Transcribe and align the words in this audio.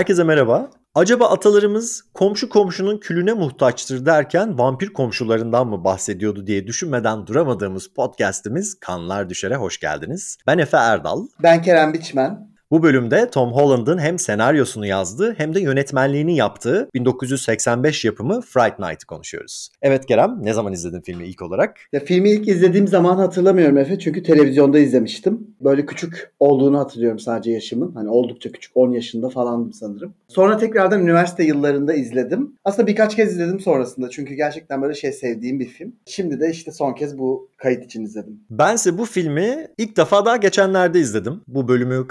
Herkese 0.00 0.24
merhaba. 0.24 0.70
Acaba 0.94 1.30
atalarımız 1.30 2.04
komşu 2.14 2.48
komşunun 2.48 2.98
külüne 2.98 3.32
muhtaçtır 3.32 4.06
derken 4.06 4.58
vampir 4.58 4.92
komşularından 4.92 5.66
mı 5.66 5.84
bahsediyordu 5.84 6.46
diye 6.46 6.66
düşünmeden 6.66 7.26
duramadığımız 7.26 7.88
podcast'imiz 7.88 8.80
Kanlar 8.80 9.30
Düşer'e 9.30 9.56
hoş 9.56 9.80
geldiniz. 9.80 10.38
Ben 10.46 10.58
Efe 10.58 10.76
Erdal. 10.76 11.26
Ben 11.42 11.62
Kerem 11.62 11.92
Biçmen. 11.92 12.49
Bu 12.70 12.82
bölümde 12.82 13.30
Tom 13.30 13.52
Holland'ın 13.52 13.98
hem 13.98 14.18
senaryosunu 14.18 14.86
yazdığı 14.86 15.34
hem 15.38 15.54
de 15.54 15.60
yönetmenliğini 15.60 16.36
yaptığı 16.36 16.88
1985 16.94 18.04
yapımı 18.04 18.40
Fright 18.40 18.78
Night'ı 18.78 19.06
konuşuyoruz. 19.06 19.68
Evet 19.82 20.06
Kerem, 20.06 20.38
ne 20.42 20.52
zaman 20.52 20.72
izledin 20.72 21.00
filmi 21.00 21.26
ilk 21.26 21.42
olarak? 21.42 21.76
Ya 21.92 22.00
filmi 22.00 22.30
ilk 22.30 22.48
izlediğim 22.48 22.88
zaman 22.88 23.16
hatırlamıyorum 23.16 23.78
Efe 23.78 23.98
çünkü 23.98 24.22
televizyonda 24.22 24.78
izlemiştim. 24.78 25.46
Böyle 25.60 25.86
küçük 25.86 26.32
olduğunu 26.40 26.78
hatırlıyorum 26.78 27.18
sadece 27.18 27.50
yaşımın. 27.50 27.92
Hani 27.94 28.08
oldukça 28.08 28.52
küçük 28.52 28.72
10 28.74 28.90
yaşında 28.90 29.28
falandım 29.28 29.72
sanırım. 29.72 30.14
Sonra 30.28 30.58
tekrardan 30.58 31.02
üniversite 31.02 31.44
yıllarında 31.44 31.94
izledim. 31.94 32.54
Aslında 32.64 32.86
birkaç 32.86 33.16
kez 33.16 33.32
izledim 33.32 33.60
sonrasında 33.60 34.10
çünkü 34.10 34.34
gerçekten 34.34 34.82
böyle 34.82 34.94
şey 34.94 35.12
sevdiğim 35.12 35.60
bir 35.60 35.68
film. 35.68 35.92
Şimdi 36.06 36.40
de 36.40 36.50
işte 36.50 36.72
son 36.72 36.94
kez 36.94 37.18
bu 37.18 37.48
kayıt 37.56 37.84
için 37.84 38.04
izledim. 38.04 38.40
Bense 38.50 38.98
bu 38.98 39.04
filmi 39.04 39.66
ilk 39.78 39.96
defa 39.96 40.24
daha 40.24 40.36
geçenlerde 40.36 41.00
izledim. 41.00 41.40
Bu 41.48 41.68
bölümü 41.68 42.06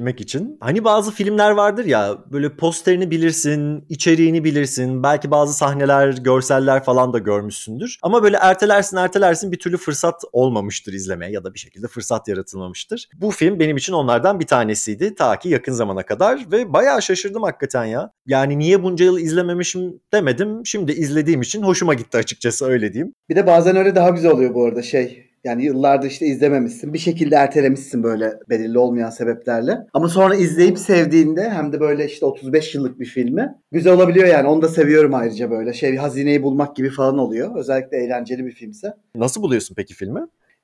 kaydedebilmek 0.00 0.20
için. 0.20 0.56
Hani 0.60 0.84
bazı 0.84 1.10
filmler 1.10 1.50
vardır 1.50 1.84
ya 1.84 2.18
böyle 2.32 2.56
posterini 2.56 3.10
bilirsin, 3.10 3.84
içeriğini 3.88 4.44
bilirsin. 4.44 5.02
Belki 5.02 5.30
bazı 5.30 5.54
sahneler, 5.54 6.12
görseller 6.12 6.84
falan 6.84 7.12
da 7.12 7.18
görmüşsündür. 7.18 7.98
Ama 8.02 8.22
böyle 8.22 8.36
ertelersin 8.36 8.96
ertelersin 8.96 9.52
bir 9.52 9.58
türlü 9.58 9.76
fırsat 9.76 10.22
olmamıştır 10.32 10.92
izlemeye 10.92 11.32
ya 11.32 11.44
da 11.44 11.54
bir 11.54 11.58
şekilde 11.58 11.86
fırsat 11.86 12.28
yaratılmamıştır. 12.28 13.08
Bu 13.20 13.30
film 13.30 13.58
benim 13.58 13.76
için 13.76 13.92
onlardan 13.92 14.40
bir 14.40 14.46
tanesiydi 14.46 15.14
ta 15.14 15.38
ki 15.38 15.48
yakın 15.48 15.72
zamana 15.72 16.02
kadar 16.02 16.46
ve 16.52 16.72
bayağı 16.72 17.02
şaşırdım 17.02 17.42
hakikaten 17.42 17.84
ya. 17.84 18.10
Yani 18.26 18.58
niye 18.58 18.82
bunca 18.82 19.04
yıl 19.04 19.18
izlememişim 19.18 20.00
demedim. 20.12 20.62
Şimdi 20.64 20.92
izlediğim 20.92 21.40
için 21.40 21.62
hoşuma 21.62 21.94
gitti 21.94 22.18
açıkçası 22.18 22.66
öyle 22.66 22.92
diyeyim. 22.92 23.14
Bir 23.28 23.36
de 23.36 23.46
bazen 23.46 23.76
öyle 23.76 23.94
daha 23.94 24.10
güzel 24.10 24.30
oluyor 24.30 24.54
bu 24.54 24.64
arada 24.64 24.82
şey. 24.82 25.29
Yani 25.44 25.64
yıllardır 25.64 26.06
işte 26.06 26.26
izlememişsin. 26.26 26.92
Bir 26.92 26.98
şekilde 26.98 27.34
ertelemişsin 27.34 28.02
böyle 28.02 28.32
belirli 28.48 28.78
olmayan 28.78 29.10
sebeplerle. 29.10 29.78
Ama 29.92 30.08
sonra 30.08 30.34
izleyip 30.34 30.78
sevdiğinde 30.78 31.50
hem 31.50 31.72
de 31.72 31.80
böyle 31.80 32.06
işte 32.06 32.26
35 32.26 32.74
yıllık 32.74 33.00
bir 33.00 33.06
filmi 33.06 33.54
güzel 33.72 33.92
olabiliyor 33.92 34.26
yani. 34.26 34.48
Onu 34.48 34.62
da 34.62 34.68
seviyorum 34.68 35.14
ayrıca 35.14 35.50
böyle. 35.50 35.72
Şey 35.72 35.96
hazineyi 35.96 36.42
bulmak 36.42 36.76
gibi 36.76 36.90
falan 36.90 37.18
oluyor. 37.18 37.56
Özellikle 37.56 37.96
eğlenceli 37.96 38.46
bir 38.46 38.52
filmse. 38.52 38.94
Nasıl 39.14 39.42
buluyorsun 39.42 39.74
peki 39.74 39.94
filmi? 39.94 40.20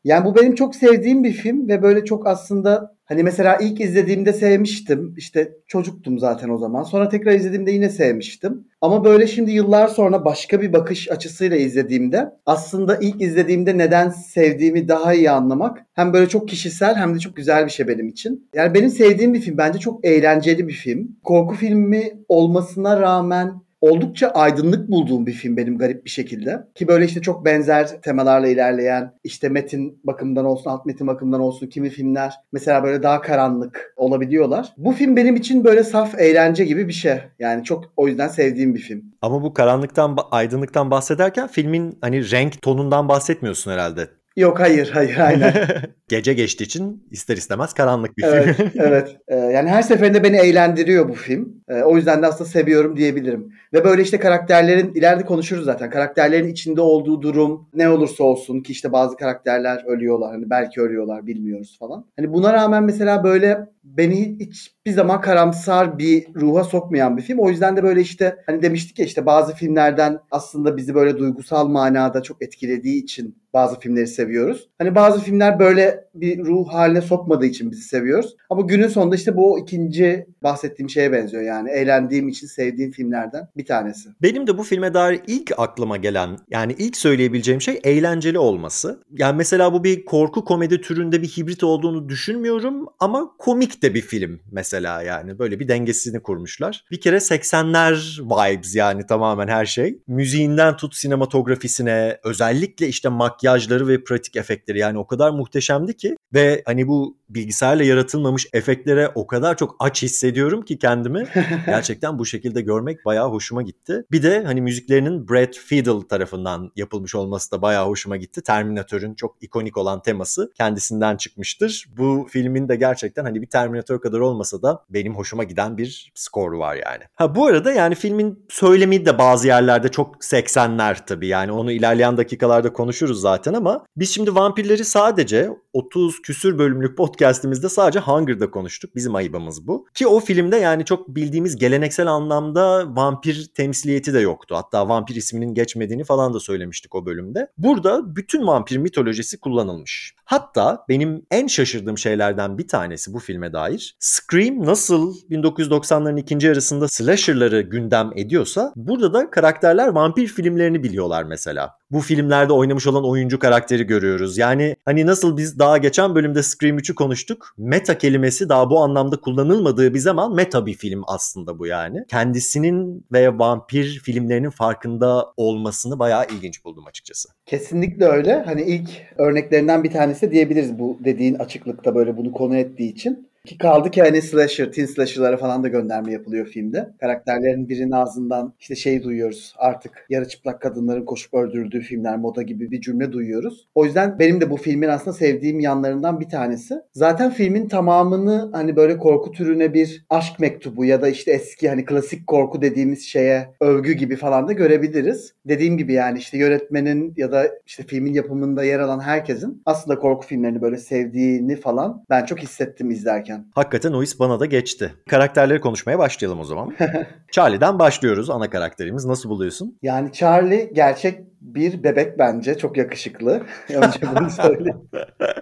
Yani 0.06 0.24
bu 0.24 0.36
benim 0.36 0.54
çok 0.54 0.74
sevdiğim 0.74 1.24
bir 1.24 1.32
film 1.32 1.68
ve 1.68 1.82
böyle 1.82 2.04
çok 2.04 2.26
aslında 2.26 2.96
hani 3.04 3.22
mesela 3.22 3.56
ilk 3.56 3.80
izlediğimde 3.80 4.32
sevmiştim. 4.32 5.14
İşte 5.16 5.52
çocuktum 5.66 6.18
zaten 6.18 6.48
o 6.48 6.58
zaman. 6.58 6.82
Sonra 6.82 7.08
tekrar 7.08 7.32
izlediğimde 7.32 7.70
yine 7.70 7.90
sevmiştim. 7.90 8.66
Ama 8.80 9.04
böyle 9.04 9.26
şimdi 9.26 9.50
yıllar 9.50 9.88
sonra 9.88 10.24
başka 10.24 10.60
bir 10.60 10.72
bakış 10.72 11.10
açısıyla 11.10 11.56
izlediğimde 11.56 12.30
aslında 12.46 12.96
ilk 12.96 13.22
izlediğimde 13.22 13.78
neden 13.78 14.08
sevdiğimi 14.08 14.88
daha 14.88 15.14
iyi 15.14 15.30
anlamak 15.30 15.78
hem 15.94 16.12
böyle 16.12 16.28
çok 16.28 16.48
kişisel 16.48 16.94
hem 16.94 17.14
de 17.14 17.18
çok 17.18 17.36
güzel 17.36 17.66
bir 17.66 17.70
şey 17.70 17.88
benim 17.88 18.08
için. 18.08 18.48
Yani 18.54 18.74
benim 18.74 18.90
sevdiğim 18.90 19.34
bir 19.34 19.40
film. 19.40 19.58
Bence 19.58 19.78
çok 19.78 20.04
eğlenceli 20.04 20.68
bir 20.68 20.74
film. 20.74 21.16
Korku 21.24 21.54
filmi 21.54 22.12
olmasına 22.28 23.00
rağmen 23.00 23.65
oldukça 23.80 24.28
aydınlık 24.28 24.90
bulduğum 24.90 25.26
bir 25.26 25.32
film 25.32 25.56
benim 25.56 25.78
garip 25.78 26.04
bir 26.04 26.10
şekilde. 26.10 26.66
Ki 26.74 26.88
böyle 26.88 27.04
işte 27.04 27.22
çok 27.22 27.44
benzer 27.44 28.00
temalarla 28.02 28.48
ilerleyen 28.48 29.12
işte 29.24 29.48
metin 29.48 30.00
bakımından 30.04 30.44
olsun 30.44 30.70
alt 30.70 30.86
metin 30.86 31.06
bakımından 31.06 31.40
olsun 31.40 31.66
kimi 31.66 31.90
filmler 31.90 32.34
mesela 32.52 32.84
böyle 32.84 33.02
daha 33.02 33.20
karanlık 33.20 33.94
olabiliyorlar. 33.96 34.72
Bu 34.76 34.92
film 34.92 35.16
benim 35.16 35.36
için 35.36 35.64
böyle 35.64 35.84
saf 35.84 36.20
eğlence 36.20 36.64
gibi 36.64 36.88
bir 36.88 36.92
şey. 36.92 37.18
Yani 37.38 37.64
çok 37.64 37.84
o 37.96 38.08
yüzden 38.08 38.28
sevdiğim 38.28 38.74
bir 38.74 38.80
film. 38.80 39.04
Ama 39.22 39.42
bu 39.42 39.54
karanlıktan 39.54 40.16
aydınlıktan 40.30 40.90
bahsederken 40.90 41.46
filmin 41.46 41.98
hani 42.00 42.30
renk 42.30 42.62
tonundan 42.62 43.08
bahsetmiyorsun 43.08 43.70
herhalde. 43.70 44.08
Yok 44.36 44.60
hayır 44.60 44.90
hayır 44.90 45.18
aynen. 45.18 45.54
Gece 46.08 46.34
geçtiği 46.34 46.64
için 46.64 47.08
ister 47.10 47.36
istemez 47.36 47.72
karanlık 47.72 48.16
bir 48.18 48.24
evet, 48.24 48.56
film. 48.56 48.70
evet. 48.78 49.16
Ee, 49.28 49.36
yani 49.36 49.68
her 49.68 49.82
seferinde 49.82 50.22
beni 50.22 50.36
eğlendiriyor 50.36 51.08
bu 51.08 51.14
film. 51.14 51.62
Ee, 51.68 51.82
o 51.82 51.96
yüzden 51.96 52.22
de 52.22 52.26
aslında 52.26 52.50
seviyorum 52.50 52.96
diyebilirim. 52.96 53.52
Ve 53.72 53.84
böyle 53.84 54.02
işte 54.02 54.18
karakterlerin 54.18 54.94
ileride 54.94 55.24
konuşuruz 55.24 55.64
zaten. 55.64 55.90
Karakterlerin 55.90 56.48
içinde 56.48 56.80
olduğu 56.80 57.22
durum 57.22 57.68
ne 57.74 57.88
olursa 57.88 58.24
olsun 58.24 58.60
ki 58.60 58.72
işte 58.72 58.92
bazı 58.92 59.16
karakterler 59.16 59.84
ölüyorlar. 59.86 60.32
Hani 60.32 60.50
belki 60.50 60.80
ölüyorlar 60.80 61.26
bilmiyoruz 61.26 61.76
falan. 61.78 62.06
Hani 62.16 62.32
buna 62.32 62.52
rağmen 62.52 62.84
mesela 62.84 63.24
böyle 63.24 63.68
beni 63.84 64.38
hiçbir 64.86 64.96
zaman 64.96 65.20
karamsar 65.20 65.98
bir 65.98 66.26
ruha 66.34 66.64
sokmayan 66.64 67.16
bir 67.16 67.22
film. 67.22 67.38
O 67.38 67.50
yüzden 67.50 67.76
de 67.76 67.82
böyle 67.82 68.00
işte 68.00 68.36
hani 68.46 68.62
demiştik 68.62 68.98
ya 68.98 69.06
işte 69.06 69.26
bazı 69.26 69.54
filmlerden 69.54 70.18
aslında 70.30 70.76
bizi 70.76 70.94
böyle 70.94 71.18
duygusal 71.18 71.68
manada 71.68 72.22
çok 72.22 72.42
etkilediği 72.42 73.02
için 73.02 73.38
bazı 73.52 73.80
filmleri 73.80 74.06
seviyoruz. 74.06 74.68
Hani 74.78 74.94
bazı 74.94 75.20
filmler 75.20 75.58
böyle 75.58 76.05
bir 76.20 76.38
ruh 76.38 76.68
haline 76.68 77.00
sokmadığı 77.00 77.46
için 77.46 77.70
bizi 77.70 77.82
seviyoruz. 77.82 78.36
Ama 78.50 78.62
günün 78.62 78.88
sonunda 78.88 79.16
işte 79.16 79.36
bu 79.36 79.58
ikinci 79.58 80.26
bahsettiğim 80.42 80.90
şeye 80.90 81.12
benziyor 81.12 81.42
yani. 81.42 81.70
Eğlendiğim 81.70 82.28
için 82.28 82.46
sevdiğim 82.46 82.90
filmlerden 82.90 83.48
bir 83.56 83.66
tanesi. 83.66 84.08
Benim 84.22 84.46
de 84.46 84.58
bu 84.58 84.62
filme 84.62 84.94
dair 84.94 85.20
ilk 85.26 85.52
aklıma 85.58 85.96
gelen 85.96 86.38
yani 86.50 86.74
ilk 86.78 86.96
söyleyebileceğim 86.96 87.60
şey 87.60 87.80
eğlenceli 87.84 88.38
olması. 88.38 89.02
Yani 89.10 89.36
mesela 89.36 89.72
bu 89.72 89.84
bir 89.84 90.04
korku 90.04 90.44
komedi 90.44 90.80
türünde 90.80 91.22
bir 91.22 91.28
hibrit 91.28 91.64
olduğunu 91.64 92.08
düşünmüyorum 92.08 92.86
ama 93.00 93.30
komik 93.38 93.82
de 93.82 93.94
bir 93.94 94.00
film 94.00 94.40
mesela 94.52 95.02
yani. 95.02 95.38
Böyle 95.38 95.60
bir 95.60 95.68
dengesini 95.68 96.22
kurmuşlar. 96.22 96.84
Bir 96.90 97.00
kere 97.00 97.16
80'ler 97.16 98.20
vibes 98.24 98.74
yani 98.74 99.06
tamamen 99.06 99.48
her 99.48 99.66
şey. 99.66 99.98
Müziğinden 100.06 100.76
tut 100.76 100.94
sinematografisine 100.94 102.18
özellikle 102.24 102.88
işte 102.88 103.08
makyajları 103.08 103.88
ve 103.88 104.04
pratik 104.04 104.36
efektleri 104.36 104.78
yani 104.78 104.98
o 104.98 105.06
kadar 105.06 105.30
muhteşemdi 105.30 105.96
ki 105.96 106.05
ve 106.34 106.62
hani 106.66 106.88
bu 106.88 107.16
bilgisayarla 107.28 107.84
yaratılmamış 107.84 108.46
efektlere 108.52 109.08
o 109.14 109.26
kadar 109.26 109.56
çok 109.56 109.76
aç 109.78 110.02
hissediyorum 110.02 110.62
ki 110.62 110.78
kendimi. 110.78 111.26
Gerçekten 111.66 112.18
bu 112.18 112.26
şekilde 112.26 112.60
görmek 112.60 113.04
bayağı 113.04 113.30
hoşuma 113.30 113.62
gitti. 113.62 114.04
Bir 114.12 114.22
de 114.22 114.44
hani 114.44 114.60
müziklerinin 114.60 115.28
Brad 115.28 115.52
Fiedel 115.52 116.00
tarafından 116.00 116.72
yapılmış 116.76 117.14
olması 117.14 117.52
da 117.52 117.62
bayağı 117.62 117.86
hoşuma 117.86 118.16
gitti. 118.16 118.42
Terminator'ın 118.42 119.14
çok 119.14 119.36
ikonik 119.40 119.76
olan 119.76 120.02
teması 120.02 120.52
kendisinden 120.54 121.16
çıkmıştır. 121.16 121.86
Bu 121.96 122.26
filmin 122.30 122.68
de 122.68 122.76
gerçekten 122.76 123.24
hani 123.24 123.42
bir 123.42 123.46
Terminator 123.46 124.00
kadar 124.00 124.18
olmasa 124.18 124.62
da 124.62 124.84
benim 124.90 125.16
hoşuma 125.16 125.44
giden 125.44 125.78
bir 125.78 126.12
skoru 126.14 126.58
var 126.58 126.74
yani. 126.74 127.04
Ha 127.14 127.34
bu 127.34 127.46
arada 127.46 127.72
yani 127.72 127.94
filmin 127.94 128.46
söylemi 128.48 129.06
de 129.06 129.18
bazı 129.18 129.46
yerlerde 129.46 129.88
çok 129.88 130.16
80'ler 130.16 131.06
tabii 131.06 131.26
yani 131.26 131.52
onu 131.52 131.72
ilerleyen 131.72 132.16
dakikalarda 132.16 132.72
konuşuruz 132.72 133.20
zaten 133.20 133.54
ama 133.54 133.84
biz 133.96 134.10
şimdi 134.10 134.34
vampirleri 134.34 134.84
sadece 134.84 135.50
30 135.72 135.95
küsür 136.22 136.58
bölümlük 136.58 136.96
podcastimizde 136.96 137.68
sadece 137.68 137.98
Hunger'da 137.98 138.50
konuştuk. 138.50 138.96
Bizim 138.96 139.14
ayıbımız 139.14 139.66
bu. 139.66 139.86
Ki 139.94 140.06
o 140.06 140.20
filmde 140.20 140.56
yani 140.56 140.84
çok 140.84 141.08
bildiğimiz 141.08 141.56
geleneksel 141.56 142.06
anlamda 142.06 142.96
vampir 142.96 143.46
temsiliyeti 143.54 144.14
de 144.14 144.20
yoktu. 144.20 144.54
Hatta 144.56 144.88
vampir 144.88 145.14
isminin 145.14 145.54
geçmediğini 145.54 146.04
falan 146.04 146.34
da 146.34 146.40
söylemiştik 146.40 146.94
o 146.94 147.06
bölümde. 147.06 147.52
Burada 147.58 148.16
bütün 148.16 148.46
vampir 148.46 148.76
mitolojisi 148.76 149.40
kullanılmış. 149.40 150.14
Hatta 150.24 150.84
benim 150.88 151.26
en 151.30 151.46
şaşırdığım 151.46 151.98
şeylerden 151.98 152.58
bir 152.58 152.68
tanesi 152.68 153.12
bu 153.12 153.18
filme 153.18 153.52
dair. 153.52 153.96
Scream 153.98 154.66
nasıl 154.66 155.14
1990'ların 155.30 156.20
ikinci 156.20 156.46
yarısında 156.46 156.88
slasher'ları 156.88 157.60
gündem 157.60 158.10
ediyorsa 158.16 158.72
burada 158.76 159.14
da 159.14 159.30
karakterler 159.30 159.88
vampir 159.88 160.26
filmlerini 160.26 160.82
biliyorlar 160.82 161.24
mesela. 161.24 161.70
Bu 161.90 162.00
filmlerde 162.00 162.52
oynamış 162.52 162.86
olan 162.86 163.04
oyuncu 163.04 163.38
karakteri 163.38 163.84
görüyoruz. 163.84 164.38
Yani 164.38 164.76
hani 164.84 165.06
nasıl 165.06 165.36
biz 165.36 165.58
daha 165.58 165.78
geçen 165.86 166.14
bölümde 166.14 166.42
Scream 166.42 166.78
3'ü 166.78 166.94
konuştuk. 166.94 167.54
Meta 167.58 167.98
kelimesi 167.98 168.48
daha 168.48 168.70
bu 168.70 168.78
anlamda 168.80 169.16
kullanılmadığı 169.16 169.94
bir 169.94 169.98
zaman 169.98 170.34
meta 170.34 170.66
bir 170.66 170.74
film 170.74 171.02
aslında 171.06 171.58
bu 171.58 171.66
yani. 171.66 172.04
Kendisinin 172.08 173.06
ve 173.12 173.38
vampir 173.38 174.00
filmlerinin 174.04 174.50
farkında 174.50 175.26
olmasını 175.36 175.98
bayağı 175.98 176.26
ilginç 176.26 176.64
buldum 176.64 176.84
açıkçası. 176.86 177.28
Kesinlikle 177.46 178.04
öyle. 178.04 178.42
Hani 178.46 178.62
ilk 178.62 178.90
örneklerinden 179.18 179.84
bir 179.84 179.90
tanesi 179.90 180.30
diyebiliriz 180.30 180.78
bu 180.78 180.98
dediğin 181.04 181.34
açıklıkta 181.34 181.94
böyle 181.94 182.16
bunu 182.16 182.32
konu 182.32 182.56
ettiği 182.56 182.92
için. 182.92 183.28
Ki 183.46 183.58
kaldı 183.58 183.90
ki 183.90 184.02
hani 184.02 184.22
slasher, 184.22 184.72
teen 184.72 184.86
slasher'lara 184.86 185.36
falan 185.36 185.62
da 185.62 185.68
gönderme 185.68 186.12
yapılıyor 186.12 186.46
filmde. 186.46 186.88
Karakterlerin 187.00 187.68
birinin 187.68 187.90
ağzından 187.90 188.54
işte 188.60 188.74
şey 188.74 189.02
duyuyoruz 189.02 189.54
artık 189.58 190.06
yarı 190.10 190.28
çıplak 190.28 190.60
kadınların 190.62 191.04
koşup 191.04 191.34
öldürüldüğü 191.34 191.80
filmler 191.80 192.16
moda 192.16 192.42
gibi 192.42 192.70
bir 192.70 192.80
cümle 192.80 193.12
duyuyoruz. 193.12 193.68
O 193.74 193.84
yüzden 193.84 194.18
benim 194.18 194.40
de 194.40 194.50
bu 194.50 194.56
filmin 194.56 194.88
aslında 194.88 195.16
sevdiğim 195.16 195.60
yanlarından 195.60 196.20
bir 196.20 196.28
tanesi. 196.28 196.74
Zaten 196.92 197.30
filmin 197.30 197.68
tamamını 197.68 198.50
hani 198.52 198.76
böyle 198.76 198.98
korku 198.98 199.32
türüne 199.32 199.74
bir 199.74 200.06
aşk 200.10 200.40
mektubu 200.40 200.84
ya 200.84 201.02
da 201.02 201.08
işte 201.08 201.32
eski 201.32 201.68
hani 201.68 201.84
klasik 201.84 202.26
korku 202.26 202.62
dediğimiz 202.62 203.06
şeye 203.06 203.48
övgü 203.60 203.92
gibi 203.92 204.16
falan 204.16 204.48
da 204.48 204.52
görebiliriz. 204.52 205.32
Dediğim 205.44 205.78
gibi 205.78 205.92
yani 205.92 206.18
işte 206.18 206.38
yönetmenin 206.38 207.14
ya 207.16 207.32
da 207.32 207.48
işte 207.66 207.82
filmin 207.82 208.14
yapımında 208.14 208.64
yer 208.64 208.80
alan 208.80 209.00
herkesin 209.00 209.62
aslında 209.66 209.98
korku 209.98 210.26
filmlerini 210.26 210.62
böyle 210.62 210.76
sevdiğini 210.76 211.56
falan 211.56 212.04
ben 212.10 212.24
çok 212.24 212.38
hissettim 212.38 212.90
izlerken 212.90 213.35
izlerken. 213.36 213.52
Hakikaten 213.54 213.92
o 213.92 214.02
his 214.02 214.20
bana 214.20 214.40
da 214.40 214.46
geçti. 214.46 214.94
Karakterleri 215.08 215.60
konuşmaya 215.60 215.98
başlayalım 215.98 216.40
o 216.40 216.44
zaman. 216.44 216.76
Charlie'den 217.32 217.78
başlıyoruz 217.78 218.30
ana 218.30 218.50
karakterimiz. 218.50 219.04
Nasıl 219.04 219.28
buluyorsun? 219.28 219.78
Yani 219.82 220.12
Charlie 220.12 220.70
gerçek 220.72 221.20
bir 221.54 221.84
bebek 221.84 222.18
bence. 222.18 222.58
Çok 222.58 222.76
yakışıklı. 222.76 223.42
Önce 223.74 224.00
bunu 224.16 224.30
söyleyeyim. 224.30 224.80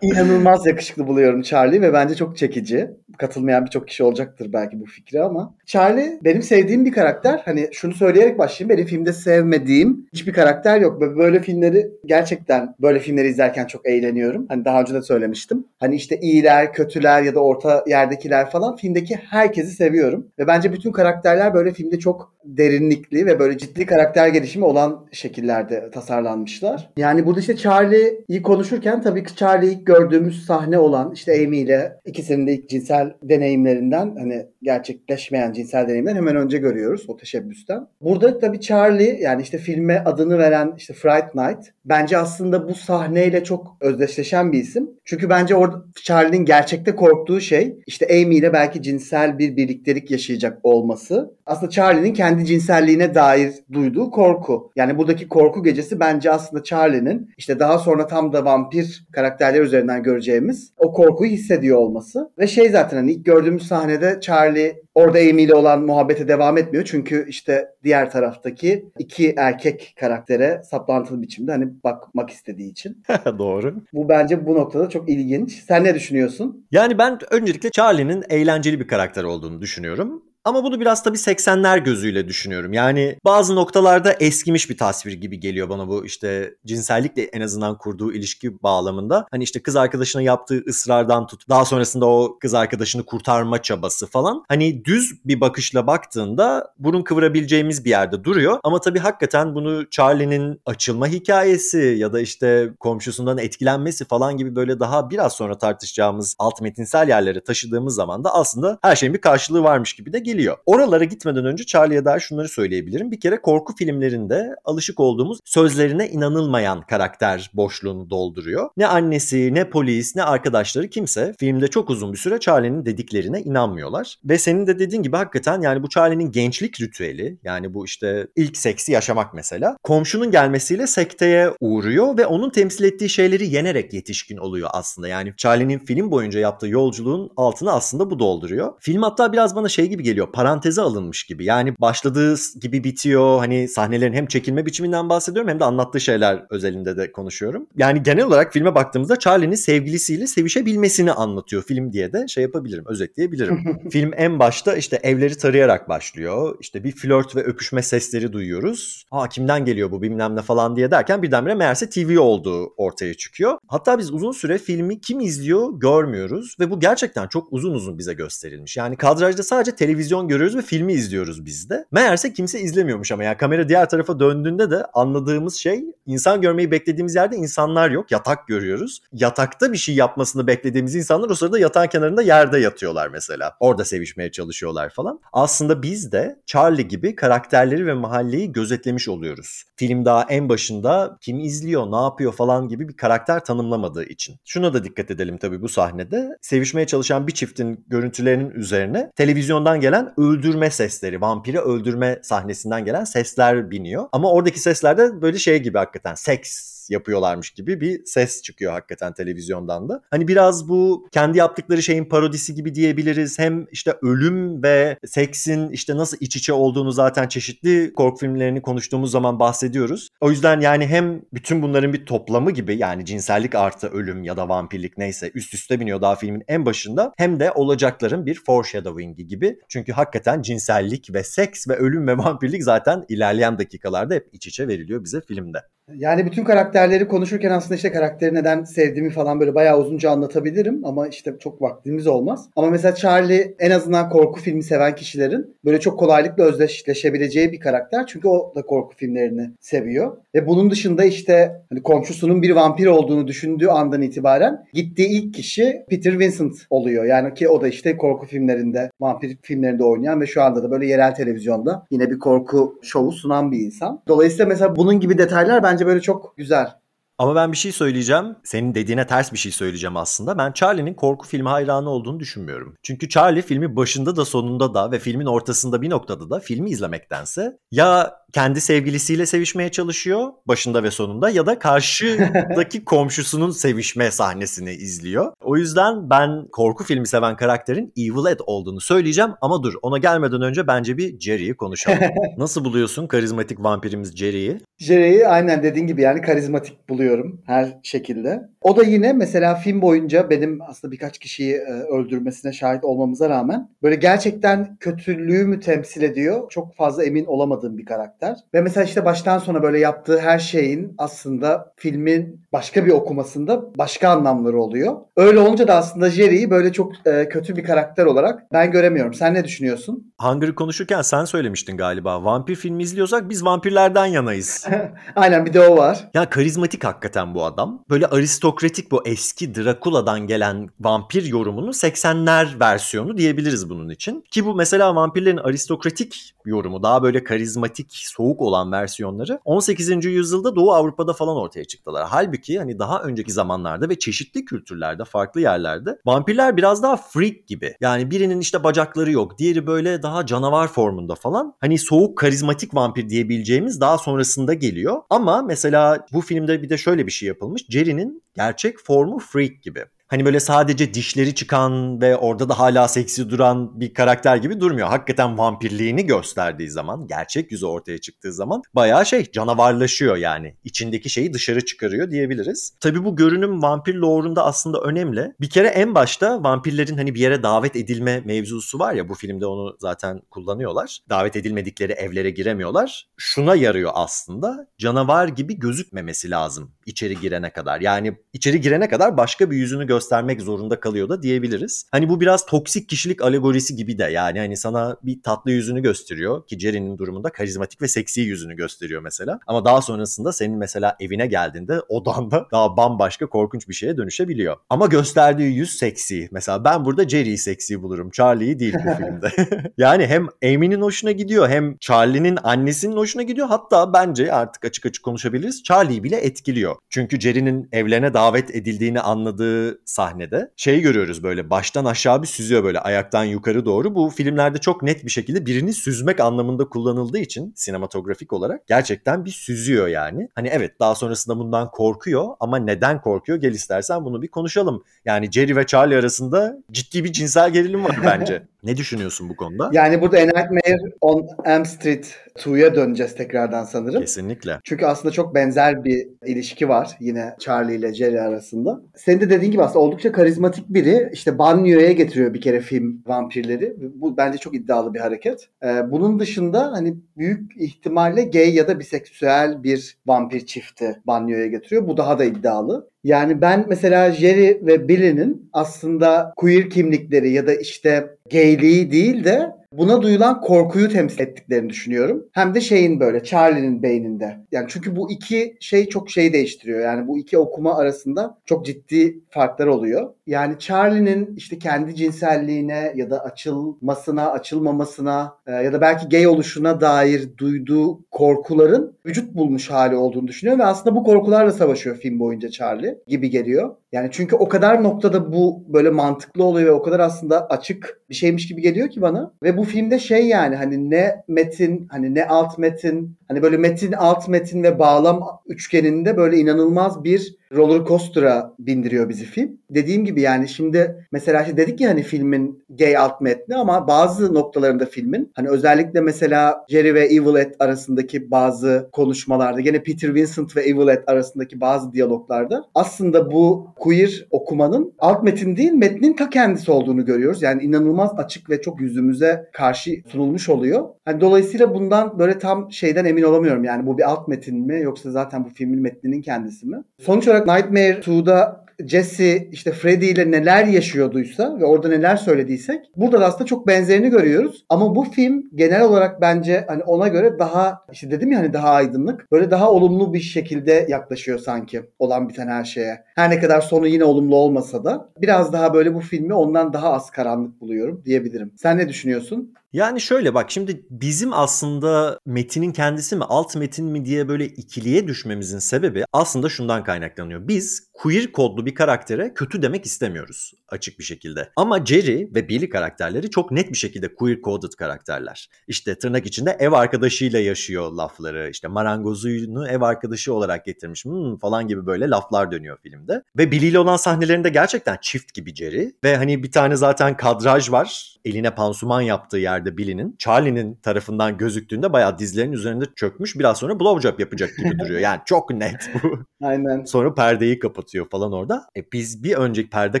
İnanılmaz 0.02 0.66
yakışıklı 0.66 1.06
buluyorum 1.06 1.42
Charlie 1.42 1.82
ve 1.82 1.92
bence 1.92 2.14
çok 2.14 2.36
çekici. 2.36 2.90
Katılmayan 3.18 3.64
birçok 3.64 3.88
kişi 3.88 4.04
olacaktır 4.04 4.52
belki 4.52 4.80
bu 4.80 4.86
fikre 4.86 5.22
ama. 5.22 5.54
Charlie 5.66 6.18
benim 6.24 6.42
sevdiğim 6.42 6.84
bir 6.84 6.92
karakter. 6.92 7.42
Hani 7.44 7.68
şunu 7.72 7.94
söyleyerek 7.94 8.38
başlayayım. 8.38 8.76
Benim 8.76 8.86
filmde 8.86 9.12
sevmediğim 9.12 10.06
hiçbir 10.12 10.32
karakter 10.32 10.80
yok. 10.80 11.00
Böyle 11.00 11.40
filmleri 11.40 11.90
gerçekten 12.06 12.74
böyle 12.80 12.98
filmleri 12.98 13.28
izlerken 13.28 13.66
çok 13.66 13.86
eğleniyorum. 13.88 14.46
Hani 14.48 14.64
daha 14.64 14.80
önce 14.80 14.94
de 14.94 15.02
söylemiştim. 15.02 15.66
Hani 15.78 15.94
işte 15.94 16.18
iyiler, 16.20 16.72
kötüler 16.72 17.22
ya 17.22 17.34
da 17.34 17.40
orta 17.40 17.84
yerdekiler 17.86 18.50
falan 18.50 18.76
filmdeki 18.76 19.16
herkesi 19.16 19.70
seviyorum. 19.70 20.26
Ve 20.38 20.46
bence 20.46 20.72
bütün 20.72 20.92
karakterler 20.92 21.54
böyle 21.54 21.72
filmde 21.72 21.98
çok 21.98 22.34
derinlikli 22.44 23.26
ve 23.26 23.38
böyle 23.38 23.58
ciddi 23.58 23.86
karakter 23.86 24.28
gelişimi 24.28 24.64
olan 24.64 25.06
şekillerde 25.12 25.90
tasarlanmışlar. 25.92 26.90
Yani 26.96 27.26
burada 27.26 27.40
işte 27.40 27.56
Charlie'yi 27.56 28.42
konuşurken 28.42 29.02
tabii 29.02 29.24
ki 29.24 29.36
Charlie 29.36 29.72
ilk 29.72 29.86
gördüğümüz 29.86 30.46
sahne 30.46 30.78
olan 30.78 31.12
işte 31.14 31.32
Amy 31.32 31.58
ile 31.58 31.96
ikisinin 32.04 32.46
de 32.46 32.52
ilk 32.52 32.68
cinsel 32.68 33.12
deneyimlerinden 33.22 34.16
hani 34.18 34.46
gerçekleşmeyen 34.62 35.52
cinsel 35.52 35.88
deneyimden 35.88 36.16
hemen 36.16 36.36
önce 36.36 36.58
görüyoruz 36.58 37.04
o 37.08 37.16
teşebbüsten. 37.16 37.86
Burada 38.00 38.38
tabii 38.38 38.60
Charlie 38.60 39.18
yani 39.20 39.42
işte 39.42 39.58
filme 39.58 40.02
adını 40.06 40.38
veren 40.38 40.74
işte 40.76 40.94
Fright 40.94 41.34
Night 41.34 41.66
bence 41.84 42.18
aslında 42.18 42.68
bu 42.68 42.74
sahneyle 42.74 43.44
çok 43.44 43.76
özdeşleşen 43.80 44.52
bir 44.52 44.58
isim. 44.58 44.90
Çünkü 45.04 45.28
bence 45.30 45.54
orada 45.54 45.84
Charlie'nin 46.04 46.44
gerçekte 46.44 46.96
korktuğu 46.96 47.40
şey 47.40 47.76
işte 47.86 48.06
Amy 48.06 48.36
ile 48.36 48.52
belki 48.52 48.82
cinsel 48.82 49.38
bir 49.38 49.56
birliktelik 49.56 50.10
yaşayacak 50.10 50.58
olması. 50.62 51.34
Aslında 51.46 51.70
Charlie'nin 51.70 52.14
kendi 52.14 52.44
cinselliğine 52.44 53.14
dair 53.14 53.52
duyduğu 53.72 54.10
korku. 54.10 54.70
Yani 54.76 54.98
buradaki 54.98 55.28
korku 55.28 55.62
gecesi 55.62 55.81
bence 56.00 56.30
aslında 56.30 56.62
Charlie'nin 56.62 57.30
işte 57.38 57.58
daha 57.58 57.78
sonra 57.78 58.06
tam 58.06 58.32
da 58.32 58.44
vampir 58.44 59.06
karakterler 59.12 59.60
üzerinden 59.60 60.02
göreceğimiz 60.02 60.72
o 60.76 60.92
korkuyu 60.92 61.30
hissediyor 61.30 61.78
olması. 61.78 62.30
Ve 62.38 62.46
şey 62.46 62.68
zaten 62.68 62.96
hani 62.96 63.12
ilk 63.12 63.24
gördüğümüz 63.24 63.66
sahnede 63.66 64.18
Charlie 64.20 64.82
orada 64.94 65.18
Amy 65.18 65.42
ile 65.42 65.54
olan 65.54 65.82
muhabbete 65.82 66.28
devam 66.28 66.58
etmiyor. 66.58 66.84
Çünkü 66.84 67.26
işte 67.28 67.68
diğer 67.84 68.10
taraftaki 68.10 68.84
iki 68.98 69.34
erkek 69.36 69.94
karaktere 70.00 70.62
saplantılı 70.70 71.22
biçimde 71.22 71.52
hani 71.52 71.68
bakmak 71.84 72.30
istediği 72.30 72.70
için. 72.70 73.02
Doğru. 73.38 73.74
Bu 73.92 74.08
bence 74.08 74.46
bu 74.46 74.54
noktada 74.54 74.88
çok 74.88 75.08
ilginç. 75.08 75.52
Sen 75.52 75.84
ne 75.84 75.94
düşünüyorsun? 75.94 76.66
Yani 76.70 76.98
ben 76.98 77.18
öncelikle 77.30 77.70
Charlie'nin 77.70 78.24
eğlenceli 78.28 78.80
bir 78.80 78.88
karakter 78.88 79.24
olduğunu 79.24 79.60
düşünüyorum. 79.60 80.22
Ama 80.44 80.64
bunu 80.64 80.80
biraz 80.80 81.02
tabii 81.02 81.16
80'ler 81.16 81.84
gözüyle 81.84 82.28
düşünüyorum. 82.28 82.72
Yani 82.72 83.18
bazı 83.24 83.54
noktalarda 83.54 84.12
eskimiş 84.12 84.70
bir 84.70 84.76
tasvir 84.76 85.12
gibi 85.12 85.40
geliyor 85.40 85.68
bana 85.68 85.88
bu 85.88 86.06
işte 86.06 86.54
cinsellikle 86.66 87.22
en 87.22 87.40
azından 87.40 87.78
kurduğu 87.78 88.12
ilişki 88.12 88.62
bağlamında. 88.62 89.26
Hani 89.30 89.44
işte 89.44 89.62
kız 89.62 89.76
arkadaşına 89.76 90.22
yaptığı 90.22 90.64
ısrardan 90.68 91.26
tut. 91.26 91.48
Daha 91.48 91.64
sonrasında 91.64 92.06
o 92.06 92.38
kız 92.40 92.54
arkadaşını 92.54 93.02
kurtarma 93.02 93.62
çabası 93.62 94.06
falan. 94.06 94.44
Hani 94.48 94.84
düz 94.84 95.12
bir 95.24 95.40
bakışla 95.40 95.86
baktığında 95.86 96.74
burun 96.78 97.02
kıvırabileceğimiz 97.02 97.84
bir 97.84 97.90
yerde 97.90 98.24
duruyor. 98.24 98.58
Ama 98.64 98.80
tabii 98.80 98.98
hakikaten 98.98 99.54
bunu 99.54 99.90
Charlie'nin 99.90 100.60
açılma 100.66 101.06
hikayesi 101.06 101.94
ya 101.98 102.12
da 102.12 102.20
işte 102.20 102.72
komşusundan 102.80 103.38
etkilenmesi 103.38 104.04
falan 104.04 104.36
gibi 104.36 104.56
böyle 104.56 104.80
daha 104.80 105.10
biraz 105.10 105.32
sonra 105.32 105.58
tartışacağımız 105.58 106.36
alt 106.38 106.60
metinsel 106.60 107.08
yerlere 107.08 107.44
taşıdığımız 107.44 107.94
zaman 107.94 108.24
da 108.24 108.34
aslında 108.34 108.78
her 108.82 108.96
şeyin 108.96 109.14
bir 109.14 109.20
karşılığı 109.20 109.62
varmış 109.62 109.92
gibi 109.92 110.12
de 110.12 110.18
geliyor 110.18 110.31
geliyor. 110.32 110.56
Oralara 110.66 111.04
gitmeden 111.04 111.44
önce 111.44 111.64
Charlie'ye 111.64 112.04
dair 112.04 112.20
şunları 112.20 112.48
söyleyebilirim. 112.48 113.10
Bir 113.10 113.20
kere 113.20 113.42
korku 113.42 113.74
filmlerinde 113.76 114.56
alışık 114.64 115.00
olduğumuz 115.00 115.38
sözlerine 115.44 116.08
inanılmayan 116.08 116.80
karakter 116.80 117.50
boşluğunu 117.54 118.10
dolduruyor. 118.10 118.70
Ne 118.76 118.86
annesi, 118.86 119.54
ne 119.54 119.70
polis, 119.70 120.16
ne 120.16 120.22
arkadaşları 120.22 120.88
kimse 120.88 121.34
filmde 121.38 121.68
çok 121.68 121.90
uzun 121.90 122.12
bir 122.12 122.18
süre 122.18 122.40
Charlie'nin 122.40 122.86
dediklerine 122.86 123.40
inanmıyorlar. 123.40 124.16
Ve 124.24 124.38
senin 124.38 124.66
de 124.66 124.78
dediğin 124.78 125.02
gibi 125.02 125.16
hakikaten 125.16 125.60
yani 125.60 125.82
bu 125.82 125.88
Charlie'nin 125.88 126.32
gençlik 126.32 126.80
ritüeli 126.80 127.38
yani 127.44 127.74
bu 127.74 127.84
işte 127.84 128.26
ilk 128.36 128.56
seksi 128.56 128.92
yaşamak 128.92 129.34
mesela 129.34 129.76
komşunun 129.82 130.30
gelmesiyle 130.30 130.86
sekteye 130.86 131.50
uğruyor 131.60 132.18
ve 132.18 132.26
onun 132.26 132.50
temsil 132.50 132.84
ettiği 132.84 133.08
şeyleri 133.08 133.46
yenerek 133.46 133.92
yetişkin 133.92 134.36
oluyor 134.36 134.68
aslında. 134.72 135.08
Yani 135.08 135.34
Charlie'nin 135.36 135.78
film 135.78 136.10
boyunca 136.10 136.40
yaptığı 136.40 136.68
yolculuğun 136.68 137.30
altını 137.36 137.72
aslında 137.72 138.10
bu 138.10 138.18
dolduruyor. 138.18 138.72
Film 138.80 139.02
hatta 139.02 139.32
biraz 139.32 139.56
bana 139.56 139.68
şey 139.68 139.86
gibi 139.86 140.02
geliyor 140.02 140.21
paranteze 140.30 140.82
alınmış 140.82 141.24
gibi. 141.24 141.44
Yani 141.44 141.74
başladığı 141.80 142.34
gibi 142.60 142.84
bitiyor. 142.84 143.38
Hani 143.38 143.68
sahnelerin 143.68 144.12
hem 144.12 144.26
çekilme 144.26 144.66
biçiminden 144.66 145.08
bahsediyorum 145.08 145.50
hem 145.50 145.60
de 145.60 145.64
anlattığı 145.64 146.00
şeyler 146.00 146.46
özelinde 146.50 146.96
de 146.96 147.12
konuşuyorum. 147.12 147.66
Yani 147.76 148.02
genel 148.02 148.24
olarak 148.24 148.52
filme 148.52 148.74
baktığımızda 148.74 149.18
Charlie'nin 149.18 149.54
sevgilisiyle 149.54 150.26
sevişebilmesini 150.26 151.12
anlatıyor 151.12 151.62
film 151.62 151.92
diye 151.92 152.12
de 152.12 152.28
şey 152.28 152.42
yapabilirim, 152.42 152.84
özetleyebilirim. 152.86 153.80
film 153.90 154.10
en 154.16 154.38
başta 154.38 154.76
işte 154.76 155.00
evleri 155.02 155.38
tarayarak 155.38 155.88
başlıyor. 155.88 156.56
İşte 156.60 156.84
bir 156.84 156.92
flört 156.92 157.36
ve 157.36 157.44
öpüşme 157.44 157.82
sesleri 157.82 158.32
duyuyoruz. 158.32 159.06
Aa 159.10 159.28
kimden 159.28 159.64
geliyor 159.64 159.90
bu 159.90 160.02
bilmem 160.02 160.36
ne 160.36 160.42
falan 160.42 160.76
diye 160.76 160.90
derken 160.90 161.22
birdenbire 161.22 161.54
meğerse 161.54 161.90
TV 161.90 162.20
olduğu 162.20 162.74
ortaya 162.76 163.14
çıkıyor. 163.14 163.58
Hatta 163.68 163.98
biz 163.98 164.12
uzun 164.12 164.32
süre 164.32 164.58
filmi 164.58 165.00
kim 165.00 165.20
izliyor 165.20 165.80
görmüyoruz 165.80 166.56
ve 166.60 166.70
bu 166.70 166.80
gerçekten 166.80 167.28
çok 167.28 167.52
uzun 167.52 167.74
uzun 167.74 167.98
bize 167.98 168.14
gösterilmiş. 168.14 168.76
Yani 168.76 168.96
kadrajda 168.96 169.42
sadece 169.42 169.74
televizyon 169.74 170.11
görüyoruz 170.20 170.56
ve 170.56 170.62
filmi 170.62 170.92
izliyoruz 170.92 171.44
biz 171.44 171.70
de. 171.70 171.84
Meğerse 171.92 172.32
kimse 172.32 172.60
izlemiyormuş 172.60 173.12
ama 173.12 173.24
ya 173.24 173.36
kamera 173.36 173.68
diğer 173.68 173.88
tarafa 173.88 174.20
döndüğünde 174.20 174.70
de 174.70 174.84
anladığımız 174.94 175.54
şey 175.54 175.84
insan 176.06 176.40
görmeyi 176.40 176.70
beklediğimiz 176.70 177.14
yerde 177.14 177.36
insanlar 177.36 177.90
yok. 177.90 178.10
Yatak 178.10 178.48
görüyoruz. 178.48 179.02
Yatakta 179.12 179.72
bir 179.72 179.78
şey 179.78 179.94
yapmasını 179.94 180.46
beklediğimiz 180.46 180.94
insanlar 180.94 181.30
o 181.30 181.34
sırada 181.34 181.58
yatağın 181.58 181.86
kenarında 181.86 182.22
yerde 182.22 182.58
yatıyorlar 182.58 183.08
mesela. 183.08 183.56
Orada 183.60 183.84
sevişmeye 183.84 184.30
çalışıyorlar 184.30 184.90
falan. 184.90 185.20
Aslında 185.32 185.82
biz 185.82 186.12
de 186.12 186.40
Charlie 186.46 186.88
gibi 186.88 187.14
karakterleri 187.14 187.86
ve 187.86 187.94
mahalleyi 187.94 188.52
gözetlemiş 188.52 189.08
oluyoruz. 189.08 189.64
Film 189.76 190.04
daha 190.04 190.26
en 190.28 190.48
başında 190.48 191.18
kim 191.20 191.40
izliyor, 191.40 191.92
ne 191.92 191.96
yapıyor 191.96 192.32
falan 192.32 192.68
gibi 192.68 192.88
bir 192.88 192.96
karakter 192.96 193.44
tanımlamadığı 193.44 194.04
için. 194.04 194.36
Şuna 194.44 194.74
da 194.74 194.84
dikkat 194.84 195.10
edelim 195.10 195.38
tabii 195.38 195.62
bu 195.62 195.68
sahnede. 195.68 196.36
Sevişmeye 196.40 196.86
çalışan 196.86 197.26
bir 197.26 197.32
çiftin 197.32 197.84
görüntülerinin 197.88 198.50
üzerine 198.50 199.12
televizyondan 199.16 199.80
gelen 199.80 200.01
öldürme 200.16 200.70
sesleri, 200.70 201.20
vampiri 201.20 201.60
öldürme 201.60 202.18
sahnesinden 202.22 202.84
gelen 202.84 203.04
sesler 203.04 203.70
biniyor. 203.70 204.08
Ama 204.12 204.32
oradaki 204.32 204.60
sesler 204.60 204.98
de 204.98 205.22
böyle 205.22 205.38
şey 205.38 205.62
gibi 205.62 205.78
hakikaten 205.78 206.14
seks 206.14 206.71
yapıyorlarmış 206.90 207.50
gibi 207.50 207.80
bir 207.80 208.04
ses 208.04 208.42
çıkıyor 208.42 208.72
hakikaten 208.72 209.12
televizyondan 209.12 209.88
da. 209.88 210.02
Hani 210.10 210.28
biraz 210.28 210.68
bu 210.68 211.08
kendi 211.12 211.38
yaptıkları 211.38 211.82
şeyin 211.82 212.04
parodisi 212.04 212.54
gibi 212.54 212.74
diyebiliriz. 212.74 213.38
Hem 213.38 213.66
işte 213.70 213.94
ölüm 214.02 214.62
ve 214.62 214.98
seksin 215.06 215.70
işte 215.70 215.96
nasıl 215.96 216.16
iç 216.20 216.36
içe 216.36 216.52
olduğunu 216.52 216.92
zaten 216.92 217.28
çeşitli 217.28 217.92
korku 217.92 218.18
filmlerini 218.18 218.62
konuştuğumuz 218.62 219.10
zaman 219.10 219.40
bahsediyoruz. 219.40 220.08
O 220.20 220.30
yüzden 220.30 220.60
yani 220.60 220.86
hem 220.86 221.22
bütün 221.32 221.62
bunların 221.62 221.92
bir 221.92 222.06
toplamı 222.06 222.50
gibi 222.50 222.76
yani 222.76 223.04
cinsellik 223.04 223.54
artı 223.54 223.88
ölüm 223.88 224.24
ya 224.24 224.36
da 224.36 224.48
vampirlik 224.48 224.98
neyse 224.98 225.30
üst 225.34 225.54
üste 225.54 225.80
biniyor 225.80 226.00
daha 226.00 226.16
filmin 226.16 226.44
en 226.48 226.66
başında 226.66 227.12
hem 227.16 227.40
de 227.40 227.52
olacakların 227.52 228.26
bir 228.26 228.40
foreshadowing'i 228.46 229.26
gibi. 229.26 229.58
Çünkü 229.68 229.92
hakikaten 229.92 230.42
cinsellik 230.42 231.14
ve 231.14 231.24
seks 231.24 231.68
ve 231.68 231.76
ölüm 231.76 232.06
ve 232.06 232.18
vampirlik 232.18 232.64
zaten 232.64 233.04
ilerleyen 233.08 233.58
dakikalarda 233.58 234.14
hep 234.14 234.28
iç 234.32 234.46
içe 234.46 234.68
veriliyor 234.68 235.04
bize 235.04 235.20
filmde. 235.20 235.58
Yani 235.94 236.26
bütün 236.26 236.44
karakterleri 236.44 237.08
konuşurken 237.08 237.50
aslında 237.50 237.74
işte 237.74 237.92
karakteri 237.92 238.34
neden 238.34 238.64
sevdiğimi 238.64 239.10
falan 239.10 239.40
böyle 239.40 239.54
bayağı 239.54 239.78
uzunca 239.78 240.10
anlatabilirim 240.10 240.84
ama 240.84 241.08
işte 241.08 241.34
çok 241.40 241.62
vaktimiz 241.62 242.06
olmaz. 242.06 242.48
Ama 242.56 242.70
mesela 242.70 242.94
Charlie 242.94 243.54
en 243.58 243.70
azından 243.70 244.08
korku 244.08 244.40
filmi 244.40 244.62
seven 244.62 244.94
kişilerin 244.94 245.56
böyle 245.64 245.80
çok 245.80 245.98
kolaylıkla 245.98 246.44
özdeşleşebileceği 246.44 247.52
bir 247.52 247.60
karakter. 247.60 248.06
Çünkü 248.06 248.28
o 248.28 248.52
da 248.54 248.62
korku 248.62 248.96
filmlerini 248.96 249.50
seviyor. 249.60 250.16
Ve 250.34 250.46
bunun 250.46 250.70
dışında 250.70 251.04
işte 251.04 251.62
hani 251.70 251.82
komşusunun 251.82 252.42
bir 252.42 252.50
vampir 252.50 252.86
olduğunu 252.86 253.28
düşündüğü 253.28 253.66
andan 253.66 254.02
itibaren 254.02 254.64
gittiği 254.72 255.08
ilk 255.08 255.34
kişi 255.34 255.84
Peter 255.90 256.18
Vincent 256.18 256.54
oluyor. 256.70 257.04
Yani 257.04 257.34
ki 257.34 257.48
o 257.48 257.60
da 257.60 257.68
işte 257.68 257.96
korku 257.96 258.26
filmlerinde, 258.26 258.90
vampir 259.00 259.36
filmlerinde 259.42 259.84
oynayan 259.84 260.20
ve 260.20 260.26
şu 260.26 260.42
anda 260.42 260.62
da 260.62 260.70
böyle 260.70 260.86
yerel 260.86 261.14
televizyonda 261.14 261.86
yine 261.90 262.10
bir 262.10 262.18
korku 262.18 262.78
şovu 262.82 263.12
sunan 263.12 263.52
bir 263.52 263.58
insan. 263.58 264.02
Dolayısıyla 264.08 264.46
mesela 264.46 264.76
bunun 264.76 265.00
gibi 265.00 265.18
detaylar 265.18 265.62
bence 265.72 265.86
böyle 265.86 266.00
çok 266.00 266.36
güzel. 266.36 266.74
Ama 267.18 267.34
ben 267.34 267.52
bir 267.52 267.56
şey 267.56 267.72
söyleyeceğim. 267.72 268.36
Senin 268.44 268.74
dediğine 268.74 269.06
ters 269.06 269.32
bir 269.32 269.38
şey 269.38 269.52
söyleyeceğim 269.52 269.96
aslında. 269.96 270.38
Ben 270.38 270.52
Charlie'nin 270.52 270.94
korku 270.94 271.26
filmi 271.26 271.48
hayranı 271.48 271.90
olduğunu 271.90 272.20
düşünmüyorum. 272.20 272.74
Çünkü 272.82 273.08
Charlie 273.08 273.42
filmi 273.42 273.76
başında 273.76 274.16
da 274.16 274.24
sonunda 274.24 274.74
da 274.74 274.90
ve 274.92 274.98
filmin 274.98 275.26
ortasında 275.26 275.82
bir 275.82 275.90
noktada 275.90 276.30
da 276.30 276.40
filmi 276.40 276.70
izlemektense 276.70 277.58
ya 277.70 278.16
kendi 278.32 278.60
sevgilisiyle 278.60 279.26
sevişmeye 279.26 279.68
çalışıyor 279.68 280.32
başında 280.48 280.82
ve 280.82 280.90
sonunda 280.90 281.30
ya 281.30 281.46
da 281.46 281.58
karşıdaki 281.58 282.84
komşusunun 282.84 283.50
sevişme 283.50 284.10
sahnesini 284.10 284.70
izliyor. 284.70 285.32
O 285.44 285.56
yüzden 285.56 286.10
ben 286.10 286.48
korku 286.52 286.84
filmi 286.84 287.08
seven 287.08 287.36
karakterin 287.36 287.92
Evil 287.96 288.32
Ed 288.32 288.40
olduğunu 288.46 288.80
söyleyeceğim 288.80 289.30
ama 289.40 289.62
dur 289.62 289.74
ona 289.82 289.98
gelmeden 289.98 290.42
önce 290.42 290.66
bence 290.66 290.96
bir 290.96 291.20
Jerry'i 291.20 291.54
konuşalım. 291.54 291.98
Nasıl 292.38 292.64
buluyorsun 292.64 293.06
karizmatik 293.06 293.62
vampirimiz 293.62 294.16
Jerry'i? 294.16 294.58
Jerry'i 294.78 295.26
aynen 295.26 295.62
dediğin 295.62 295.86
gibi 295.86 296.02
yani 296.02 296.20
karizmatik 296.20 296.88
buluyorum 296.88 297.42
her 297.46 297.78
şekilde. 297.82 298.40
O 298.62 298.76
da 298.76 298.82
yine 298.82 299.12
mesela 299.12 299.54
film 299.54 299.82
boyunca 299.82 300.30
benim 300.30 300.58
aslında 300.62 300.92
birkaç 300.92 301.18
kişiyi 301.18 301.54
e, 301.54 301.72
öldürmesine 301.72 302.52
şahit 302.52 302.84
olmamıza 302.84 303.28
rağmen 303.28 303.68
böyle 303.82 303.96
gerçekten 303.96 304.76
kötülüğü 304.80 305.44
mü 305.44 305.60
temsil 305.60 306.02
ediyor 306.02 306.50
çok 306.50 306.74
fazla 306.74 307.04
emin 307.04 307.24
olamadığım 307.24 307.78
bir 307.78 307.84
karakter. 307.84 308.36
Ve 308.54 308.60
mesela 308.60 308.84
işte 308.84 309.04
baştan 309.04 309.38
sona 309.38 309.62
böyle 309.62 309.78
yaptığı 309.78 310.18
her 310.18 310.38
şeyin 310.38 310.94
aslında 310.98 311.72
filmin 311.76 312.42
başka 312.52 312.86
bir 312.86 312.90
okumasında 312.90 313.78
başka 313.78 314.08
anlamları 314.08 314.60
oluyor. 314.60 314.96
Öyle 315.16 315.38
olunca 315.38 315.68
da 315.68 315.76
aslında 315.76 316.10
Jerry'i 316.10 316.50
böyle 316.50 316.72
çok 316.72 316.92
e, 317.06 317.28
kötü 317.28 317.56
bir 317.56 317.64
karakter 317.64 318.06
olarak 318.06 318.52
ben 318.52 318.70
göremiyorum. 318.70 319.14
Sen 319.14 319.34
ne 319.34 319.44
düşünüyorsun? 319.44 320.12
Hunger'ı 320.20 320.54
konuşurken 320.54 321.02
sen 321.02 321.24
söylemiştin 321.24 321.76
galiba. 321.76 322.24
Vampir 322.24 322.54
filmi 322.54 322.82
izliyorsak 322.82 323.28
biz 323.28 323.44
vampirlerden 323.44 324.06
yanayız. 324.06 324.66
Aynen 325.16 325.46
bir 325.46 325.52
de 325.52 325.60
o 325.60 325.76
var. 325.76 326.08
Ya 326.14 326.30
karizmatik 326.30 326.84
hakikaten 326.84 327.34
bu 327.34 327.44
adam. 327.44 327.84
Böyle 327.90 328.06
aristokratik 328.52 328.90
bu 328.90 329.02
eski 329.06 329.54
Drakula'dan 329.54 330.26
gelen 330.26 330.68
vampir 330.80 331.24
yorumunun 331.24 331.72
80'ler 331.72 332.60
versiyonu 332.60 333.16
diyebiliriz 333.16 333.70
bunun 333.70 333.88
için. 333.88 334.24
Ki 334.30 334.46
bu 334.46 334.54
mesela 334.54 334.94
vampirlerin 334.94 335.36
aristokratik 335.36 336.34
yorumu 336.44 336.82
daha 336.82 337.02
böyle 337.02 337.24
karizmatik, 337.24 337.92
soğuk 337.92 338.40
olan 338.40 338.72
versiyonları 338.72 339.40
18. 339.44 340.04
yüzyılda 340.04 340.56
Doğu 340.56 340.72
Avrupa'da 340.72 341.12
falan 341.12 341.36
ortaya 341.36 341.64
çıktılar. 341.64 342.06
Halbuki 342.08 342.58
hani 342.58 342.78
daha 342.78 343.02
önceki 343.02 343.32
zamanlarda 343.32 343.88
ve 343.88 343.98
çeşitli 343.98 344.44
kültürlerde, 344.44 345.04
farklı 345.04 345.40
yerlerde 345.40 345.98
vampirler 346.06 346.56
biraz 346.56 346.82
daha 346.82 346.96
freak 346.96 347.46
gibi. 347.46 347.76
Yani 347.80 348.10
birinin 348.10 348.40
işte 348.40 348.64
bacakları 348.64 349.12
yok, 349.12 349.38
diğeri 349.38 349.66
böyle 349.66 350.02
daha 350.02 350.26
canavar 350.26 350.68
formunda 350.68 351.14
falan. 351.14 351.54
Hani 351.60 351.78
soğuk 351.78 352.18
karizmatik 352.18 352.74
vampir 352.74 353.08
diyebileceğimiz 353.08 353.80
daha 353.80 353.98
sonrasında 353.98 354.54
geliyor. 354.54 355.02
Ama 355.10 355.42
mesela 355.42 356.06
bu 356.12 356.20
filmde 356.20 356.62
bir 356.62 356.70
de 356.70 356.78
şöyle 356.78 357.06
bir 357.06 357.12
şey 357.12 357.28
yapılmış. 357.28 357.64
Jerry'nin 357.68 358.22
gerçek 358.34 358.78
formu 358.78 359.18
freak 359.18 359.62
gibi 359.62 359.84
hani 360.12 360.24
böyle 360.24 360.40
sadece 360.40 360.94
dişleri 360.94 361.34
çıkan 361.34 362.00
ve 362.00 362.16
orada 362.16 362.48
da 362.48 362.58
hala 362.58 362.88
seksi 362.88 363.30
duran 363.30 363.80
bir 363.80 363.94
karakter 363.94 364.36
gibi 364.36 364.60
durmuyor. 364.60 364.88
Hakikaten 364.88 365.38
vampirliğini 365.38 366.06
gösterdiği 366.06 366.70
zaman, 366.70 367.06
gerçek 367.06 367.52
yüzü 367.52 367.66
ortaya 367.66 367.98
çıktığı 367.98 368.32
zaman 368.32 368.62
bayağı 368.74 369.06
şey 369.06 369.30
canavarlaşıyor 369.30 370.16
yani. 370.16 370.56
İçindeki 370.64 371.10
şeyi 371.10 371.32
dışarı 371.32 371.64
çıkarıyor 371.64 372.10
diyebiliriz. 372.10 372.74
Tabi 372.80 373.04
bu 373.04 373.16
görünüm 373.16 373.62
vampir 373.62 373.94
lore'unda 373.94 374.44
aslında 374.44 374.80
önemli. 374.80 375.32
Bir 375.40 375.50
kere 375.50 375.68
en 375.68 375.94
başta 375.94 376.42
vampirlerin 376.42 376.96
hani 376.96 377.14
bir 377.14 377.20
yere 377.20 377.42
davet 377.42 377.76
edilme 377.76 378.22
mevzusu 378.24 378.78
var 378.78 378.94
ya 378.94 379.08
bu 379.08 379.14
filmde 379.14 379.46
onu 379.46 379.76
zaten 379.80 380.20
kullanıyorlar. 380.30 380.98
Davet 381.08 381.36
edilmedikleri 381.36 381.92
evlere 381.92 382.30
giremiyorlar. 382.30 383.08
Şuna 383.16 383.54
yarıyor 383.54 383.90
aslında. 383.94 384.66
Canavar 384.78 385.28
gibi 385.28 385.58
gözükmemesi 385.58 386.30
lazım 386.30 386.72
içeri 386.86 387.20
girene 387.20 387.50
kadar. 387.52 387.80
Yani 387.80 388.16
içeri 388.32 388.60
girene 388.60 388.88
kadar 388.88 389.16
başka 389.16 389.50
bir 389.50 389.56
yüzünü 389.56 389.86
göstermek 390.02 390.42
zorunda 390.42 390.80
kalıyor 390.80 391.08
da 391.08 391.22
diyebiliriz. 391.22 391.84
Hani 391.90 392.08
bu 392.08 392.20
biraz 392.20 392.46
toksik 392.46 392.88
kişilik 392.88 393.22
alegorisi 393.22 393.76
gibi 393.76 393.98
de 393.98 394.04
yani 394.04 394.38
hani 394.38 394.56
sana 394.56 394.96
bir 395.02 395.22
tatlı 395.22 395.50
yüzünü 395.50 395.82
gösteriyor 395.82 396.46
ki 396.46 396.58
Jerry'nin 396.58 396.98
durumunda 396.98 397.30
karizmatik 397.30 397.82
ve 397.82 397.88
seksi 397.88 398.20
yüzünü 398.20 398.56
gösteriyor 398.56 399.02
mesela. 399.02 399.38
Ama 399.46 399.64
daha 399.64 399.82
sonrasında 399.82 400.32
senin 400.32 400.58
mesela 400.58 400.96
evine 401.00 401.26
geldiğinde 401.26 401.80
odanda 401.88 402.46
daha 402.52 402.76
bambaşka 402.76 403.26
korkunç 403.26 403.68
bir 403.68 403.74
şeye 403.74 403.96
dönüşebiliyor. 403.96 404.56
Ama 404.70 404.86
gösterdiği 404.86 405.54
yüz 405.54 405.70
seksi. 405.70 406.28
Mesela 406.32 406.64
ben 406.64 406.84
burada 406.84 407.08
Jerry'i 407.08 407.38
seksi 407.38 407.82
bulurum. 407.82 408.10
Charlie'yi 408.10 408.58
değil 408.58 408.74
bu 408.74 409.04
filmde. 409.04 409.32
yani 409.78 410.06
hem 410.06 410.28
Amy'nin 410.44 410.82
hoşuna 410.82 411.12
gidiyor 411.12 411.48
hem 411.48 411.76
Charlie'nin 411.78 412.38
annesinin 412.42 412.96
hoşuna 412.96 413.22
gidiyor. 413.22 413.48
Hatta 413.48 413.92
bence 413.92 414.32
artık 414.32 414.64
açık 414.64 414.86
açık 414.86 415.04
konuşabiliriz. 415.04 415.62
Charlie'yi 415.62 416.04
bile 416.04 416.16
etkiliyor. 416.16 416.76
Çünkü 416.90 417.20
Jerry'nin 417.20 417.68
evlerine 417.72 418.14
davet 418.14 418.54
edildiğini 418.54 419.00
anladığı 419.00 419.82
sahnede 419.92 420.50
şeyi 420.56 420.82
görüyoruz 420.82 421.22
böyle 421.22 421.50
baştan 421.50 421.84
aşağı 421.84 422.22
bir 422.22 422.26
süzüyor 422.26 422.64
böyle 422.64 422.78
ayaktan 422.78 423.24
yukarı 423.24 423.64
doğru. 423.64 423.94
Bu 423.94 424.10
filmlerde 424.10 424.58
çok 424.58 424.82
net 424.82 425.04
bir 425.04 425.10
şekilde 425.10 425.46
birini 425.46 425.72
süzmek 425.72 426.20
anlamında 426.20 426.68
kullanıldığı 426.68 427.18
için 427.18 427.52
sinematografik 427.56 428.32
olarak 428.32 428.66
gerçekten 428.66 429.24
bir 429.24 429.30
süzüyor 429.30 429.88
yani. 429.88 430.28
Hani 430.34 430.48
evet 430.48 430.80
daha 430.80 430.94
sonrasında 430.94 431.38
bundan 431.38 431.70
korkuyor 431.70 432.28
ama 432.40 432.56
neden 432.56 433.00
korkuyor 433.00 433.40
gel 433.40 433.52
istersen 433.52 434.04
bunu 434.04 434.22
bir 434.22 434.28
konuşalım. 434.28 434.84
Yani 435.04 435.32
Jerry 435.32 435.56
ve 435.56 435.66
Charlie 435.66 435.96
arasında 435.96 436.58
ciddi 436.72 437.04
bir 437.04 437.12
cinsel 437.12 437.50
gerilim 437.50 437.84
var 437.84 437.96
bence. 438.04 438.42
ne 438.62 438.76
düşünüyorsun 438.76 439.28
bu 439.28 439.36
konuda? 439.36 439.70
Yani 439.72 440.00
burada 440.00 440.16
Nightmare 440.16 440.92
on 441.00 441.28
Elm 441.44 441.64
Street 441.64 442.16
2'ya 442.36 442.74
döneceğiz 442.74 443.14
tekrardan 443.14 443.64
sanırım. 443.64 444.00
Kesinlikle. 444.00 444.60
Çünkü 444.64 444.86
aslında 444.86 445.12
çok 445.12 445.34
benzer 445.34 445.84
bir 445.84 446.08
ilişki 446.26 446.68
var 446.68 446.90
yine 447.00 447.36
Charlie 447.38 447.76
ile 447.76 447.94
Jerry 447.94 448.20
arasında. 448.20 448.80
Senin 448.96 449.20
de 449.20 449.30
dediğin 449.30 449.52
gibi 449.52 449.62
aslında 449.62 449.71
oldukça 449.76 450.12
karizmatik 450.12 450.68
biri. 450.68 451.10
İşte 451.12 451.38
banyoya 451.38 451.92
getiriyor 451.92 452.34
bir 452.34 452.40
kere 452.40 452.60
film 452.60 453.02
vampirleri. 453.06 453.76
Bu 453.94 454.16
bence 454.16 454.38
çok 454.38 454.54
iddialı 454.54 454.94
bir 454.94 455.00
hareket. 455.00 455.48
Ee, 455.64 455.90
bunun 455.90 456.18
dışında 456.18 456.72
hani 456.72 456.94
büyük 457.16 457.56
ihtimalle 457.56 458.22
gay 458.22 458.54
ya 458.54 458.68
da 458.68 458.78
biseksüel 458.78 459.62
bir 459.62 459.96
vampir 460.06 460.46
çifti 460.46 461.00
banyoya 461.06 461.46
getiriyor. 461.46 461.86
Bu 461.86 461.96
daha 461.96 462.18
da 462.18 462.24
iddialı. 462.24 462.88
Yani 463.04 463.40
ben 463.40 463.64
mesela 463.68 464.12
Jerry 464.12 464.66
ve 464.66 464.88
Billy'nin 464.88 465.50
aslında 465.52 466.32
queer 466.36 466.70
kimlikleri 466.70 467.30
ya 467.30 467.46
da 467.46 467.54
işte 467.54 468.16
gayliği 468.32 468.92
değil 468.92 469.24
de 469.24 469.61
buna 469.72 470.02
duyulan 470.02 470.40
korkuyu 470.40 470.88
temsil 470.88 471.20
ettiklerini 471.20 471.70
düşünüyorum. 471.70 472.26
Hem 472.32 472.54
de 472.54 472.60
şeyin 472.60 473.00
böyle 473.00 473.22
Charlie'nin 473.22 473.82
beyninde. 473.82 474.38
Yani 474.52 474.66
çünkü 474.68 474.96
bu 474.96 475.10
iki 475.10 475.56
şey 475.60 475.88
çok 475.88 476.10
şey 476.10 476.32
değiştiriyor. 476.32 476.80
Yani 476.80 477.08
bu 477.08 477.18
iki 477.18 477.38
okuma 477.38 477.76
arasında 477.76 478.38
çok 478.44 478.66
ciddi 478.66 479.20
farklar 479.30 479.66
oluyor. 479.66 480.10
Yani 480.26 480.58
Charlie'nin 480.58 481.36
işte 481.36 481.58
kendi 481.58 481.94
cinselliğine 481.94 482.92
ya 482.96 483.10
da 483.10 483.24
açılmasına, 483.24 484.30
açılmamasına 484.30 485.34
e, 485.46 485.52
ya 485.52 485.72
da 485.72 485.80
belki 485.80 486.08
gay 486.08 486.26
oluşuna 486.26 486.80
dair 486.80 487.28
duyduğu 487.38 488.04
korkuların 488.10 488.96
vücut 489.06 489.34
bulmuş 489.34 489.70
hali 489.70 489.96
olduğunu 489.96 490.28
düşünüyorum 490.28 490.60
ve 490.60 490.64
aslında 490.64 490.96
bu 490.96 491.04
korkularla 491.04 491.52
savaşıyor 491.52 491.96
film 491.96 492.18
boyunca 492.18 492.50
Charlie 492.50 492.98
gibi 493.06 493.30
geliyor. 493.30 493.76
Yani 493.92 494.08
çünkü 494.12 494.36
o 494.36 494.48
kadar 494.48 494.82
noktada 494.82 495.32
bu 495.32 495.64
böyle 495.68 495.90
mantıklı 495.90 496.44
oluyor 496.44 496.68
ve 496.68 496.72
o 496.72 496.82
kadar 496.82 497.00
aslında 497.00 497.46
açık 497.46 498.00
bir 498.10 498.14
şeymiş 498.14 498.48
gibi 498.48 498.62
geliyor 498.62 498.88
ki 498.88 499.02
bana. 499.02 499.32
Ve 499.42 499.56
bu 499.56 499.61
filmde 499.64 499.98
şey 499.98 500.26
yani 500.26 500.56
hani 500.56 500.90
ne 500.90 501.24
metin 501.28 501.86
hani 501.90 502.14
ne 502.14 502.26
alt 502.26 502.58
metin 502.58 503.16
hani 503.28 503.42
böyle 503.42 503.56
metin 503.56 503.92
alt 503.92 504.28
metin 504.28 504.62
ve 504.62 504.78
bağlam 504.78 505.40
üçgeninde 505.46 506.16
böyle 506.16 506.36
inanılmaz 506.36 507.04
bir 507.04 507.36
roller 507.56 507.84
coaster'a 507.84 508.54
bindiriyor 508.58 509.08
bizi 509.08 509.24
film. 509.24 509.50
Dediğim 509.70 510.04
gibi 510.04 510.20
yani 510.20 510.48
şimdi 510.48 511.06
mesela 511.12 511.42
işte 511.42 511.56
dedik 511.56 511.80
ya 511.80 511.90
hani 511.90 512.02
filmin 512.02 512.64
gay 512.70 512.96
alt 512.96 513.20
metni 513.20 513.56
ama 513.56 513.88
bazı 513.88 514.34
noktalarında 514.34 514.86
filmin 514.86 515.32
hani 515.34 515.48
özellikle 515.48 516.00
mesela 516.00 516.64
Jerry 516.68 516.94
ve 516.94 517.04
Evil 517.04 517.36
Ed 517.36 517.54
arasındaki 517.58 518.30
bazı 518.30 518.88
konuşmalarda 518.92 519.60
gene 519.60 519.82
Peter 519.82 520.14
Vincent 520.14 520.56
ve 520.56 520.62
Evil 520.62 520.88
Ed 520.88 521.02
arasındaki 521.06 521.60
bazı 521.60 521.92
diyaloglarda 521.92 522.64
aslında 522.74 523.32
bu 523.32 523.66
queer 523.76 524.26
okumanın 524.30 524.94
alt 524.98 525.22
metin 525.22 525.56
değil 525.56 525.72
metnin 525.72 526.12
ta 526.12 526.30
kendisi 526.30 526.70
olduğunu 526.70 527.04
görüyoruz. 527.04 527.42
Yani 527.42 527.62
inanılmaz 527.62 528.10
açık 528.16 528.50
ve 528.50 528.60
çok 528.60 528.80
yüzümüze 528.80 529.48
karşı 529.52 529.90
sunulmuş 530.08 530.48
oluyor. 530.48 530.88
Hani 531.04 531.20
dolayısıyla 531.20 531.74
bundan 531.74 532.18
böyle 532.18 532.38
tam 532.38 532.72
şeyden 532.72 533.04
emin 533.04 533.22
olamıyorum. 533.22 533.64
Yani 533.64 533.86
bu 533.86 533.98
bir 533.98 534.10
alt 534.10 534.28
metin 534.28 534.66
mi 534.66 534.80
yoksa 534.82 535.10
zaten 535.10 535.44
bu 535.44 535.48
filmin 535.48 535.80
metninin 535.80 536.22
kendisi 536.22 536.66
mi? 536.66 536.82
Sonuç 536.98 537.28
olarak 537.28 537.41
Nightmare 537.46 538.00
2'da 538.00 538.61
Jesse 538.86 539.48
işte 539.52 539.72
Freddy 539.72 540.10
ile 540.10 540.30
neler 540.30 540.64
yaşıyorduysa 540.64 541.60
ve 541.60 541.64
orada 541.64 541.88
neler 541.88 542.16
söylediysek 542.16 542.90
burada 542.96 543.20
da 543.20 543.26
aslında 543.26 543.44
çok 543.44 543.66
benzerini 543.66 544.10
görüyoruz. 544.10 544.64
Ama 544.68 544.96
bu 544.96 545.04
film 545.04 545.44
genel 545.54 545.82
olarak 545.82 546.20
bence 546.20 546.64
hani 546.68 546.82
ona 546.82 547.08
göre 547.08 547.38
daha 547.38 547.78
işte 547.92 548.10
dedim 548.10 548.32
ya 548.32 548.38
hani 548.38 548.52
daha 548.52 548.70
aydınlık. 548.70 549.32
Böyle 549.32 549.50
daha 549.50 549.70
olumlu 549.70 550.14
bir 550.14 550.20
şekilde 550.20 550.86
yaklaşıyor 550.88 551.38
sanki 551.38 551.82
olan 551.98 552.28
biten 552.28 552.48
her 552.48 552.64
şeye. 552.64 553.04
Her 553.14 553.30
ne 553.30 553.40
kadar 553.40 553.60
sonu 553.60 553.86
yine 553.86 554.04
olumlu 554.04 554.36
olmasa 554.36 554.84
da 554.84 555.08
biraz 555.20 555.52
daha 555.52 555.74
böyle 555.74 555.94
bu 555.94 556.00
filmi 556.00 556.34
ondan 556.34 556.72
daha 556.72 556.92
az 556.92 557.10
karanlık 557.10 557.60
buluyorum 557.60 558.02
diyebilirim. 558.04 558.52
Sen 558.56 558.78
ne 558.78 558.88
düşünüyorsun? 558.88 559.54
Yani 559.72 560.00
şöyle 560.00 560.34
bak 560.34 560.50
şimdi 560.50 560.86
bizim 560.90 561.32
aslında 561.32 562.18
metinin 562.26 562.72
kendisi 562.72 563.16
mi 563.16 563.24
alt 563.28 563.56
metin 563.56 563.86
mi 563.86 564.04
diye 564.04 564.28
böyle 564.28 564.46
ikiliye 564.46 565.08
düşmemizin 565.08 565.58
sebebi 565.58 566.04
aslında 566.12 566.48
şundan 566.48 566.84
kaynaklanıyor. 566.84 567.48
Biz 567.48 567.88
queer 567.92 568.32
kodlu 568.32 568.66
bir 568.66 568.71
karaktere 568.74 569.34
kötü 569.34 569.62
demek 569.62 569.86
istemiyoruz 569.86 570.52
açık 570.72 570.98
bir 570.98 571.04
şekilde. 571.04 571.50
Ama 571.56 571.86
Jerry 571.86 572.28
ve 572.34 572.48
Billy 572.48 572.68
karakterleri 572.68 573.30
çok 573.30 573.50
net 573.52 573.70
bir 573.70 573.76
şekilde 573.76 574.14
queer 574.14 574.40
coded 574.44 574.72
karakterler. 574.72 575.48
İşte 575.68 575.98
tırnak 575.98 576.26
içinde 576.26 576.56
ev 576.60 576.72
arkadaşıyla 576.72 577.38
yaşıyor 577.38 577.92
lafları. 577.92 578.50
İşte 578.50 578.68
marangozunu 578.68 579.68
ev 579.68 579.80
arkadaşı 579.80 580.34
olarak 580.34 580.64
getirmiş 580.64 581.04
hmm, 581.04 581.36
falan 581.36 581.68
gibi 581.68 581.86
böyle 581.86 582.08
laflar 582.10 582.52
dönüyor 582.52 582.78
filmde. 582.82 583.22
Ve 583.38 583.50
Billy 583.50 583.68
ile 583.68 583.78
olan 583.78 583.96
sahnelerinde 583.96 584.48
gerçekten 584.48 584.98
çift 585.02 585.34
gibi 585.34 585.54
Jerry. 585.54 585.92
Ve 586.04 586.16
hani 586.16 586.42
bir 586.42 586.52
tane 586.52 586.76
zaten 586.76 587.16
kadraj 587.16 587.70
var. 587.70 588.16
Eline 588.24 588.54
pansuman 588.54 589.00
yaptığı 589.00 589.38
yerde 589.38 589.76
Billy'nin. 589.76 590.16
Charlie'nin 590.18 590.74
tarafından 590.74 591.38
gözüktüğünde 591.38 591.92
bayağı 591.92 592.18
dizlerinin 592.18 592.52
üzerinde 592.52 592.84
çökmüş. 592.96 593.38
Biraz 593.38 593.58
sonra 593.58 593.80
blowjob 593.80 594.20
yapacak 594.20 594.56
gibi 594.56 594.78
duruyor. 594.78 595.00
Yani 595.00 595.20
çok 595.26 595.50
net 595.50 595.90
bu. 595.94 596.18
Aynen. 596.42 596.84
Sonra 596.84 597.14
perdeyi 597.14 597.58
kapatıyor 597.58 598.10
falan 598.10 598.32
orada. 598.32 598.66
E 598.76 598.92
biz 598.92 599.24
bir 599.24 599.34
önceki 599.34 599.70
perde 599.70 600.00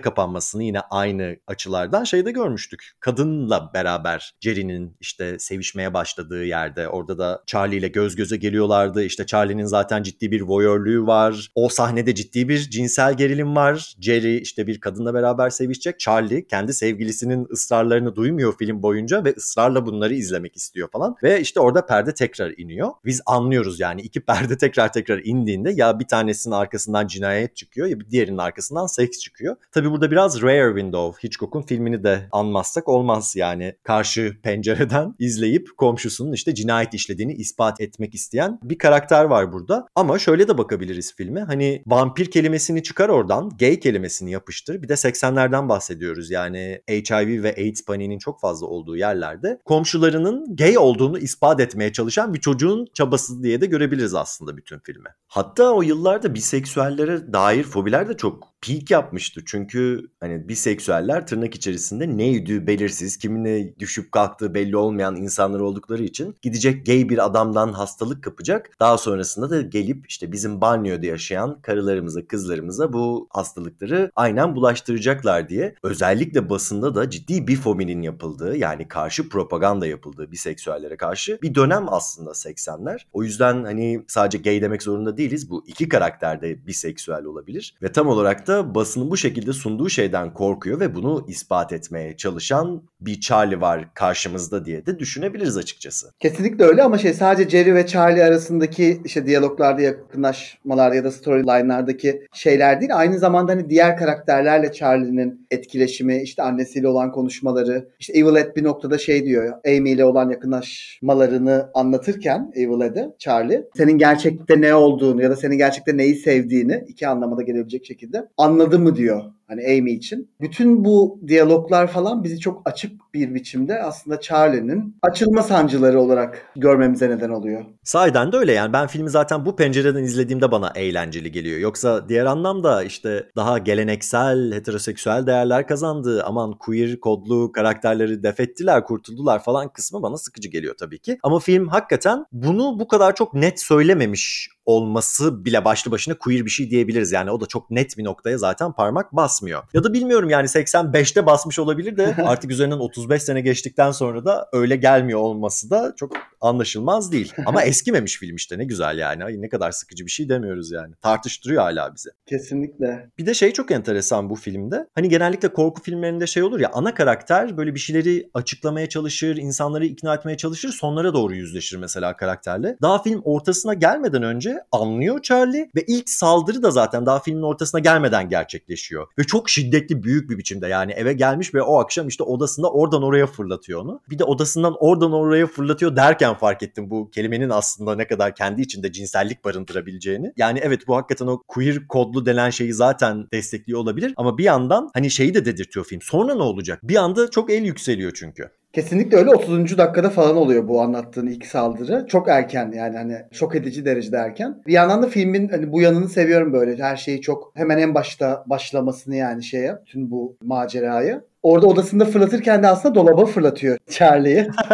kapanmasını 0.00 0.62
yine 0.62 0.80
aynı 0.80 1.36
açılardan 1.46 2.04
şeyde 2.04 2.30
görmüştük. 2.30 2.90
Kadınla 3.00 3.70
beraber 3.74 4.34
Jerry'nin 4.40 4.96
işte 5.00 5.38
sevişmeye 5.38 5.94
başladığı 5.94 6.44
yerde 6.44 6.88
orada 6.88 7.18
da 7.18 7.42
Charlie 7.46 7.76
ile 7.76 7.88
göz 7.88 8.16
göze 8.16 8.36
geliyorlardı. 8.36 9.02
İşte 9.04 9.26
Charlie'nin 9.26 9.64
zaten 9.64 10.02
ciddi 10.02 10.30
bir 10.30 10.40
voyörlüğü 10.40 11.06
var. 11.06 11.50
O 11.54 11.68
sahnede 11.68 12.14
ciddi 12.14 12.48
bir 12.48 12.58
cinsel 12.58 13.16
gerilim 13.16 13.56
var. 13.56 13.94
Jerry 14.00 14.36
işte 14.36 14.66
bir 14.66 14.80
kadınla 14.80 15.14
beraber 15.14 15.50
sevişecek. 15.50 15.98
Charlie 16.00 16.46
kendi 16.46 16.74
sevgilisinin 16.74 17.46
ısrarlarını 17.52 18.16
duymuyor 18.16 18.56
film 18.58 18.82
boyunca 18.82 19.24
ve 19.24 19.34
ısrarla 19.36 19.86
bunları 19.86 20.14
izlemek 20.14 20.56
istiyor 20.56 20.88
falan. 20.92 21.16
Ve 21.22 21.40
işte 21.40 21.60
orada 21.60 21.86
perde 21.86 22.14
tekrar 22.14 22.54
iniyor. 22.56 22.90
Biz 23.04 23.20
anlıyoruz 23.26 23.80
yani 23.80 24.00
iki 24.00 24.20
perde 24.20 24.56
tekrar 24.58 24.92
tekrar 24.92 25.20
indiğinde 25.24 25.70
ya 25.70 25.98
bir 26.00 26.04
tanesinin 26.32 26.54
arkasından 26.54 27.06
cinayet 27.06 27.56
çıkıyor 27.56 27.86
ya 27.86 27.96
diğerinin 28.10 28.38
arkasından 28.38 28.86
seks 28.86 29.18
çıkıyor. 29.18 29.56
Tabi 29.72 29.90
burada 29.90 30.10
biraz 30.10 30.42
Rare 30.42 30.68
Window 30.68 31.28
Hitchcock'un 31.28 31.62
filmini 31.62 32.04
de 32.04 32.28
anmazsak 32.32 32.88
olmaz 32.88 33.34
yani. 33.36 33.74
Karşı 33.82 34.36
pencereden 34.42 35.14
izleyip 35.18 35.68
komşusunun 35.76 36.32
işte 36.32 36.54
cinayet 36.54 36.94
işlediğini 36.94 37.32
ispat 37.32 37.80
etmek 37.80 38.14
isteyen 38.14 38.58
bir 38.62 38.78
karakter 38.78 39.24
var 39.24 39.52
burada. 39.52 39.86
Ama 39.94 40.18
şöyle 40.18 40.48
de 40.48 40.58
bakabiliriz 40.58 41.14
filme. 41.14 41.40
Hani 41.40 41.82
vampir 41.86 42.30
kelimesini 42.30 42.82
çıkar 42.82 43.08
oradan, 43.08 43.50
gay 43.60 43.80
kelimesini 43.80 44.30
yapıştır. 44.30 44.82
Bir 44.82 44.88
de 44.88 44.92
80'lerden 44.92 45.68
bahsediyoruz. 45.68 46.30
Yani 46.30 46.82
HIV 46.88 47.42
ve 47.42 47.54
AIDS 47.58 47.84
paniğinin 47.84 48.18
çok 48.18 48.40
fazla 48.40 48.66
olduğu 48.66 48.96
yerlerde 48.96 49.58
komşularının 49.64 50.56
gay 50.56 50.78
olduğunu 50.78 51.18
ispat 51.18 51.60
etmeye 51.60 51.92
çalışan 51.92 52.34
bir 52.34 52.40
çocuğun 52.40 52.86
çabası 52.94 53.42
diye 53.42 53.60
de 53.60 53.66
görebiliriz 53.66 54.14
aslında 54.14 54.56
bütün 54.56 54.78
filmi. 54.78 55.08
Hatta 55.26 55.72
o 55.72 55.82
yıllarda 56.22 56.34
biseksüellere 56.34 57.32
dair 57.32 57.64
fobiler 57.64 58.08
de 58.08 58.16
çok 58.16 58.51
peak 58.62 58.90
yapmıştı. 58.90 59.42
Çünkü 59.46 60.08
hani 60.20 60.48
biseksüeller 60.48 61.26
tırnak 61.26 61.54
içerisinde 61.54 62.16
neydi 62.16 62.66
belirsiz, 62.66 63.16
kiminle 63.16 63.78
düşüp 63.78 64.12
kalktığı 64.12 64.54
belli 64.54 64.76
olmayan 64.76 65.16
insanlar 65.16 65.60
oldukları 65.60 66.02
için 66.02 66.36
gidecek 66.42 66.86
gay 66.86 67.08
bir 67.08 67.24
adamdan 67.24 67.72
hastalık 67.72 68.24
kapacak. 68.24 68.70
Daha 68.80 68.98
sonrasında 68.98 69.50
da 69.50 69.60
gelip 69.60 70.06
işte 70.08 70.32
bizim 70.32 70.60
banyoda 70.60 71.06
yaşayan 71.06 71.60
karılarımıza, 71.62 72.26
kızlarımıza 72.26 72.92
bu 72.92 73.28
hastalıkları 73.30 74.10
aynen 74.16 74.56
bulaştıracaklar 74.56 75.48
diye 75.48 75.74
özellikle 75.82 76.50
basında 76.50 76.94
da 76.94 77.10
ciddi 77.10 77.48
bir 77.48 77.56
fobinin 77.56 78.02
yapıldığı 78.02 78.56
yani 78.56 78.88
karşı 78.88 79.28
propaganda 79.28 79.86
yapıldığı 79.86 80.32
biseksüellere 80.32 80.96
karşı 80.96 81.38
bir 81.42 81.54
dönem 81.54 81.84
aslında 81.88 82.30
80'ler. 82.30 82.98
O 83.12 83.22
yüzden 83.22 83.64
hani 83.64 84.04
sadece 84.08 84.38
gay 84.38 84.62
demek 84.62 84.82
zorunda 84.82 85.16
değiliz. 85.16 85.50
Bu 85.50 85.64
iki 85.66 85.88
karakter 85.88 86.42
de 86.42 86.66
biseksüel 86.66 87.24
olabilir 87.24 87.74
ve 87.82 87.92
tam 87.92 88.08
olarak 88.08 88.46
da 88.46 88.51
basının 88.74 89.10
bu 89.10 89.16
şekilde 89.16 89.52
sunduğu 89.52 89.88
şeyden 89.88 90.34
korkuyor 90.34 90.80
ve 90.80 90.94
bunu 90.94 91.24
ispat 91.28 91.72
etmeye 91.72 92.16
çalışan 92.16 92.82
bir 93.06 93.20
Charlie 93.20 93.60
var 93.60 93.88
karşımızda 93.94 94.64
diye 94.64 94.86
de 94.86 94.98
düşünebiliriz 94.98 95.56
açıkçası. 95.56 96.06
Kesinlikle 96.20 96.64
öyle 96.64 96.82
ama 96.82 96.98
şey 96.98 97.12
sadece 97.12 97.50
Jerry 97.50 97.74
ve 97.74 97.86
Charlie 97.86 98.24
arasındaki 98.24 99.00
işte 99.04 99.26
diyaloglarda 99.26 99.82
yakınlaşmalar 99.82 100.92
ya 100.92 101.04
da 101.04 101.10
storyline'lardaki 101.10 102.22
şeyler 102.32 102.80
değil. 102.80 102.96
Aynı 102.96 103.18
zamanda 103.18 103.52
hani 103.52 103.70
diğer 103.70 103.96
karakterlerle 103.96 104.72
Charlie'nin 104.72 105.46
etkileşimi, 105.50 106.22
işte 106.22 106.42
annesiyle 106.42 106.88
olan 106.88 107.12
konuşmaları, 107.12 107.88
işte 108.00 108.12
Evil 108.12 108.36
Ed 108.36 108.56
bir 108.56 108.64
noktada 108.64 108.98
şey 108.98 109.24
diyor. 109.24 109.52
Amy 109.66 109.90
ile 109.90 110.04
olan 110.04 110.30
yakınlaşmalarını 110.30 111.70
anlatırken 111.74 112.52
Evil 112.54 112.80
Ed'e 112.80 113.08
Charlie 113.18 113.64
senin 113.76 113.98
gerçekte 113.98 114.60
ne 114.60 114.74
olduğunu 114.74 115.22
ya 115.22 115.30
da 115.30 115.36
senin 115.36 115.58
gerçekte 115.58 115.96
neyi 115.96 116.14
sevdiğini 116.14 116.84
iki 116.88 117.08
anlamada 117.08 117.42
gelebilecek 117.42 117.86
şekilde 117.86 118.28
anladı 118.36 118.78
mı 118.78 118.96
diyor 118.96 119.22
hani 119.52 119.78
Amy 119.78 119.92
için. 119.92 120.30
Bütün 120.40 120.84
bu 120.84 121.20
diyaloglar 121.28 121.86
falan 121.86 122.24
bizi 122.24 122.38
çok 122.38 122.62
açık 122.64 123.01
bir 123.14 123.34
biçimde 123.34 123.82
aslında 123.82 124.20
Charlie'nin 124.20 124.96
açılma 125.02 125.42
sancıları 125.42 126.00
olarak 126.00 126.52
görmemize 126.56 127.10
neden 127.10 127.30
oluyor. 127.30 127.64
Sahiden 127.84 128.32
de 128.32 128.36
öyle 128.36 128.52
yani 128.52 128.72
ben 128.72 128.86
filmi 128.86 129.10
zaten 129.10 129.46
bu 129.46 129.56
pencereden 129.56 130.02
izlediğimde 130.02 130.50
bana 130.50 130.72
eğlenceli 130.74 131.32
geliyor. 131.32 131.58
Yoksa 131.58 132.08
diğer 132.08 132.24
anlamda 132.24 132.82
işte 132.82 133.30
daha 133.36 133.58
geleneksel 133.58 134.52
heteroseksüel 134.52 135.26
değerler 135.26 135.66
kazandı. 135.66 136.22
Aman 136.26 136.52
queer 136.52 137.00
kodlu 137.00 137.52
karakterleri 137.52 138.22
defettiler, 138.22 138.84
kurtuldular 138.84 139.44
falan 139.44 139.68
kısmı 139.68 140.02
bana 140.02 140.16
sıkıcı 140.16 140.48
geliyor 140.48 140.74
tabii 140.78 140.98
ki. 140.98 141.18
Ama 141.22 141.38
film 141.38 141.68
hakikaten 141.68 142.24
bunu 142.32 142.78
bu 142.78 142.88
kadar 142.88 143.14
çok 143.14 143.34
net 143.34 143.60
söylememiş 143.60 144.48
olması 144.64 145.44
bile 145.44 145.64
başlı 145.64 145.90
başına 145.90 146.18
queer 146.18 146.44
bir 146.44 146.50
şey 146.50 146.70
diyebiliriz. 146.70 147.12
Yani 147.12 147.30
o 147.30 147.40
da 147.40 147.46
çok 147.46 147.70
net 147.70 147.98
bir 147.98 148.04
noktaya 148.04 148.38
zaten 148.38 148.72
parmak 148.72 149.12
basmıyor. 149.12 149.62
Ya 149.74 149.84
da 149.84 149.92
bilmiyorum 149.92 150.30
yani 150.30 150.46
85'te 150.46 151.26
basmış 151.26 151.58
olabilir 151.58 151.96
de 151.96 152.14
artık 152.26 152.50
üzerinden 152.50 152.78
35 153.02 153.22
sene 153.22 153.40
geçtikten 153.40 153.90
sonra 153.90 154.24
da 154.24 154.48
öyle 154.52 154.76
gelmiyor 154.76 155.20
olması 155.20 155.70
da 155.70 155.94
çok 155.96 156.12
anlaşılmaz 156.40 157.12
değil. 157.12 157.32
Ama 157.46 157.62
eskimemiş 157.62 158.18
film 158.18 158.36
işte 158.36 158.58
ne 158.58 158.64
güzel 158.64 158.98
yani. 158.98 159.24
Ay 159.24 159.42
ne 159.42 159.48
kadar 159.48 159.72
sıkıcı 159.72 160.06
bir 160.06 160.10
şey 160.10 160.28
demiyoruz 160.28 160.70
yani. 160.70 160.94
Tartıştırıyor 161.02 161.62
hala 161.62 161.94
bizi. 161.94 162.08
Kesinlikle. 162.26 163.10
Bir 163.18 163.26
de 163.26 163.34
şey 163.34 163.52
çok 163.52 163.70
enteresan 163.70 164.30
bu 164.30 164.34
filmde. 164.34 164.86
Hani 164.94 165.08
genellikle 165.08 165.52
korku 165.52 165.82
filmlerinde 165.82 166.26
şey 166.26 166.42
olur 166.42 166.60
ya 166.60 166.70
ana 166.72 166.94
karakter 166.94 167.56
böyle 167.56 167.74
bir 167.74 167.80
şeyleri 167.80 168.30
açıklamaya 168.34 168.88
çalışır, 168.88 169.36
insanları 169.36 169.86
ikna 169.86 170.14
etmeye 170.14 170.36
çalışır, 170.36 170.68
sonlara 170.68 171.14
doğru 171.14 171.34
yüzleşir 171.34 171.76
mesela 171.76 172.16
karakterle. 172.16 172.76
Daha 172.82 173.02
film 173.02 173.20
ortasına 173.24 173.74
gelmeden 173.74 174.22
önce 174.22 174.58
anlıyor 174.72 175.22
Charlie 175.22 175.70
ve 175.76 175.84
ilk 175.86 176.10
saldırı 176.10 176.62
da 176.62 176.70
zaten 176.70 177.06
daha 177.06 177.20
filmin 177.20 177.42
ortasına 177.42 177.80
gelmeden 177.80 178.28
gerçekleşiyor. 178.28 179.06
Ve 179.18 179.24
çok 179.24 179.50
şiddetli 179.50 180.02
büyük 180.02 180.30
bir 180.30 180.38
biçimde 180.38 180.68
yani 180.68 180.92
eve 180.92 181.12
gelmiş 181.12 181.54
ve 181.54 181.62
o 181.62 181.78
akşam 181.78 182.08
işte 182.08 182.22
odasında 182.22 182.70
oradan 182.92 183.08
oraya 183.08 183.26
fırlatıyor 183.26 183.80
onu. 183.80 184.00
Bir 184.10 184.18
de 184.18 184.24
odasından 184.24 184.74
oradan 184.80 185.12
oraya 185.12 185.46
fırlatıyor 185.46 185.96
derken 185.96 186.34
fark 186.34 186.62
ettim 186.62 186.90
bu 186.90 187.10
kelimenin 187.10 187.50
aslında 187.50 187.96
ne 187.96 188.06
kadar 188.06 188.34
kendi 188.34 188.62
içinde 188.62 188.92
cinsellik 188.92 189.44
barındırabileceğini. 189.44 190.32
Yani 190.36 190.60
evet 190.62 190.88
bu 190.88 190.96
hakikaten 190.96 191.26
o 191.26 191.42
queer 191.48 191.88
kodlu 191.88 192.26
denen 192.26 192.50
şeyi 192.50 192.72
zaten 192.72 193.26
destekliyor 193.32 193.80
olabilir 193.80 194.14
ama 194.16 194.38
bir 194.38 194.44
yandan 194.44 194.90
hani 194.94 195.10
şeyi 195.10 195.34
de 195.34 195.44
dedirtiyor 195.44 195.86
film. 195.86 196.00
Sonra 196.02 196.34
ne 196.34 196.42
olacak? 196.42 196.80
Bir 196.82 196.96
anda 196.96 197.30
çok 197.30 197.50
el 197.50 197.62
yükseliyor 197.62 198.12
çünkü. 198.14 198.50
Kesinlikle 198.72 199.16
öyle 199.16 199.30
30. 199.30 199.78
dakikada 199.78 200.10
falan 200.10 200.36
oluyor 200.36 200.68
bu 200.68 200.82
anlattığın 200.82 201.26
ilk 201.26 201.46
saldırı. 201.46 202.06
Çok 202.08 202.28
erken 202.28 202.72
yani 202.76 202.96
hani 202.96 203.16
şok 203.32 203.54
edici 203.54 203.84
derecede 203.84 204.16
erken. 204.16 204.62
Bir 204.66 204.72
yandan 204.72 205.02
da 205.02 205.06
filmin 205.06 205.48
hani 205.48 205.72
bu 205.72 205.80
yanını 205.80 206.08
seviyorum 206.08 206.52
böyle. 206.52 206.82
Her 206.82 206.96
şeyi 206.96 207.20
çok 207.20 207.52
hemen 207.54 207.78
en 207.78 207.94
başta 207.94 208.44
başlamasını 208.46 209.16
yani 209.16 209.44
şeye 209.44 209.78
tüm 209.86 210.10
bu 210.10 210.36
maceraya. 210.42 211.24
Orada 211.42 211.66
odasında 211.66 212.04
fırlatırken 212.04 212.62
de 212.62 212.68
aslında 212.68 212.94
dolaba 212.94 213.26
fırlatıyor 213.26 213.78
Charlie'yi. 213.90 214.48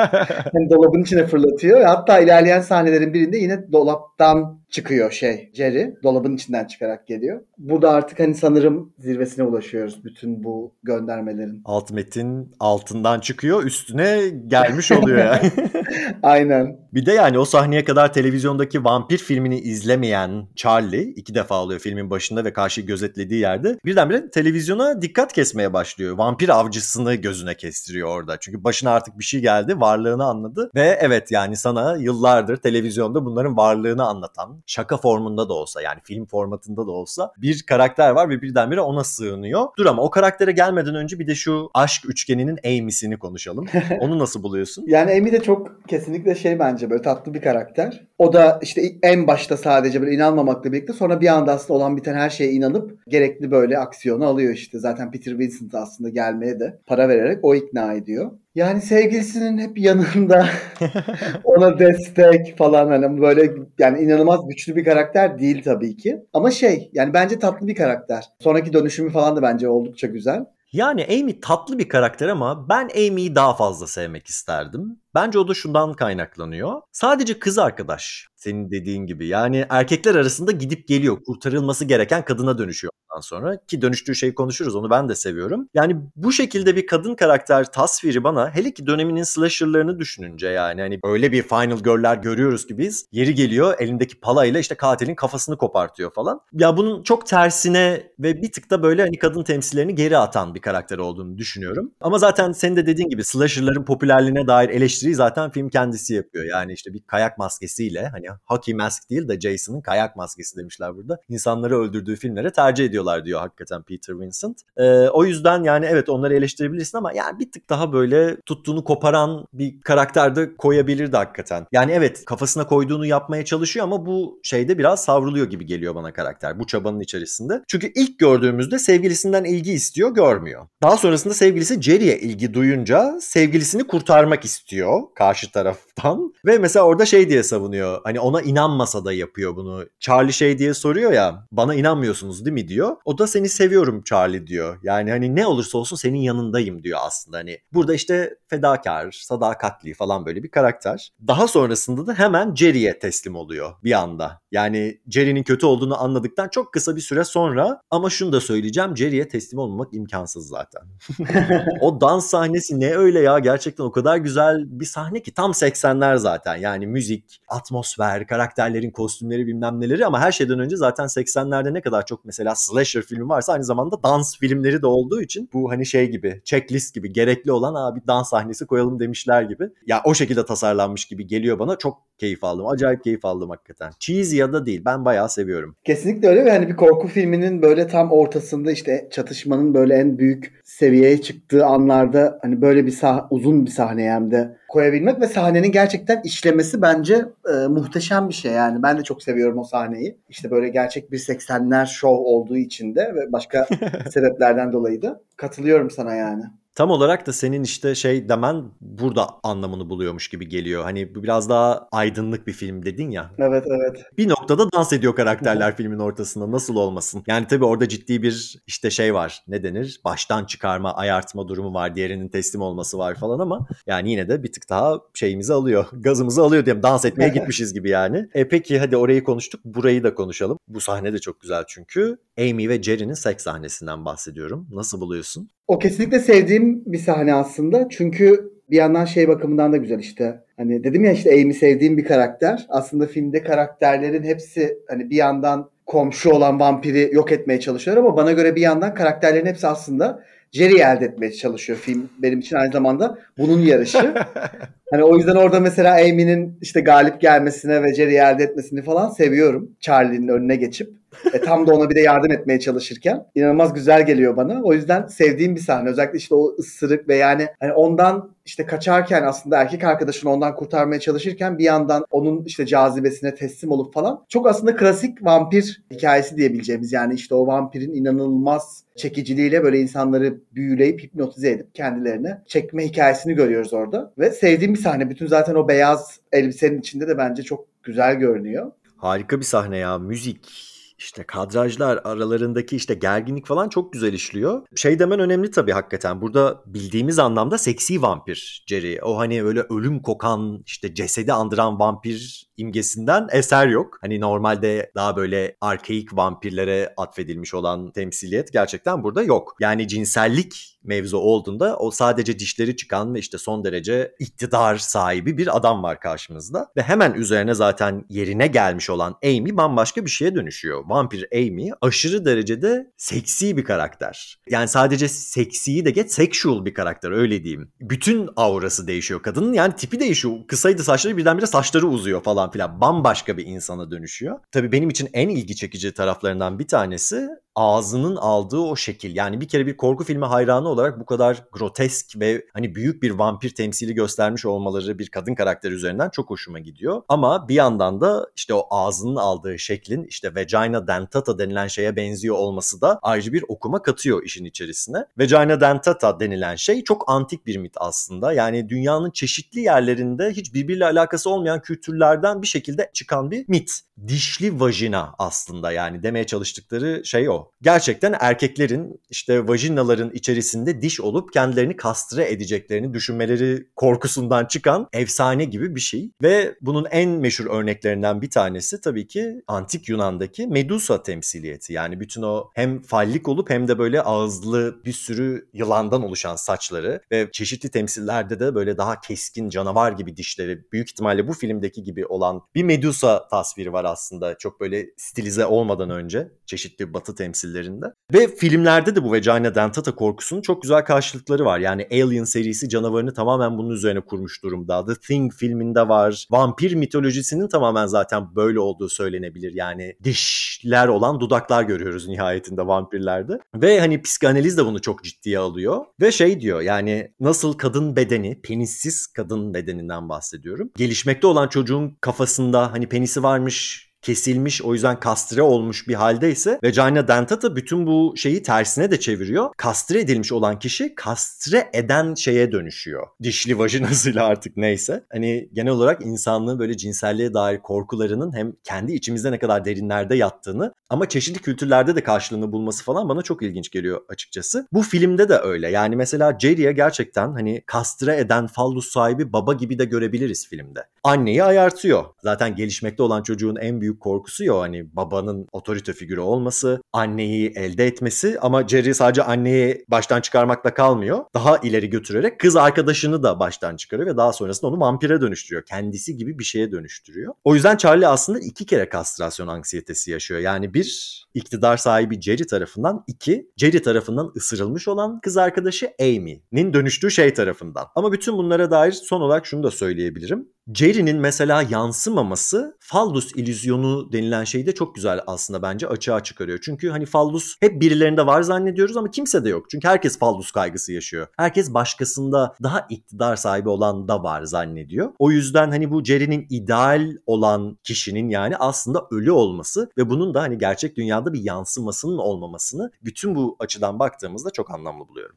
hani 0.52 0.70
dolabın 0.70 1.02
içine 1.02 1.26
fırlatıyor. 1.26 1.81
Hatta 1.81 2.18
ilerleyen 2.20 2.61
sahnelerin 2.61 3.14
birinde 3.14 3.38
yine 3.38 3.72
dolaptan 3.72 4.59
çıkıyor 4.70 5.11
şey 5.11 5.50
Jerry. 5.54 5.94
Dolabın 6.02 6.35
içinden 6.35 6.64
çıkarak 6.64 7.07
geliyor. 7.07 7.40
Burada 7.59 7.90
artık 7.90 8.20
hani 8.20 8.35
sanırım 8.35 8.92
zirvesine 8.98 9.44
ulaşıyoruz 9.44 10.04
bütün 10.04 10.44
bu 10.44 10.72
göndermelerin. 10.83 11.62
Alt 11.64 11.90
metin 11.90 12.52
altından 12.61 13.20
çıkıyor 13.20 13.64
üstüne 13.64 14.28
gelmiş 14.46 14.92
oluyor 14.92 15.18
yani. 15.18 15.52
Aynen. 16.22 16.77
Bir 16.94 17.07
de 17.07 17.12
yani 17.12 17.38
o 17.38 17.44
sahneye 17.44 17.85
kadar 17.85 18.12
televizyondaki 18.12 18.85
vampir 18.85 19.18
filmini 19.18 19.61
izlemeyen 19.61 20.48
Charlie 20.57 21.03
iki 21.03 21.35
defa 21.35 21.62
oluyor 21.62 21.81
filmin 21.81 22.11
başında 22.11 22.44
ve 22.44 22.53
karşı 22.53 22.81
gözetlediği 22.81 23.40
yerde 23.40 23.79
birdenbire 23.85 24.31
televizyona 24.31 25.03
dikkat 25.03 25.33
kesmeye 25.33 25.72
başlıyor. 25.72 26.18
Vampir 26.18 26.48
avcısını 26.48 27.14
gözüne 27.14 27.55
kestiriyor 27.55 28.09
orada. 28.09 28.37
Çünkü 28.40 28.64
başına 28.64 28.90
artık 28.90 29.18
bir 29.18 29.24
şey 29.24 29.40
geldi, 29.40 29.81
varlığını 29.81 30.24
anladı 30.24 30.70
ve 30.74 30.98
evet 31.01 31.33
yani 31.33 31.57
sana 31.57 31.96
yıllardır 31.96 32.57
televizyonda 32.57 33.24
bunların 33.24 33.57
varlığını 33.57 34.05
anlatan 34.07 34.62
şaka 34.66 34.96
formunda 34.96 35.48
da 35.48 35.53
olsa 35.53 35.83
yani 35.83 36.01
film 36.05 36.27
formatında 36.27 36.87
da 36.87 36.90
olsa 36.90 37.33
bir 37.38 37.62
karakter 37.62 38.11
var 38.11 38.29
ve 38.29 38.42
birdenbire 38.42 38.81
ona 38.81 39.05
sığınıyor. 39.05 39.66
Dur 39.79 39.87
ama 39.87 40.03
o 40.03 40.11
karaktere 40.11 40.53
gelmeden 40.53 40.94
önce 40.94 41.18
bir 41.18 41.27
de 41.27 41.35
şu 41.35 41.70
aşk 41.74 42.05
üçgeninin 42.09 42.59
Amy'sini 42.64 43.18
konuşalım. 43.18 43.66
Onu 44.01 44.18
nasıl 44.18 44.42
buluyorsun? 44.42 44.85
Yani 44.87 45.11
Amy 45.12 45.33
de 45.33 45.42
çok 45.42 45.78
kesinlikle 45.88 46.35
şey 46.35 46.59
bence 46.59 46.90
böyle 46.90 47.03
tatlı 47.03 47.35
bir 47.35 47.40
karakter. 47.40 48.07
O 48.18 48.33
da 48.33 48.59
işte 48.62 48.83
en 49.03 49.27
başta 49.27 49.57
sadece 49.57 50.03
böyle 50.03 50.14
inanmamakla 50.14 50.72
birlikte 50.72 50.92
sonra 50.92 51.20
bir 51.20 51.27
anda 51.27 51.53
aslında 51.53 51.79
olan 51.79 51.96
biten 51.96 52.14
her 52.14 52.31
şeye 52.31 52.53
inanıp 52.53 52.98
gerekli 53.09 53.51
böyle 53.51 53.79
aksiyonu 53.79 54.27
alıyor 54.27 54.55
işte. 54.55 54.79
Zaten 54.79 55.11
Peter 55.11 55.38
Vincent 55.38 55.74
aslında 55.74 56.09
gelmeye 56.09 56.61
de 56.61 56.79
para 56.87 57.09
vererek 57.09 57.38
o 57.42 57.55
ikna 57.55 57.92
ediyor. 57.92 58.31
Yani 58.55 58.81
sevgilisinin 58.81 59.59
hep 59.59 59.79
yanında 59.79 60.46
ona 61.44 61.79
destek 61.79 62.59
falan 62.59 62.88
hani 62.88 63.20
böyle 63.20 63.53
yani 63.79 64.01
inanılmaz 64.01 64.48
güçlü 64.48 64.77
bir 64.77 64.85
karakter 64.85 65.38
değil 65.38 65.62
tabii 65.64 65.96
ki. 65.96 66.20
Ama 66.33 66.51
şey 66.51 66.90
yani 66.92 67.14
bence 67.14 67.38
tatlı 67.38 67.66
bir 67.66 67.74
karakter. 67.74 68.24
Sonraki 68.40 68.72
dönüşümü 68.72 69.11
falan 69.11 69.37
da 69.37 69.42
bence 69.42 69.68
oldukça 69.68 70.07
güzel. 70.07 70.44
Yani 70.72 71.07
Amy 71.11 71.40
tatlı 71.40 71.79
bir 71.79 71.88
karakter 71.88 72.29
ama 72.29 72.68
ben 72.68 72.88
Amy'yi 73.09 73.35
daha 73.35 73.55
fazla 73.55 73.87
sevmek 73.87 74.27
isterdim. 74.27 75.01
Bence 75.18 75.38
o 75.38 75.48
da 75.48 75.54
şundan 75.54 75.92
kaynaklanıyor. 75.92 76.81
Sadece 76.92 77.38
kız 77.38 77.59
arkadaş 77.59 78.28
senin 78.37 78.70
dediğin 78.70 79.07
gibi. 79.07 79.26
Yani 79.26 79.66
erkekler 79.68 80.14
arasında 80.14 80.52
gidip 80.52 80.88
geliyor. 80.88 81.18
Kurtarılması 81.26 81.85
gereken 81.85 82.24
kadına 82.24 82.59
dönüşüyor 82.59 82.92
ondan 83.11 83.20
sonra. 83.20 83.66
Ki 83.66 83.83
dönüştüğü 83.83 84.14
şeyi 84.14 84.35
konuşuruz 84.35 84.74
onu 84.74 84.90
ben 84.90 85.09
de 85.09 85.14
seviyorum. 85.14 85.68
Yani 85.74 85.96
bu 86.16 86.33
şekilde 86.33 86.76
bir 86.76 86.87
kadın 86.87 87.14
karakter 87.14 87.72
tasviri 87.72 88.24
bana 88.24 88.54
hele 88.54 88.74
ki 88.74 88.87
döneminin 88.87 89.22
slasher'larını 89.22 89.98
düşününce 89.98 90.48
yani 90.48 90.81
hani 90.81 90.98
öyle 91.04 91.33
bir 91.33 91.42
Final 91.42 91.78
Girl'ler 91.78 92.16
görüyoruz 92.16 92.66
ki 92.66 92.78
biz. 92.78 93.07
Yeri 93.12 93.35
geliyor 93.35 93.74
elindeki 93.78 94.20
palayla 94.20 94.61
işte 94.61 94.74
katilin 94.74 95.14
kafasını 95.14 95.57
kopartıyor 95.59 96.12
falan. 96.12 96.40
Ya 96.52 96.76
bunun 96.76 97.02
çok 97.02 97.26
tersine 97.26 98.12
ve 98.18 98.42
bir 98.42 98.52
tık 98.52 98.70
da 98.70 98.83
böyle 98.83 99.02
hani 99.02 99.18
kadın 99.18 99.42
temsillerini 99.42 99.94
geri 99.94 100.16
atan 100.16 100.54
bir 100.54 100.61
karakter 100.61 100.98
olduğunu 100.98 101.38
düşünüyorum. 101.38 101.92
Ama 102.00 102.18
zaten 102.18 102.52
senin 102.52 102.76
de 102.76 102.87
dediğin 102.87 103.09
gibi 103.09 103.24
slasher'ların 103.24 103.85
popülerliğine 103.85 104.46
dair 104.46 104.68
eleştiriyi 105.09 105.14
zaten 105.14 105.51
film 105.51 105.68
kendisi 105.68 106.14
yapıyor. 106.14 106.44
Yani 106.44 106.73
işte 106.73 106.94
bir 106.94 107.03
kayak 107.07 107.38
maskesiyle 107.38 108.09
hani 108.09 108.27
hockey 108.47 108.75
mask 108.75 109.11
değil 109.11 109.29
de 109.29 109.40
Jason'ın 109.40 109.81
kayak 109.81 110.16
maskesi 110.16 110.57
demişler 110.57 110.97
burada. 110.97 111.18
İnsanları 111.29 111.79
öldürdüğü 111.79 112.16
filmlere 112.16 112.53
tercih 112.53 112.85
ediyorlar 112.85 113.25
diyor 113.25 113.40
hakikaten 113.40 113.83
Peter 113.83 114.21
Vincent. 114.21 114.61
Ee, 114.77 115.09
o 115.09 115.25
yüzden 115.25 115.62
yani 115.62 115.87
evet 115.87 116.09
onları 116.09 116.35
eleştirebilirsin 116.35 116.99
ama 116.99 117.12
yani 117.12 117.38
bir 117.38 117.53
tık 117.53 117.71
daha 117.71 117.92
böyle 117.92 118.40
tuttuğunu 118.47 118.85
koparan 118.85 119.47
bir 119.53 119.81
karakter 119.81 120.37
de 120.37 120.57
koyabilirdi 120.57 121.16
hakikaten. 121.16 121.66
Yani 121.73 121.92
evet 121.92 122.25
kafasına 122.25 122.66
koyduğunu 122.66 123.07
yapmaya 123.07 123.44
çalışıyor 123.44 123.85
ama 123.85 124.07
bu 124.07 124.40
şeyde 124.42 124.79
biraz 124.79 125.05
savruluyor 125.05 125.51
gibi 125.51 125.66
geliyor 125.66 125.94
bana 125.94 126.12
karakter 126.12 126.59
bu 126.59 126.66
çabanın 126.66 127.01
içerisinde. 127.01 127.62
Çünkü 127.68 127.92
ilk 127.94 128.18
gördüğümüzde 128.18 128.79
sevgilisinden 128.79 129.44
ilgi 129.44 129.73
istiyor 129.73 130.14
görmüyor. 130.14 130.66
Daha 130.83 130.97
sonrasında 130.97 131.35
sevgilisi 131.35 131.83
Jerry'e 131.83 132.18
ilgi 132.18 132.55
duyunca 132.55 133.18
sevgilisini 133.21 133.87
kurtarmak 133.87 134.44
istiyor 134.44 134.88
karşı 135.14 135.53
taraftan. 135.53 136.35
Ve 136.46 136.59
mesela 136.59 136.87
orada 136.87 137.07
şey 137.07 137.29
diye 137.29 137.42
savunuyor. 137.42 138.01
Hani 138.05 138.20
ona 138.20 138.42
inanmasa 138.42 139.05
da 139.05 139.12
yapıyor 139.12 139.57
bunu. 139.57 139.85
Charlie 140.01 140.33
şey 140.33 140.59
diye 140.59 140.74
soruyor 140.74 141.12
ya 141.12 141.46
bana 141.53 141.74
inanmıyorsunuz 141.74 142.44
değil 142.44 142.55
mi 142.55 142.68
diyor. 142.68 142.96
O 143.05 143.18
da 143.18 143.27
seni 143.27 143.48
seviyorum 143.48 144.03
Charlie 144.03 144.46
diyor. 144.46 144.79
Yani 144.83 145.11
hani 145.11 145.37
ne 145.37 145.46
olursa 145.46 145.79
olsun 145.79 145.96
senin 145.96 146.18
yanındayım 146.18 146.83
diyor 146.83 146.98
aslında. 147.03 147.37
Hani 147.37 147.59
burada 147.72 147.94
işte 147.94 148.35
fedakar, 148.46 149.20
sadakatli 149.22 149.94
falan 149.94 150.27
böyle 150.27 150.42
bir 150.42 150.51
karakter. 150.51 151.11
Daha 151.27 151.48
sonrasında 151.48 152.07
da 152.07 152.14
hemen 152.14 152.55
Jerry'e 152.55 152.98
teslim 152.98 153.37
oluyor 153.37 153.72
bir 153.85 153.92
anda. 153.92 154.40
Yani 154.53 155.01
Jerry'nin 155.09 155.42
kötü 155.42 155.66
olduğunu 155.66 156.03
anladıktan 156.03 156.48
çok 156.48 156.72
kısa 156.72 156.96
bir 156.96 157.01
süre 157.01 157.24
sonra 157.24 157.81
ama 157.90 158.11
şunu 158.11 158.33
da 158.33 158.40
söyleyeceğim 158.40 158.96
Jerry'e 158.96 159.29
teslim 159.29 159.59
olmamak 159.59 159.94
imkansız 159.94 160.48
zaten. 160.48 160.83
o 161.81 162.01
dans 162.01 162.27
sahnesi 162.27 162.81
ne 162.81 162.94
öyle 162.94 163.20
ya 163.20 163.38
gerçekten 163.38 163.85
o 163.85 163.92
kadar 163.92 164.16
güzel 164.16 164.78
bir 164.81 164.85
sahne 164.85 165.23
ki 165.23 165.35
tam 165.35 165.51
80'ler 165.51 166.19
zaten. 166.19 166.57
Yani 166.57 166.87
müzik, 166.87 167.41
atmosfer, 167.49 168.27
karakterlerin 168.27 168.91
kostümleri 168.91 169.47
bilmem 169.47 169.81
neleri 169.81 170.07
ama 170.07 170.21
her 170.21 170.33
şeyden 170.33 170.59
önce 170.59 170.77
zaten 170.77 171.05
80'lerde 171.05 171.75
ne 171.75 171.81
kadar 171.81 172.07
çok 172.07 172.25
mesela 172.25 172.55
slasher 172.55 173.03
filmi 173.03 173.29
varsa 173.29 173.53
aynı 173.53 173.64
zamanda 173.64 174.03
dans 174.03 174.38
filmleri 174.38 174.83
de 174.83 174.87
olduğu 174.87 175.23
için 175.23 175.51
bu 175.53 175.71
hani 175.71 175.87
şey 175.87 176.11
gibi 176.11 176.41
checklist 176.45 176.95
gibi 176.95 177.12
gerekli 177.12 177.53
olan 177.53 177.75
abi 177.75 178.01
dans 178.07 178.29
sahnesi 178.29 178.67
koyalım 178.67 179.01
demişler 179.01 179.43
gibi. 179.43 179.71
Ya 179.87 180.03
o 180.05 180.14
şekilde 180.14 180.45
tasarlanmış 180.45 181.05
gibi 181.05 181.27
geliyor 181.27 181.59
bana. 181.59 181.79
Çok 181.79 181.99
keyif 182.19 182.45
aldım. 182.45 182.67
Acayip 182.67 183.05
keyif 183.05 183.25
aldım 183.25 183.51
hakikaten. 183.51 183.93
Cheesy 183.99 184.37
ya 184.37 184.53
da 184.53 184.67
değil. 184.67 184.83
Ben 184.85 185.05
bayağı 185.05 185.29
seviyorum. 185.29 185.77
Kesinlikle 185.85 186.29
öyle 186.29 186.45
ve 186.45 186.51
hani 186.51 186.69
bir 186.69 186.77
korku 186.77 187.09
filminin 187.09 187.62
böyle 187.62 187.87
tam 187.87 188.12
ortasında 188.12 188.73
işte 188.73 189.09
çatışmanın 189.11 189.75
böyle 189.75 189.95
en 189.95 190.19
büyük 190.19 190.61
seviyeye 190.64 191.23
çıktığı 191.23 191.67
anlarda 191.67 192.38
hani 192.43 192.62
böyle 192.62 192.87
bir 192.87 192.91
sah 192.91 193.27
uzun 193.31 193.67
bir 193.67 193.71
sahne 193.71 194.11
hem 194.11 194.31
de 194.31 194.59
koyabilmek 194.68 195.20
ve 195.20 195.26
sahnenin 195.26 195.72
gerçekten 195.72 196.20
işlemesi 196.24 196.83
bence 196.83 197.24
e, 197.54 197.66
muhteşem 197.66 198.28
bir 198.28 198.35
şey 198.35 198.52
yani. 198.52 198.83
Ben 198.83 198.98
de 198.98 199.02
çok 199.02 199.22
seviyorum 199.22 199.59
o 199.59 199.64
sahneyi. 199.64 200.18
İşte 200.28 200.50
böyle 200.50 200.68
gerçek 200.68 201.12
bir 201.12 201.18
80'ler 201.18 201.87
şov 201.87 202.16
olduğu 202.16 202.57
için 202.57 202.94
de 202.94 203.14
ve 203.14 203.33
başka 203.33 203.66
sebeplerden 204.11 204.72
dolayı 204.72 205.02
da 205.02 205.20
katılıyorum 205.37 205.90
sana 205.90 206.14
yani. 206.14 206.44
Tam 206.79 206.91
olarak 206.91 207.27
da 207.27 207.33
senin 207.33 207.62
işte 207.62 207.95
şey 207.95 208.29
demen 208.29 208.64
burada 208.81 209.29
anlamını 209.43 209.91
buluyormuş 209.91 210.29
gibi 210.29 210.49
geliyor. 210.49 210.83
Hani 210.85 211.14
bu 211.14 211.23
biraz 211.23 211.49
daha 211.49 211.88
aydınlık 211.93 212.47
bir 212.47 212.53
film 212.53 212.85
dedin 212.85 213.11
ya. 213.11 213.31
Evet 213.38 213.64
evet. 213.67 214.05
Bir 214.19 214.29
noktada 214.29 214.73
dans 214.73 214.93
ediyor 214.93 215.17
karakterler 215.17 215.77
filmin 215.77 215.99
ortasında 215.99 216.53
nasıl 216.53 216.77
olmasın. 216.77 217.23
Yani 217.27 217.47
tabii 217.47 217.64
orada 217.64 217.88
ciddi 217.88 218.23
bir 218.23 218.62
işte 218.67 218.91
şey 218.91 219.14
var 219.14 219.43
ne 219.49 219.62
denir 219.62 220.01
baştan 220.05 220.45
çıkarma 220.45 220.95
ayartma 220.95 221.49
durumu 221.49 221.75
var 221.75 221.97
diğerinin 221.97 222.29
teslim 222.29 222.62
olması 222.62 222.99
var 222.99 223.14
falan 223.14 223.38
ama 223.38 223.67
yani 223.87 224.11
yine 224.11 224.29
de 224.29 224.43
bir 224.43 224.53
tık 224.53 224.69
daha 224.69 225.01
şeyimizi 225.14 225.53
alıyor 225.53 225.87
gazımızı 225.93 226.43
alıyor 226.43 226.64
diyelim 226.64 226.83
dans 226.83 227.05
etmeye 227.05 227.29
gitmişiz 227.35 227.75
gibi 227.75 227.91
yani. 227.91 228.29
E 228.35 228.49
peki 228.49 228.79
hadi 228.79 228.97
orayı 228.97 229.25
konuştuk 229.25 229.61
burayı 229.64 230.03
da 230.03 230.14
konuşalım. 230.14 230.59
Bu 230.69 230.81
sahne 230.81 231.12
de 231.12 231.19
çok 231.19 231.41
güzel 231.41 231.64
çünkü 231.69 232.19
Amy 232.38 232.68
ve 232.68 232.83
Jerry'nin 232.83 233.14
seks 233.14 233.44
sahnesinden 233.44 234.05
bahsediyorum. 234.05 234.68
Nasıl 234.72 235.01
buluyorsun? 235.01 235.51
O 235.68 235.79
kesinlikle 235.79 236.18
sevdiğim 236.18 236.83
bir 236.87 236.98
sahne 236.98 237.35
aslında. 237.35 237.88
Çünkü 237.90 238.53
bir 238.70 238.77
yandan 238.77 239.05
şey 239.05 239.29
bakımından 239.29 239.72
da 239.72 239.77
güzel 239.77 239.98
işte. 239.98 240.40
Hani 240.57 240.85
dedim 240.85 241.05
ya 241.05 241.12
işte 241.12 241.31
Amy 241.31 241.55
sevdiğim 241.55 241.96
bir 241.96 242.05
karakter. 242.05 242.66
Aslında 242.68 243.07
filmde 243.07 243.42
karakterlerin 243.42 244.22
hepsi 244.22 244.79
hani 244.88 245.11
bir 245.11 245.16
yandan 245.16 245.70
komşu 245.87 246.31
olan 246.31 246.61
vampiri 246.61 247.11
yok 247.12 247.33
etmeye 247.33 247.61
çalışıyor 247.61 247.96
ama 247.96 248.16
bana 248.16 248.33
göre 248.33 248.57
bir 248.57 248.61
yandan 248.61 248.94
karakterlerin 248.94 249.46
hepsi 249.46 249.66
aslında 249.66 250.24
Jerry'i 250.53 250.79
elde 250.79 251.05
etmeye 251.05 251.33
çalışıyor 251.33 251.79
film 251.79 252.11
benim 252.18 252.38
için 252.38 252.57
aynı 252.57 252.72
zamanda 252.72 253.18
bunun 253.38 253.61
yarışı. 253.61 254.14
hani 254.90 255.05
o 255.05 255.16
yüzden 255.16 255.37
orada 255.37 255.61
mesela 255.61 255.92
Amy'nin 255.94 256.59
işte 256.61 256.81
galip 256.81 257.20
gelmesine 257.20 257.83
ve 257.83 257.94
Jerry'i 257.94 258.16
elde 258.16 258.44
etmesini 258.44 258.83
falan 258.83 259.11
seviyorum. 259.11 259.70
Charlie'nin 259.81 260.29
önüne 260.29 260.57
geçip. 260.57 260.97
E, 261.35 261.40
tam 261.40 261.66
da 261.66 261.75
ona 261.75 261.90
bir 261.90 261.94
de 261.94 262.01
yardım 262.01 262.33
etmeye 262.33 262.61
çalışırken 262.61 263.27
inanılmaz 263.35 263.75
güzel 263.75 264.07
geliyor 264.07 264.37
bana. 264.37 264.62
O 264.62 264.73
yüzden 264.73 265.07
sevdiğim 265.07 265.57
bir 265.57 265.61
sahne. 265.61 265.88
Özellikle 265.88 266.18
işte 266.18 266.35
o 266.35 266.55
ısırık 266.59 267.09
ve 267.09 267.16
yani 267.16 267.47
hani 267.61 267.73
ondan 267.73 268.31
işte 268.47 268.66
kaçarken 268.66 269.23
aslında 269.23 269.62
erkek 269.62 269.85
arkadaşını 269.85 270.31
ondan 270.31 270.57
kurtarmaya 270.57 271.01
çalışırken 271.01 271.59
bir 271.59 271.64
yandan 271.64 272.05
onun 272.11 272.44
işte 272.44 272.66
cazibesine 272.66 273.35
teslim 273.35 273.71
olup 273.71 273.94
falan. 273.94 274.25
Çok 274.29 274.47
aslında 274.47 274.77
klasik 274.77 275.25
vampir 275.25 275.83
hikayesi 275.90 276.37
diyebileceğimiz 276.37 276.92
yani 276.92 277.14
işte 277.14 277.35
o 277.35 277.47
vampirin 277.47 277.94
inanılmaz 277.94 278.85
çekiciliğiyle 278.97 279.64
böyle 279.64 279.81
insanları 279.81 280.40
büyüleyip 280.55 281.03
hipnotize 281.03 281.51
edip 281.51 281.75
kendilerine 281.75 282.42
çekme 282.47 282.85
hikayesini 282.87 283.35
görüyoruz 283.35 283.75
orada. 283.75 284.12
Ve 284.18 284.31
sevdiğim 284.31 284.75
bir 284.75 284.79
sahne. 284.79 285.11
Bütün 285.11 285.27
zaten 285.27 285.55
o 285.55 285.68
beyaz 285.68 286.21
elbisenin 286.33 286.81
içinde 286.81 287.09
de 287.09 287.18
bence 287.18 287.42
çok 287.42 287.83
güzel 287.83 288.14
görünüyor. 288.14 288.73
Harika 288.97 289.38
bir 289.38 289.44
sahne 289.44 289.79
ya. 289.79 289.99
Müzik, 289.99 290.49
işte 290.98 291.22
kadrajlar 291.22 292.00
aralarındaki 292.04 292.76
işte 292.76 292.94
gerginlik 292.94 293.46
falan 293.46 293.68
çok 293.68 293.92
güzel 293.92 294.12
işliyor. 294.12 294.62
Şey 294.76 294.98
demen 294.98 295.20
önemli 295.20 295.50
tabii 295.50 295.72
hakikaten. 295.72 296.20
Burada 296.20 296.62
bildiğimiz 296.66 297.18
anlamda 297.18 297.58
seksi 297.58 298.02
vampir 298.02 298.64
Jerry. 298.66 298.98
O 299.02 299.18
hani 299.18 299.42
öyle 299.42 299.61
ölüm 299.61 300.02
kokan 300.02 300.62
işte 300.66 300.94
cesedi 300.94 301.32
andıran 301.32 301.78
vampir 301.78 302.48
imgesinden 302.56 303.26
eser 303.32 303.66
yok. 303.66 303.98
Hani 304.00 304.20
normalde 304.20 304.90
daha 304.94 305.16
böyle 305.16 305.56
arkaik 305.61 306.16
vampirlere 306.16 306.94
atfedilmiş 306.96 307.54
olan 307.54 307.90
temsiliyet 307.90 308.52
gerçekten 308.52 309.02
burada 309.02 309.22
yok. 309.22 309.56
Yani 309.61 309.88
cinsellik 309.88 310.78
mevzu 310.82 311.18
olduğunda 311.18 311.76
o 311.76 311.90
sadece 311.90 312.38
dişleri 312.38 312.76
çıkan 312.76 313.14
ve 313.14 313.18
işte 313.18 313.38
son 313.38 313.64
derece 313.64 314.14
iktidar 314.18 314.76
sahibi 314.76 315.38
bir 315.38 315.56
adam 315.56 315.82
var 315.82 316.00
karşımızda. 316.00 316.72
Ve 316.76 316.82
hemen 316.82 317.14
üzerine 317.14 317.54
zaten 317.54 318.04
yerine 318.08 318.46
gelmiş 318.46 318.90
olan 318.90 319.16
Amy 319.24 319.56
bambaşka 319.56 320.04
bir 320.04 320.11
şeye 320.11 320.34
dönüşüyor. 320.34 320.88
Vampir 320.88 321.27
Amy 321.35 321.70
aşırı 321.81 322.24
derecede 322.24 322.92
seksi 322.96 323.57
bir 323.57 323.64
karakter. 323.64 324.38
Yani 324.51 324.68
sadece 324.68 325.09
seksiyi 325.09 325.85
de 325.85 325.90
geç 325.90 326.11
sexual 326.11 326.64
bir 326.64 326.74
karakter 326.74 327.11
öyle 327.11 327.44
diyeyim. 327.44 327.72
Bütün 327.81 328.31
aurası 328.37 328.87
değişiyor 328.87 329.22
kadının 329.22 329.53
yani 329.53 329.77
tipi 329.77 330.01
değişiyor. 330.01 330.35
Kısaydı 330.48 330.85
saçları 330.85 331.16
birdenbire 331.16 331.46
saçları 331.46 331.87
uzuyor 331.87 332.22
falan 332.22 332.51
filan. 332.51 332.81
Bambaşka 332.81 333.37
bir 333.37 333.46
insana 333.46 333.90
dönüşüyor. 333.90 334.38
Tabii 334.53 334.72
benim 334.72 334.90
için 334.90 335.09
en 335.12 335.29
ilgi 335.29 335.57
çekici 335.57 335.94
taraflarından 335.94 336.59
bir 336.59 336.68
tanesi 336.68 337.29
ağzının 337.59 338.16
aldığı 338.16 338.59
o 338.59 338.77
şekil. 338.77 339.16
Yani 339.16 339.40
bir 339.40 339.48
kere 339.48 339.66
bir 339.66 339.77
korku 339.77 340.05
filmi 340.05 340.24
hayranı 340.24 340.68
olarak 340.68 341.01
bu 341.01 341.07
kadar 341.07 341.44
grotesk 341.53 342.20
ve 342.20 342.46
hani 342.55 342.74
büyük 342.74 343.03
bir 343.03 343.11
vampir 343.11 343.51
temsili 343.51 343.94
göstermiş 343.94 344.46
olmaları 344.46 344.98
bir 344.98 345.09
kadın 345.09 345.35
karakter 345.35 345.70
üzerinden 345.70 346.11
çok 346.11 346.31
hoşuma 346.31 346.59
gidiyor. 346.59 347.03
Ama 347.09 347.48
bir 347.48 347.55
yandan 347.55 348.01
da 348.01 348.27
işte 348.37 348.55
o 348.55 348.66
ağzının 348.70 349.16
aldığı 349.16 349.59
şeklin 349.59 350.05
işte 350.05 350.35
vagina 350.35 350.78
dentata 350.87 351.38
denilen 351.38 351.67
şeye 351.67 351.97
benziyor 351.97 352.37
olması 352.37 352.81
da 352.81 352.99
ayrıca 353.03 353.33
bir 353.33 353.45
okuma 353.49 353.83
katıyor 353.83 354.23
işin 354.25 354.45
içerisine. 354.45 355.05
Vagina 355.19 355.61
dentata 355.61 356.21
denilen 356.21 356.55
şey 356.55 356.85
çok 356.85 357.05
antik 357.11 357.47
bir 357.47 357.57
mit 357.57 357.75
aslında. 357.77 358.33
Yani 358.33 358.69
dünyanın 358.69 359.11
çeşitli 359.11 359.61
yerlerinde 359.61 360.31
hiç 360.31 360.55
birbiriyle 360.55 360.85
alakası 360.85 361.31
olmayan 361.31 361.61
kültürlerden 361.61 362.43
bir 362.43 362.47
şekilde 362.47 362.91
çıkan 362.95 363.31
bir 363.31 363.45
mit. 363.49 363.81
Dişli 364.06 364.61
vajina 364.61 365.14
aslında 365.18 365.72
yani 365.72 366.02
demeye 366.02 366.24
çalıştıkları 366.24 367.04
şey 367.04 367.28
o. 367.28 367.52
Gerçekten 367.62 368.14
erkeklerin 368.20 369.00
işte 369.11 369.48
vajinaların 369.48 370.11
içerisinde 370.11 370.82
diş 370.82 371.00
olup 371.00 371.32
kendilerini 371.32 371.76
kastre 371.76 372.30
edeceklerini 372.30 372.94
düşünmeleri 372.94 373.68
korkusundan 373.76 374.46
çıkan 374.46 374.88
efsane 374.92 375.44
gibi 375.44 375.74
bir 375.74 375.80
şey. 375.80 376.11
Ve 376.22 376.54
bunun 376.61 376.87
en 376.90 377.11
meşhur 377.11 377.46
örneklerinden 377.46 378.22
bir 378.22 378.30
tanesi 378.30 378.80
tabii 378.80 379.06
ki 379.06 379.42
antik 379.46 379.88
Yunan'daki 379.88 380.46
Medusa 380.46 381.02
temsiliyeti. 381.02 381.72
Yani 381.72 382.00
bütün 382.00 382.22
o 382.22 382.50
hem 382.54 382.82
fallik 382.82 383.28
olup 383.28 383.50
hem 383.50 383.68
de 383.68 383.78
böyle 383.78 384.02
ağızlı 384.02 384.84
bir 384.84 384.92
sürü 384.92 385.48
yılandan 385.52 386.02
oluşan 386.02 386.37
saçları 386.37 387.00
ve 387.12 387.28
çeşitli 387.32 387.68
temsillerde 387.68 388.40
de 388.40 388.54
böyle 388.54 388.78
daha 388.78 389.00
keskin 389.00 389.48
canavar 389.48 389.92
gibi 389.92 390.16
dişleri 390.16 390.72
büyük 390.72 390.90
ihtimalle 390.90 391.28
bu 391.28 391.32
filmdeki 391.32 391.82
gibi 391.82 392.06
olan 392.06 392.40
bir 392.54 392.62
Medusa 392.62 393.28
tasviri 393.28 393.72
var 393.72 393.88
aslında. 393.88 394.38
Çok 394.38 394.61
böyle 394.61 394.87
stilize 394.96 395.46
olmadan 395.46 395.90
önce 395.90 396.29
çeşitli 396.46 396.94
batı 396.94 397.14
temsillerinde. 397.14 397.87
Ve 398.12 398.29
filmlerde 398.37 398.96
de 398.96 399.05
bu 399.05 399.11
vagina 399.11 399.55
dentata 399.55 399.94
korkusunun 399.94 400.42
çok 400.42 400.62
güzel 400.62 400.85
karşılıkları 400.85 401.44
var. 401.44 401.59
Yani 401.59 401.87
Alien 401.92 402.24
serisi 402.24 402.68
canavarını 402.68 403.14
tamamen 403.14 403.59
bunun 403.59 403.70
üzerine 403.70 404.01
kurmuş 404.01 404.42
durumda. 404.42 404.87
The 404.87 404.94
Thing 404.94 405.33
filminde 405.33 405.88
var. 405.88 406.27
Vampir 406.31 406.74
mitolojisinin 406.74 407.48
tamamen 407.48 407.87
zaten 407.87 408.37
böyle 408.37 408.61
olduğu 408.61 408.88
söylenebilir. 408.88 409.53
Yani 409.55 409.96
dişler 410.05 410.88
olan 410.88 411.20
dudaklar 411.20 411.62
görüyoruz 411.62 412.09
nihayetinde 412.09 412.66
vampirlerde. 412.66 413.38
Ve 413.55 413.81
hani 413.81 414.03
psikanaliz 414.03 414.59
de 414.59 414.66
bunu 414.66 414.81
çok 414.81 415.05
ciddiye 415.05 415.38
alıyor. 415.38 415.85
Ve 416.01 416.12
şey 416.12 416.40
diyor 416.40 416.61
yani 416.61 417.12
nasıl 417.20 417.53
kadın 417.53 417.96
bedeni, 417.96 418.40
penissiz 418.40 419.07
kadın 419.07 419.55
bedeninden 419.55 420.09
bahsediyorum. 420.09 420.70
Gelişmekte 420.77 421.27
olan 421.27 421.48
çocuğun 421.48 421.96
kafasında 422.01 422.72
hani 422.72 422.88
penisi 422.88 423.22
varmış 423.22 423.78
kesilmiş 424.09 424.62
o 424.62 424.75
yüzden 424.75 425.01
kastre 425.01 425.42
olmuş 425.42 425.88
bir 425.88 425.94
halde 425.94 426.31
ise 426.31 426.59
vagina 426.64 427.09
dentata 427.09 427.57
bütün 427.57 427.87
bu 427.87 428.14
şeyi 428.16 428.42
tersine 428.42 428.90
de 428.90 429.01
çeviriyor. 429.01 429.51
Kastre 429.57 430.01
edilmiş 430.01 430.33
olan 430.33 430.59
kişi 430.59 430.94
kastre 430.94 431.71
eden 431.73 432.14
şeye 432.14 432.53
dönüşüyor. 432.53 433.07
Dişli 433.23 433.59
vajinasıyla 433.59 434.27
artık 434.27 434.57
neyse. 434.57 435.05
Hani 435.12 435.49
genel 435.53 435.73
olarak 435.73 436.03
insanlığın 436.03 436.59
böyle 436.59 436.77
cinselliğe 436.77 437.35
dair 437.35 437.59
korkularının 437.59 438.37
hem 438.37 438.53
kendi 438.64 438.92
içimizde 438.92 439.33
ne 439.33 439.38
kadar 439.38 439.64
derinlerde 439.64 440.16
yattığını 440.16 440.75
ama 440.90 441.09
çeşitli 441.09 441.40
kültürlerde 441.40 441.97
de 441.97 442.03
karşılığını 442.03 442.53
bulması 442.53 442.85
falan 442.85 443.09
bana 443.09 443.23
çok 443.23 443.42
ilginç 443.42 443.71
geliyor 443.71 444.01
açıkçası. 444.09 444.66
Bu 444.73 444.83
filmde 444.83 445.29
de 445.29 445.38
öyle. 445.38 445.71
Yani 445.71 445.97
mesela 445.97 446.38
Jerry'e 446.38 446.73
gerçekten 446.73 447.33
hani 447.33 447.62
kastre 447.66 448.16
eden 448.16 448.47
fallus 448.47 448.90
sahibi 448.90 449.33
baba 449.33 449.53
gibi 449.53 449.79
de 449.79 449.85
görebiliriz 449.85 450.49
filmde. 450.49 450.85
Anneyi 451.09 451.44
ayartıyor. 451.44 452.05
Zaten 452.23 452.57
gelişmekte 452.57 453.03
olan 453.03 453.23
çocuğun 453.23 453.57
en 453.57 453.81
büyük 453.81 454.01
korkusu 454.01 454.44
ya 454.44 454.59
hani 454.59 454.97
babanın 454.97 455.47
otorite 455.53 455.92
figürü 455.92 456.21
olması, 456.21 456.83
anneyi 456.92 457.53
elde 457.57 457.87
etmesi 457.87 458.38
ama 458.40 458.68
Jerry 458.68 458.94
sadece 458.94 459.23
anneyi 459.23 459.85
baştan 459.88 460.21
çıkarmakla 460.21 460.75
kalmıyor. 460.75 461.25
Daha 461.35 461.59
ileri 461.59 461.90
götürerek 461.90 462.40
kız 462.40 462.57
arkadaşını 462.57 463.23
da 463.23 463.40
baştan 463.40 463.77
çıkarıyor 463.77 464.09
ve 464.09 464.16
daha 464.16 464.33
sonrasında 464.33 464.71
onu 464.71 464.81
vampire 464.81 465.21
dönüştürüyor. 465.21 465.64
Kendisi 465.68 466.16
gibi 466.16 466.38
bir 466.38 466.44
şeye 466.44 466.73
dönüştürüyor. 466.73 467.35
O 467.44 467.55
yüzden 467.55 467.77
Charlie 467.77 468.07
aslında 468.07 468.38
iki 468.38 468.66
kere 468.66 468.88
kastrasyon 468.88 469.49
anksiyetesi 469.49 470.11
yaşıyor. 470.11 470.40
Yani 470.40 470.75
bir 470.75 471.18
iktidar 471.35 471.77
sahibi 471.77 472.21
Jerry 472.21 472.47
tarafından, 472.47 473.05
iki 473.07 473.51
Jerry 473.57 473.83
tarafından 473.83 474.33
ısırılmış 474.37 474.88
olan 474.88 475.21
kız 475.21 475.37
arkadaşı 475.37 475.90
Amy'nin 476.01 476.73
dönüştüğü 476.73 477.11
şey 477.11 477.35
tarafından. 477.35 477.87
Ama 477.94 478.12
bütün 478.12 478.38
bunlara 478.38 478.71
dair 478.71 478.92
son 478.92 479.21
olarak 479.21 479.47
şunu 479.47 479.62
da 479.62 479.71
söyleyebilirim. 479.71 480.49
Jerry'nin 480.98 481.20
mesela 481.20 481.62
yansımaması 481.62 482.76
fallus 482.80 483.32
illüzyonu 483.32 484.12
denilen 484.12 484.44
şeyi 484.44 484.66
de 484.66 484.74
çok 484.74 484.94
güzel 484.94 485.20
aslında 485.26 485.62
bence 485.62 485.87
açığa 485.88 486.22
çıkarıyor. 486.22 486.58
Çünkü 486.62 486.88
hani 486.90 487.06
fallus 487.06 487.56
hep 487.61 487.80
birilerinde 487.80 488.26
var 488.26 488.42
zannediyoruz 488.42 488.96
ama 488.96 489.11
kimse 489.11 489.44
de 489.44 489.48
yok. 489.48 489.70
Çünkü 489.70 489.88
herkes 489.88 490.18
fallus 490.18 490.50
kaygısı 490.50 490.92
yaşıyor. 490.92 491.26
Herkes 491.37 491.74
başkasında 491.74 492.54
daha 492.62 492.87
iktidar 492.90 493.37
sahibi 493.37 493.68
olan 493.68 494.08
da 494.08 494.22
var 494.22 494.42
zannediyor. 494.42 495.12
O 495.18 495.30
yüzden 495.30 495.70
hani 495.70 495.90
bu 495.90 496.04
Jerry'nin 496.04 496.46
ideal 496.50 497.12
olan 497.26 497.78
kişinin 497.84 498.28
yani 498.28 498.56
aslında 498.56 499.06
ölü 499.11 499.30
olması 499.30 499.90
ve 499.98 500.11
bunun 500.11 500.34
da 500.34 500.42
hani 500.42 500.58
gerçek 500.58 500.96
dünyada 500.96 501.32
bir 501.32 501.40
yansımasının 501.42 502.18
olmamasını 502.18 502.90
bütün 503.04 503.34
bu 503.34 503.56
açıdan 503.58 503.98
baktığımızda 503.98 504.50
çok 504.50 504.70
anlamlı 504.70 505.08
buluyorum. 505.08 505.34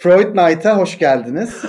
Freud 0.00 0.36
Night'a 0.36 0.78
hoş 0.78 0.98
geldiniz. 0.98 1.50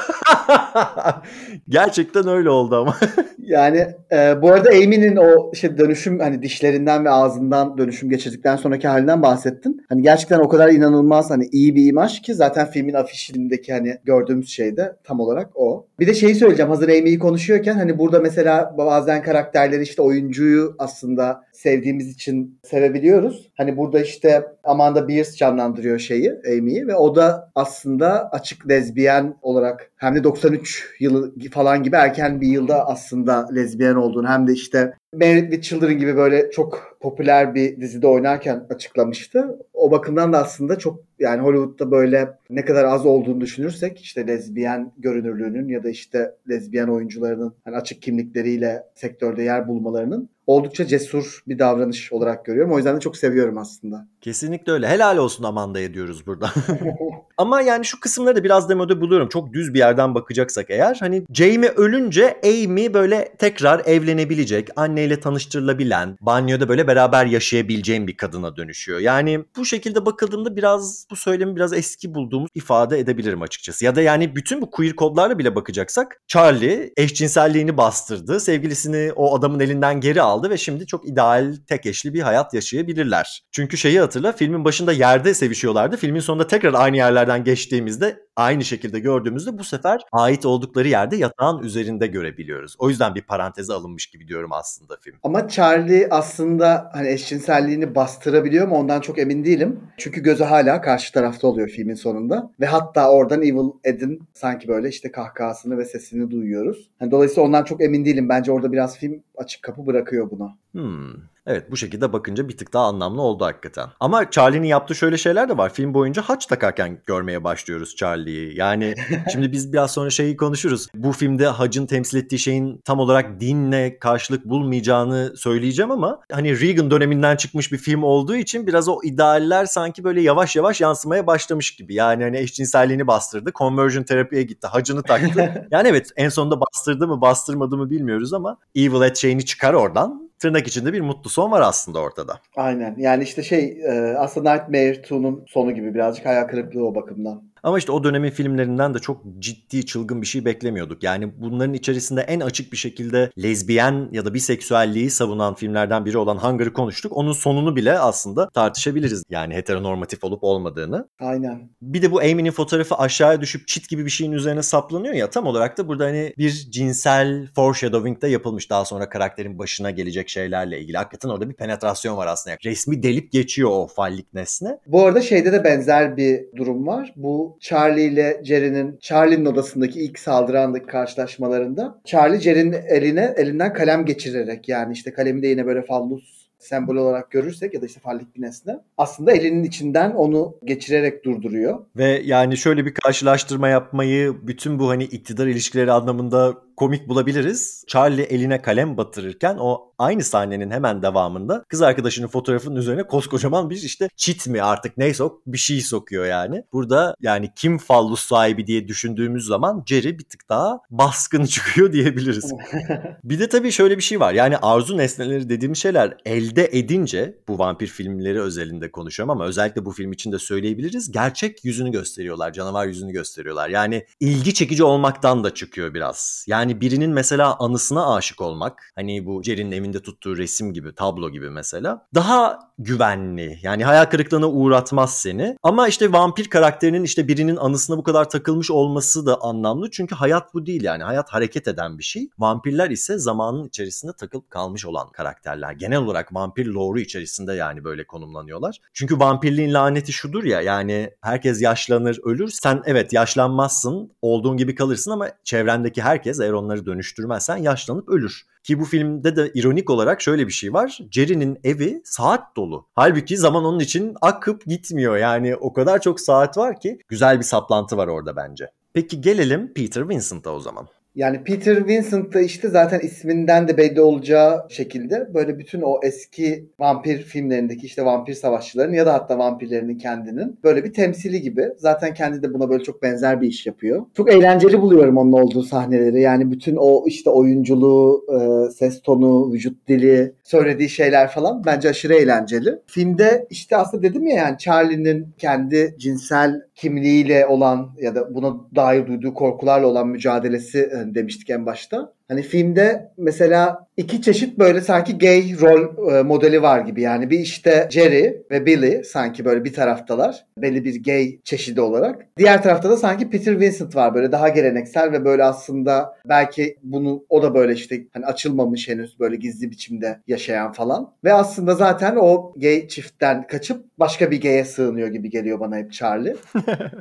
Gerçekten 1.70 2.28
öyle 2.28 2.50
oldu 2.50 2.76
ama. 2.76 2.96
yani 3.40 3.88
e, 4.12 4.42
bu 4.42 4.52
arada 4.52 4.70
Amy'nin 4.70 5.16
o 5.16 5.52
işte 5.54 5.78
dönüşüm 5.78 6.20
hani 6.20 6.42
dişlerinden 6.42 7.06
ve 7.06 7.10
ağzından 7.10 7.78
dönüşüm 7.78 8.10
geçirdikten 8.10 8.56
sonraki 8.56 8.88
halinden 8.88 9.22
bahsettin. 9.22 9.86
Hani 9.90 10.02
gerçekten 10.02 10.40
o 10.40 10.50
kadar 10.50 10.70
inanılmaz 10.70 11.30
hani 11.30 11.46
iyi 11.52 11.76
bir 11.76 11.86
imaj 11.88 12.22
ki 12.22 12.34
zaten 12.34 12.66
filmin 12.66 12.94
afişindeki 12.94 13.74
hani 13.74 13.98
gördüğümüz 14.04 14.50
şey 14.50 14.78
de 14.78 14.96
tam 15.04 15.20
olarak 15.20 15.50
o. 15.56 15.86
Bir 16.00 16.08
de 16.08 16.14
şeyi 16.14 16.36
söyleyeceğim 16.36 16.70
hazır 16.70 16.90
Amy'yi 16.90 17.20
konuşuyorken 17.20 17.74
hani 17.74 18.00
burada 18.00 18.20
mesela 18.20 18.76
bazen 18.78 19.24
karakterleri 19.24 19.84
işte 19.84 20.02
oyuncuyu 20.02 20.76
aslında 20.80 21.44
sevdiğimiz 21.60 22.10
için 22.10 22.60
sevebiliyoruz. 22.64 23.52
Hani 23.58 23.78
burada 23.78 24.00
işte 24.00 24.46
Amanda 24.64 25.08
Beers 25.08 25.36
canlandırıyor 25.36 26.00
şeyi 26.00 26.32
Amy'yi 26.58 26.88
ve 26.88 26.96
o 26.96 27.16
da 27.16 27.52
aslında 27.56 28.30
açık 28.32 28.70
lezbiyen 28.70 29.36
olarak 29.42 29.92
hem 30.00 30.16
de 30.16 30.24
93 30.24 30.96
yılı 31.00 31.34
falan 31.52 31.84
gibi 31.84 31.96
erken 31.96 32.42
bir 32.42 32.48
yılda 32.48 32.88
aslında 32.88 33.50
lezbiyen 33.56 33.96
olduğunu 33.96 34.28
hem 34.28 34.48
de 34.48 34.54
işte 34.54 34.94
Married 35.14 35.52
with 35.52 35.64
Children 35.64 35.98
gibi 35.98 36.16
böyle 36.16 36.52
çok 36.52 36.98
popüler 37.00 37.56
bir 37.56 37.82
dizide 37.82 38.08
oynarken 38.08 38.66
açıklamıştı. 38.70 39.58
O 39.74 39.92
bakımdan 39.92 40.34
da 40.34 40.38
aslında 40.38 40.78
çok 40.78 41.00
yani 41.20 41.42
Hollywood'da 41.42 41.92
böyle 41.92 42.30
ne 42.50 42.66
kadar 42.66 42.86
az 42.86 43.06
olduğunu 43.06 43.42
düşünürsek 43.42 44.02
işte 44.02 44.28
lezbiyen 44.28 44.92
görünürlüğünün 44.98 45.68
ya 45.70 45.84
da 45.84 45.90
işte 45.90 46.36
lezbiyen 46.50 46.88
oyuncularının 46.88 47.54
hani 47.66 47.76
açık 47.76 48.02
kimlikleriyle 48.02 48.84
sektörde 48.96 49.44
yer 49.44 49.68
bulmalarının 49.68 50.30
oldukça 50.50 50.86
cesur 50.86 51.44
bir 51.48 51.60
davranış 51.60 52.14
olarak 52.14 52.46
görüyorum. 52.46 52.72
O 52.72 52.78
yüzden 52.78 52.96
de 52.96 53.00
çok 53.00 53.18
seviyorum 53.18 53.58
aslında. 53.58 54.08
Kesinlikle 54.22 54.72
öyle. 54.72 54.88
Helal 54.88 55.18
olsun 55.18 55.44
Amanda'ya 55.44 55.94
diyoruz 55.94 56.28
burada. 56.28 56.50
Ama 57.38 57.62
yani 57.62 57.86
şu 57.86 58.00
kısımları 58.00 58.36
da 58.36 58.44
biraz 58.44 58.70
demode 58.70 59.02
buluyorum. 59.02 59.30
Çok 59.30 59.54
düz 59.54 59.74
bir 59.74 59.89
yerden 59.90 60.16
bakacaksak 60.16 60.66
eğer. 60.70 60.98
Hani 61.00 61.24
Jamie 61.34 61.70
ölünce 61.70 62.40
Amy 62.44 62.94
böyle 62.94 63.34
tekrar 63.38 63.82
evlenebilecek, 63.86 64.70
anneyle 64.76 65.20
tanıştırılabilen, 65.20 66.18
banyoda 66.22 66.70
böyle 66.70 66.88
beraber 66.88 67.26
yaşayabileceğim 67.26 68.08
bir 68.08 68.18
kadına 68.18 68.56
dönüşüyor. 68.56 69.00
Yani 69.00 69.44
bu 69.58 69.66
şekilde 69.66 70.06
bakıldığında 70.06 70.56
biraz 70.56 71.06
bu 71.12 71.16
söylemi 71.16 71.56
biraz 71.56 71.74
eski 71.74 72.14
bulduğumu 72.14 72.48
ifade 72.56 73.00
edebilirim 73.00 73.42
açıkçası. 73.42 73.86
Ya 73.86 73.96
da 73.96 74.02
yani 74.02 74.36
bütün 74.36 74.62
bu 74.62 74.72
queer 74.72 74.96
kodlarla 74.96 75.40
bile 75.40 75.56
bakacaksak 75.56 76.22
Charlie 76.28 76.94
eşcinselliğini 76.98 77.78
bastırdı. 77.78 78.40
Sevgilisini 78.40 79.12
o 79.16 79.38
adamın 79.38 79.60
elinden 79.60 80.02
geri 80.02 80.22
aldı 80.22 80.50
ve 80.50 80.58
şimdi 80.58 80.88
çok 80.88 81.08
ideal 81.08 81.56
tek 81.68 81.86
eşli 81.86 82.14
bir 82.14 82.22
hayat 82.22 82.54
yaşayabilirler. 82.54 83.44
Çünkü 83.52 83.78
şeyi 83.78 84.00
hatırla 84.00 84.32
filmin 84.32 84.66
başında 84.66 84.92
yerde 84.92 85.34
sevişiyorlardı. 85.34 85.98
Filmin 85.98 86.20
sonunda 86.20 86.48
tekrar 86.48 86.74
aynı 86.74 86.98
yerlerden 86.98 87.44
geçtiğimizde 87.44 88.29
aynı 88.40 88.66
şekilde 88.66 89.00
gördüğümüzde 89.00 89.58
bu 89.58 89.64
sefer 89.64 90.02
ait 90.12 90.46
oldukları 90.46 90.88
yerde 90.88 91.16
yatağın 91.16 91.64
üzerinde 91.64 92.08
görebiliyoruz. 92.08 92.76
O 92.80 92.90
yüzden 92.90 93.16
bir 93.16 93.22
paranteze 93.22 93.74
alınmış 93.74 94.08
gibi 94.08 94.28
diyorum 94.28 94.54
aslında 94.54 94.98
film. 95.02 95.16
Ama 95.24 95.48
Charlie 95.48 96.08
aslında 96.10 96.90
hani 96.94 97.10
eşcinselliğini 97.10 97.96
bastırabiliyor 97.96 98.68
mu 98.68 98.76
ondan 98.76 99.02
çok 99.02 99.20
emin 99.20 99.46
değilim. 99.46 99.80
Çünkü 99.98 100.24
gözü 100.24 100.44
hala 100.44 100.82
karşı 100.82 101.14
tarafta 101.14 101.48
oluyor 101.48 101.70
filmin 101.70 101.96
sonunda. 101.96 102.52
Ve 102.60 102.66
hatta 102.66 103.12
oradan 103.12 103.42
Evil 103.42 103.70
Ed'in 103.84 104.24
sanki 104.34 104.68
böyle 104.68 104.90
işte 104.90 105.12
kahkahasını 105.12 105.78
ve 105.78 105.86
sesini 105.86 106.32
duyuyoruz. 106.32 106.90
Yani 107.02 107.12
dolayısıyla 107.12 107.44
ondan 107.44 107.64
çok 107.64 107.82
emin 107.82 108.06
değilim. 108.06 108.30
Bence 108.30 108.52
orada 108.52 108.72
biraz 108.72 108.98
film 108.98 109.24
açık 109.38 109.64
kapı 109.64 109.86
bırakıyor 109.86 110.32
buna. 110.32 110.58
Hmm. 110.72 111.14
Evet 111.50 111.72
bu 111.72 111.78
şekilde 111.78 112.14
bakınca 112.14 112.50
bir 112.50 112.58
tık 112.58 112.74
daha 112.74 112.86
anlamlı 112.86 113.22
oldu 113.22 113.46
hakikaten. 113.46 113.88
Ama 114.00 114.32
Charlie'nin 114.32 114.68
yaptığı 114.68 114.96
şöyle 114.96 115.18
şeyler 115.18 115.50
de 115.50 115.58
var. 115.58 115.74
Film 115.74 115.94
boyunca 115.94 116.22
haç 116.22 116.46
takarken 116.46 117.02
görmeye 117.06 117.44
başlıyoruz 117.44 117.96
Charlie'yi. 117.96 118.58
Yani 118.58 118.96
şimdi 119.34 119.52
biz 119.52 119.74
biraz 119.74 119.92
sonra 119.92 120.10
şeyi 120.10 120.38
konuşuruz. 120.38 120.88
Bu 120.94 121.12
filmde 121.12 121.48
hacın 121.48 121.86
temsil 121.86 122.18
ettiği 122.18 122.40
şeyin 122.40 122.82
tam 122.86 123.00
olarak 123.00 123.40
dinle 123.40 124.00
karşılık 124.00 124.46
bulmayacağını 124.46 125.34
söyleyeceğim 125.38 125.92
ama 125.92 126.20
hani 126.32 126.62
Reagan 126.62 126.92
döneminden 126.92 127.36
çıkmış 127.36 127.72
bir 127.72 127.78
film 127.78 128.04
olduğu 128.04 128.36
için 128.36 128.68
biraz 128.68 128.90
o 128.90 129.00
idealler 129.04 129.66
sanki 129.66 130.04
böyle 130.04 130.22
yavaş 130.22 130.56
yavaş 130.56 130.82
yansımaya 130.82 131.28
başlamış 131.28 131.76
gibi. 131.76 131.96
Yani 131.96 132.24
hani 132.24 132.38
eşcinselliğini 132.38 133.08
bastırdı, 133.08 133.52
conversion 133.56 134.04
terapiye 134.04 134.44
gitti, 134.44 134.68
hacını 134.68 135.04
taktı. 135.04 135.68
yani 135.72 135.88
evet 135.88 136.10
en 136.16 136.30
sonunda 136.30 136.62
bastırdı 136.62 137.08
mı 137.08 137.22
bastırmadı 137.22 137.78
mı 137.78 137.90
bilmiyoruz 137.90 138.34
ama 138.34 138.58
Evil 138.76 139.02
Ed 139.02 139.16
şeyini 139.16 139.46
çıkar 139.46 139.74
oradan 139.74 140.29
tırnak 140.40 140.68
içinde 140.68 140.94
bir 140.94 141.02
mutlu 141.02 141.30
son 141.30 141.52
var 141.52 141.62
aslında 141.62 142.00
ortada. 142.00 142.40
Aynen. 142.56 142.96
Yani 142.98 143.24
işte 143.24 143.44
şey 143.44 143.84
aslında 144.18 144.54
Nightmare 144.54 144.92
2'nun 144.92 145.44
sonu 145.48 145.72
gibi 145.72 145.94
birazcık 145.94 146.26
hayal 146.26 146.48
kırıklığı 146.48 146.88
o 146.88 146.96
bakımdan. 146.96 147.44
Ama 147.64 147.78
işte 147.78 147.92
o 147.92 148.04
dönemin 148.04 148.30
filmlerinden 148.30 148.94
de 148.94 149.00
çok 149.00 149.22
ciddi 149.40 149.86
çılgın 149.86 150.22
bir 150.22 150.28
şey 150.28 150.46
beklemiyorduk. 150.46 151.04
Yani 151.04 151.32
bunların 151.38 151.74
içerisinde 151.74 152.22
en 152.22 152.40
açık 152.40 152.72
bir 152.72 152.78
şekilde 152.78 153.32
lezbiyen 153.44 154.10
ya 154.12 154.26
da 154.26 154.34
biseksüelliği 154.34 155.10
savunan 155.10 155.54
filmlerden 155.54 156.06
biri 156.06 156.18
olan 156.18 156.38
Hunger'ı 156.38 156.74
konuştuk. 156.74 157.12
Onun 157.16 157.34
sonunu 157.34 157.76
bile 157.76 158.00
aslında 158.00 158.50
tartışabiliriz. 158.50 159.24
Yani 159.30 159.54
heteronormatif 159.56 160.24
olup 160.24 160.44
olmadığını. 160.44 161.08
Aynen. 161.20 161.70
Bir 161.82 162.02
de 162.02 162.12
bu 162.12 162.20
Amy'nin 162.20 162.52
fotoğrafı 162.52 162.96
aşağıya 162.96 163.42
düşüp 163.42 163.68
çit 163.68 163.90
gibi 163.90 164.06
bir 164.06 164.10
şeyin 164.10 164.32
üzerine 164.32 164.64
saplanıyor 164.64 165.14
ya 165.14 165.30
tam 165.30 165.46
olarak 165.46 165.78
da 165.78 165.88
burada 165.88 166.06
hani 166.06 166.34
bir 166.38 166.52
cinsel 166.52 167.48
foreshadowing 167.56 168.22
de 168.22 168.28
yapılmış. 168.28 168.70
Daha 168.70 168.86
sonra 168.86 169.10
karakterin 169.10 169.60
başına 169.60 169.92
gelecek 169.92 170.30
şeylerle 170.30 170.80
ilgili. 170.82 170.98
Hakikaten 170.98 171.30
orada 171.30 171.50
bir 171.50 171.56
penetrasyon 171.56 172.18
var 172.18 172.28
aslında. 172.28 172.58
Resmi 172.66 173.04
delip 173.04 173.32
geçiyor 173.32 173.70
o 173.70 173.88
fallik 173.88 174.34
nesne. 174.34 174.80
Bu 174.88 175.06
arada 175.06 175.22
şeyde 175.22 175.52
de 175.52 175.64
benzer 175.64 176.18
bir 176.18 176.42
durum 176.56 176.88
var. 176.88 177.14
Bu 177.16 177.49
Charlie 177.60 178.04
ile 178.04 178.42
Jerry'nin 178.44 178.98
Charlie'nin 179.02 179.46
odasındaki 179.46 180.00
ilk 180.00 180.20
saldırı 180.20 180.62
andaki 180.62 180.86
karşılaşmalarında 180.86 182.02
Charlie 182.06 182.40
Jerry'nin 182.40 182.74
eline 182.74 183.34
elinden 183.38 183.74
kalem 183.74 184.06
geçirerek 184.06 184.70
yani 184.70 184.94
işte 184.94 185.14
kalemi 185.14 185.42
de 185.42 185.48
yine 185.48 185.66
böyle 185.66 185.82
fallus 185.82 186.40
sembol 186.60 186.96
olarak 186.96 187.32
görürsek 187.32 187.74
ya 187.74 187.82
da 187.82 187.86
işte 187.86 188.00
fallik 188.00 188.36
bir 188.36 188.42
nesne 188.42 188.80
aslında 188.98 189.32
elinin 189.32 189.64
içinden 189.64 190.12
onu 190.12 190.56
geçirerek 190.64 191.26
durduruyor. 191.26 191.80
Ve 191.98 192.22
yani 192.26 192.58
şöyle 192.58 192.86
bir 192.86 192.94
karşılaştırma 192.94 193.70
yapmayı 193.70 194.36
bütün 194.48 194.80
bu 194.80 194.90
hani 194.90 195.04
iktidar 195.04 195.48
ilişkileri 195.48 195.92
anlamında 195.92 196.58
komik 196.80 197.10
bulabiliriz. 197.10 197.84
Charlie 197.88 198.22
eline 198.24 198.62
kalem 198.62 198.98
batırırken 198.98 199.58
o 199.60 199.94
aynı 199.98 200.24
sahnenin 200.24 200.72
hemen 200.72 201.02
devamında 201.02 201.64
kız 201.68 201.82
arkadaşının 201.82 202.28
fotoğrafının 202.28 202.76
üzerine 202.76 203.04
koskocaman 203.04 203.70
bir 203.70 203.76
işte 203.76 204.10
çit 204.16 204.48
mi 204.48 204.62
artık 204.62 204.98
neyse 204.98 205.24
bir 205.48 205.58
şey 205.58 205.82
sokuyor 205.82 206.26
yani. 206.26 206.64
Burada 206.74 207.16
yani 207.22 207.50
kim 207.56 207.78
fallus 207.78 208.26
sahibi 208.28 208.68
diye 208.68 208.88
düşündüğümüz 208.88 209.46
zaman 209.46 209.84
Jerry 209.86 210.20
bir 210.20 210.24
tık 210.24 210.50
daha 210.50 210.80
baskın 210.90 211.46
çıkıyor 211.46 211.94
diyebiliriz. 211.94 212.54
bir 213.24 213.40
de 213.40 213.50
tabii 213.50 213.72
şöyle 213.72 213.98
bir 213.98 214.04
şey 214.04 214.20
var. 214.20 214.34
Yani 214.34 214.58
arzu 214.58 214.98
nesneleri 214.98 215.50
dediğim 215.50 215.76
şeyler 215.76 216.18
elde 216.26 216.70
edince 216.72 217.38
bu 217.48 217.60
vampir 217.60 217.88
filmleri 217.88 218.42
özelinde 218.42 218.92
konuşuyorum 218.92 219.30
ama 219.30 219.46
özellikle 219.46 219.86
bu 219.86 219.92
film 219.92 220.12
için 220.12 220.32
de 220.32 220.40
söyleyebiliriz. 220.40 221.12
Gerçek 221.12 221.66
yüzünü 221.66 221.92
gösteriyorlar. 221.92 222.54
Canavar 222.54 222.88
yüzünü 222.88 223.12
gösteriyorlar. 223.12 223.70
Yani 223.70 224.06
ilgi 224.20 224.54
çekici 224.54 224.84
olmaktan 224.84 225.44
da 225.44 225.54
çıkıyor 225.54 225.94
biraz. 225.94 226.46
Yani 226.48 226.69
yani 226.70 226.82
birinin 226.82 227.10
mesela 227.10 227.56
anısına 227.60 228.16
aşık 228.16 228.42
olmak 228.42 228.92
hani 228.96 229.26
bu 229.26 229.44
Jerry'nin 229.44 229.72
evinde 229.72 230.02
tuttuğu 230.02 230.38
resim 230.38 230.74
gibi 230.74 230.96
tablo 230.96 231.30
gibi 231.30 231.50
mesela 231.50 232.08
daha 232.16 232.60
güvenli 232.80 233.60
yani 233.62 233.86
hayal 233.86 234.06
kırıklığına 234.06 234.50
uğratmaz 234.50 235.14
seni. 235.14 235.58
Ama 235.64 235.88
işte 235.88 236.12
vampir 236.12 236.50
karakterinin 236.50 237.04
işte 237.04 237.28
birinin 237.28 237.56
anısına 237.56 237.98
bu 237.98 238.04
kadar 238.04 238.30
takılmış 238.30 238.72
olması 238.72 239.26
da 239.26 239.42
anlamlı. 239.42 239.92
Çünkü 239.92 240.16
hayat 240.16 240.54
bu 240.54 240.66
değil 240.66 240.84
yani 240.84 241.04
hayat 241.04 241.30
hareket 241.30 241.68
eden 241.68 241.98
bir 241.98 242.04
şey. 242.04 242.30
Vampirler 242.40 242.90
ise 242.90 243.18
zamanın 243.18 243.68
içerisinde 243.68 244.14
takılıp 244.14 244.50
kalmış 244.50 244.86
olan 244.86 245.10
karakterler. 245.10 245.72
Genel 245.72 245.98
olarak 245.98 246.36
vampir 246.36 246.66
lore'u 246.66 247.02
içerisinde 247.02 247.54
yani 247.54 247.84
böyle 247.84 248.08
konumlanıyorlar. 248.08 248.80
Çünkü 248.94 249.20
vampirliğin 249.20 249.74
laneti 249.74 250.14
şudur 250.14 250.44
ya 250.44 250.62
yani 250.62 251.10
herkes 251.22 251.62
yaşlanır 251.62 252.20
ölür. 252.24 252.50
Sen 252.50 252.82
evet 252.86 253.14
yaşlanmazsın 253.14 254.12
olduğun 254.22 254.58
gibi 254.58 254.76
kalırsın 254.76 255.12
ama 255.12 255.30
çevrendeki 255.44 256.02
herkes 256.02 256.40
eğer 256.40 256.52
onları 256.60 256.86
dönüştürmezsen 256.86 257.58
yaşlanıp 257.58 258.10
ölür. 258.10 258.46
Ki 258.64 258.80
bu 258.80 258.86
filmde 258.86 259.36
de 259.36 259.52
ironik 259.54 259.90
olarak 259.90 260.22
şöyle 260.22 260.48
bir 260.48 260.52
şey 260.52 260.74
var. 260.74 261.00
Jerry'nin 261.12 261.60
evi 261.64 262.02
saat 262.06 262.56
dolu. 262.56 262.88
Halbuki 262.96 263.38
zaman 263.38 263.66
onun 263.66 263.80
için 263.80 264.16
akıp 264.22 264.66
gitmiyor. 264.66 265.18
Yani 265.18 265.56
o 265.56 265.74
kadar 265.74 266.02
çok 266.02 266.20
saat 266.20 266.58
var 266.58 266.80
ki 266.80 267.00
güzel 267.08 267.38
bir 267.38 267.44
saplantı 267.44 267.98
var 267.98 268.08
orada 268.08 268.36
bence. 268.36 268.72
Peki 268.94 269.22
gelelim 269.22 269.74
Peter 269.74 270.10
Vincent'a 270.10 270.52
o 270.52 270.60
zaman. 270.60 270.88
Yani 271.16 271.44
Peter 271.44 271.88
Vincent 271.88 272.34
da 272.34 272.42
işte 272.42 272.68
zaten 272.68 273.00
isminden 273.00 273.68
de 273.68 273.78
belli 273.78 274.02
olacağı 274.02 274.66
şekilde 274.70 275.34
böyle 275.34 275.60
bütün 275.60 275.82
o 275.82 276.00
eski 276.04 276.70
vampir 276.80 277.18
filmlerindeki 277.18 277.86
işte 277.86 278.06
vampir 278.06 278.34
savaşçıların 278.34 278.94
ya 278.94 279.06
da 279.06 279.14
hatta 279.14 279.38
vampirlerinin 279.38 279.98
kendinin 279.98 280.60
böyle 280.64 280.84
bir 280.84 280.94
temsili 280.94 281.42
gibi. 281.42 281.70
Zaten 281.78 282.14
kendi 282.14 282.44
de 282.44 282.54
buna 282.54 282.70
böyle 282.70 282.84
çok 282.84 283.04
benzer 283.04 283.42
bir 283.42 283.48
iş 283.48 283.66
yapıyor. 283.66 284.06
Çok 284.14 284.34
eğlenceli 284.34 284.82
buluyorum 284.82 285.18
onun 285.18 285.32
olduğu 285.32 285.64
sahneleri. 285.64 286.22
Yani 286.22 286.52
bütün 286.52 286.76
o 286.76 287.04
işte 287.08 287.30
oyunculuğu, 287.30 288.26
e, 288.34 288.72
ses 288.72 289.02
tonu, 289.02 289.54
vücut 289.54 289.88
dili, 289.88 290.34
söylediği 290.44 290.90
şeyler 290.90 291.28
falan 291.28 291.64
bence 291.66 291.90
aşırı 291.90 292.14
eğlenceli. 292.14 292.80
Filmde 292.88 293.48
işte 293.50 293.78
aslında 293.78 294.04
dedim 294.04 294.28
ya 294.28 294.36
yani 294.36 294.58
Charlie'nin 294.58 295.28
kendi 295.38 295.96
cinsel 296.00 296.62
kimliğiyle 296.76 297.48
olan 297.48 297.92
ya 298.02 298.16
da 298.16 298.36
buna 298.36 298.56
dair 298.76 299.08
duyduğu 299.08 299.34
korkularla 299.34 299.88
olan 299.88 300.08
mücadelesi 300.08 300.90
demiştik 301.06 301.50
en 301.50 301.66
başta. 301.66 302.14
Hani 302.30 302.42
filmde 302.42 303.12
mesela 303.18 303.88
iki 303.98 304.22
çeşit 304.22 304.60
böyle 304.60 304.82
sanki 304.82 305.18
gay 305.18 305.56
rol 305.62 306.12
e, 306.12 306.24
modeli 306.24 306.62
var 306.62 306.80
gibi. 306.80 307.02
Yani 307.02 307.30
bir 307.30 307.40
işte 307.40 307.88
Jerry 307.92 308.42
ve 308.52 308.66
Billy 308.66 309.04
sanki 309.04 309.46
böyle 309.46 309.64
bir 309.64 309.74
taraftalar. 309.74 310.46
Belli 310.58 310.86
bir 310.86 311.04
gay 311.04 311.40
çeşidi 311.44 311.82
olarak. 311.82 312.26
Diğer 312.38 312.64
tarafta 312.64 312.90
da 312.90 312.98
sanki 312.98 313.30
Peter 313.30 313.60
Vincent 313.60 313.96
var 313.96 314.16
böyle 314.16 314.32
daha 314.32 314.50
geleneksel 314.50 315.12
ve 315.12 315.26
böyle 315.26 315.44
aslında 315.44 316.18
belki 316.26 316.78
bunu 316.84 317.26
o 317.30 317.44
da 317.44 317.56
böyle 317.56 317.74
işte 317.74 318.04
hani 318.14 318.26
açılmamış 318.26 318.90
henüz 318.90 319.20
böyle 319.20 319.36
gizli 319.36 319.72
biçimde 319.72 320.20
yaşayan 320.28 320.72
falan. 320.72 321.14
Ve 321.24 321.34
aslında 321.34 321.76
zaten 321.76 322.16
o 322.16 322.54
gay 322.58 322.88
çiftten 322.88 323.48
kaçıp 323.48 323.86
başka 324.00 324.32
bir 324.32 324.42
gay'e 324.42 324.66
sığınıyor 324.66 325.08
gibi 325.08 325.30
geliyor 325.30 325.60
bana 325.60 325.78
hep 325.78 325.94
Charlie. 325.94 326.36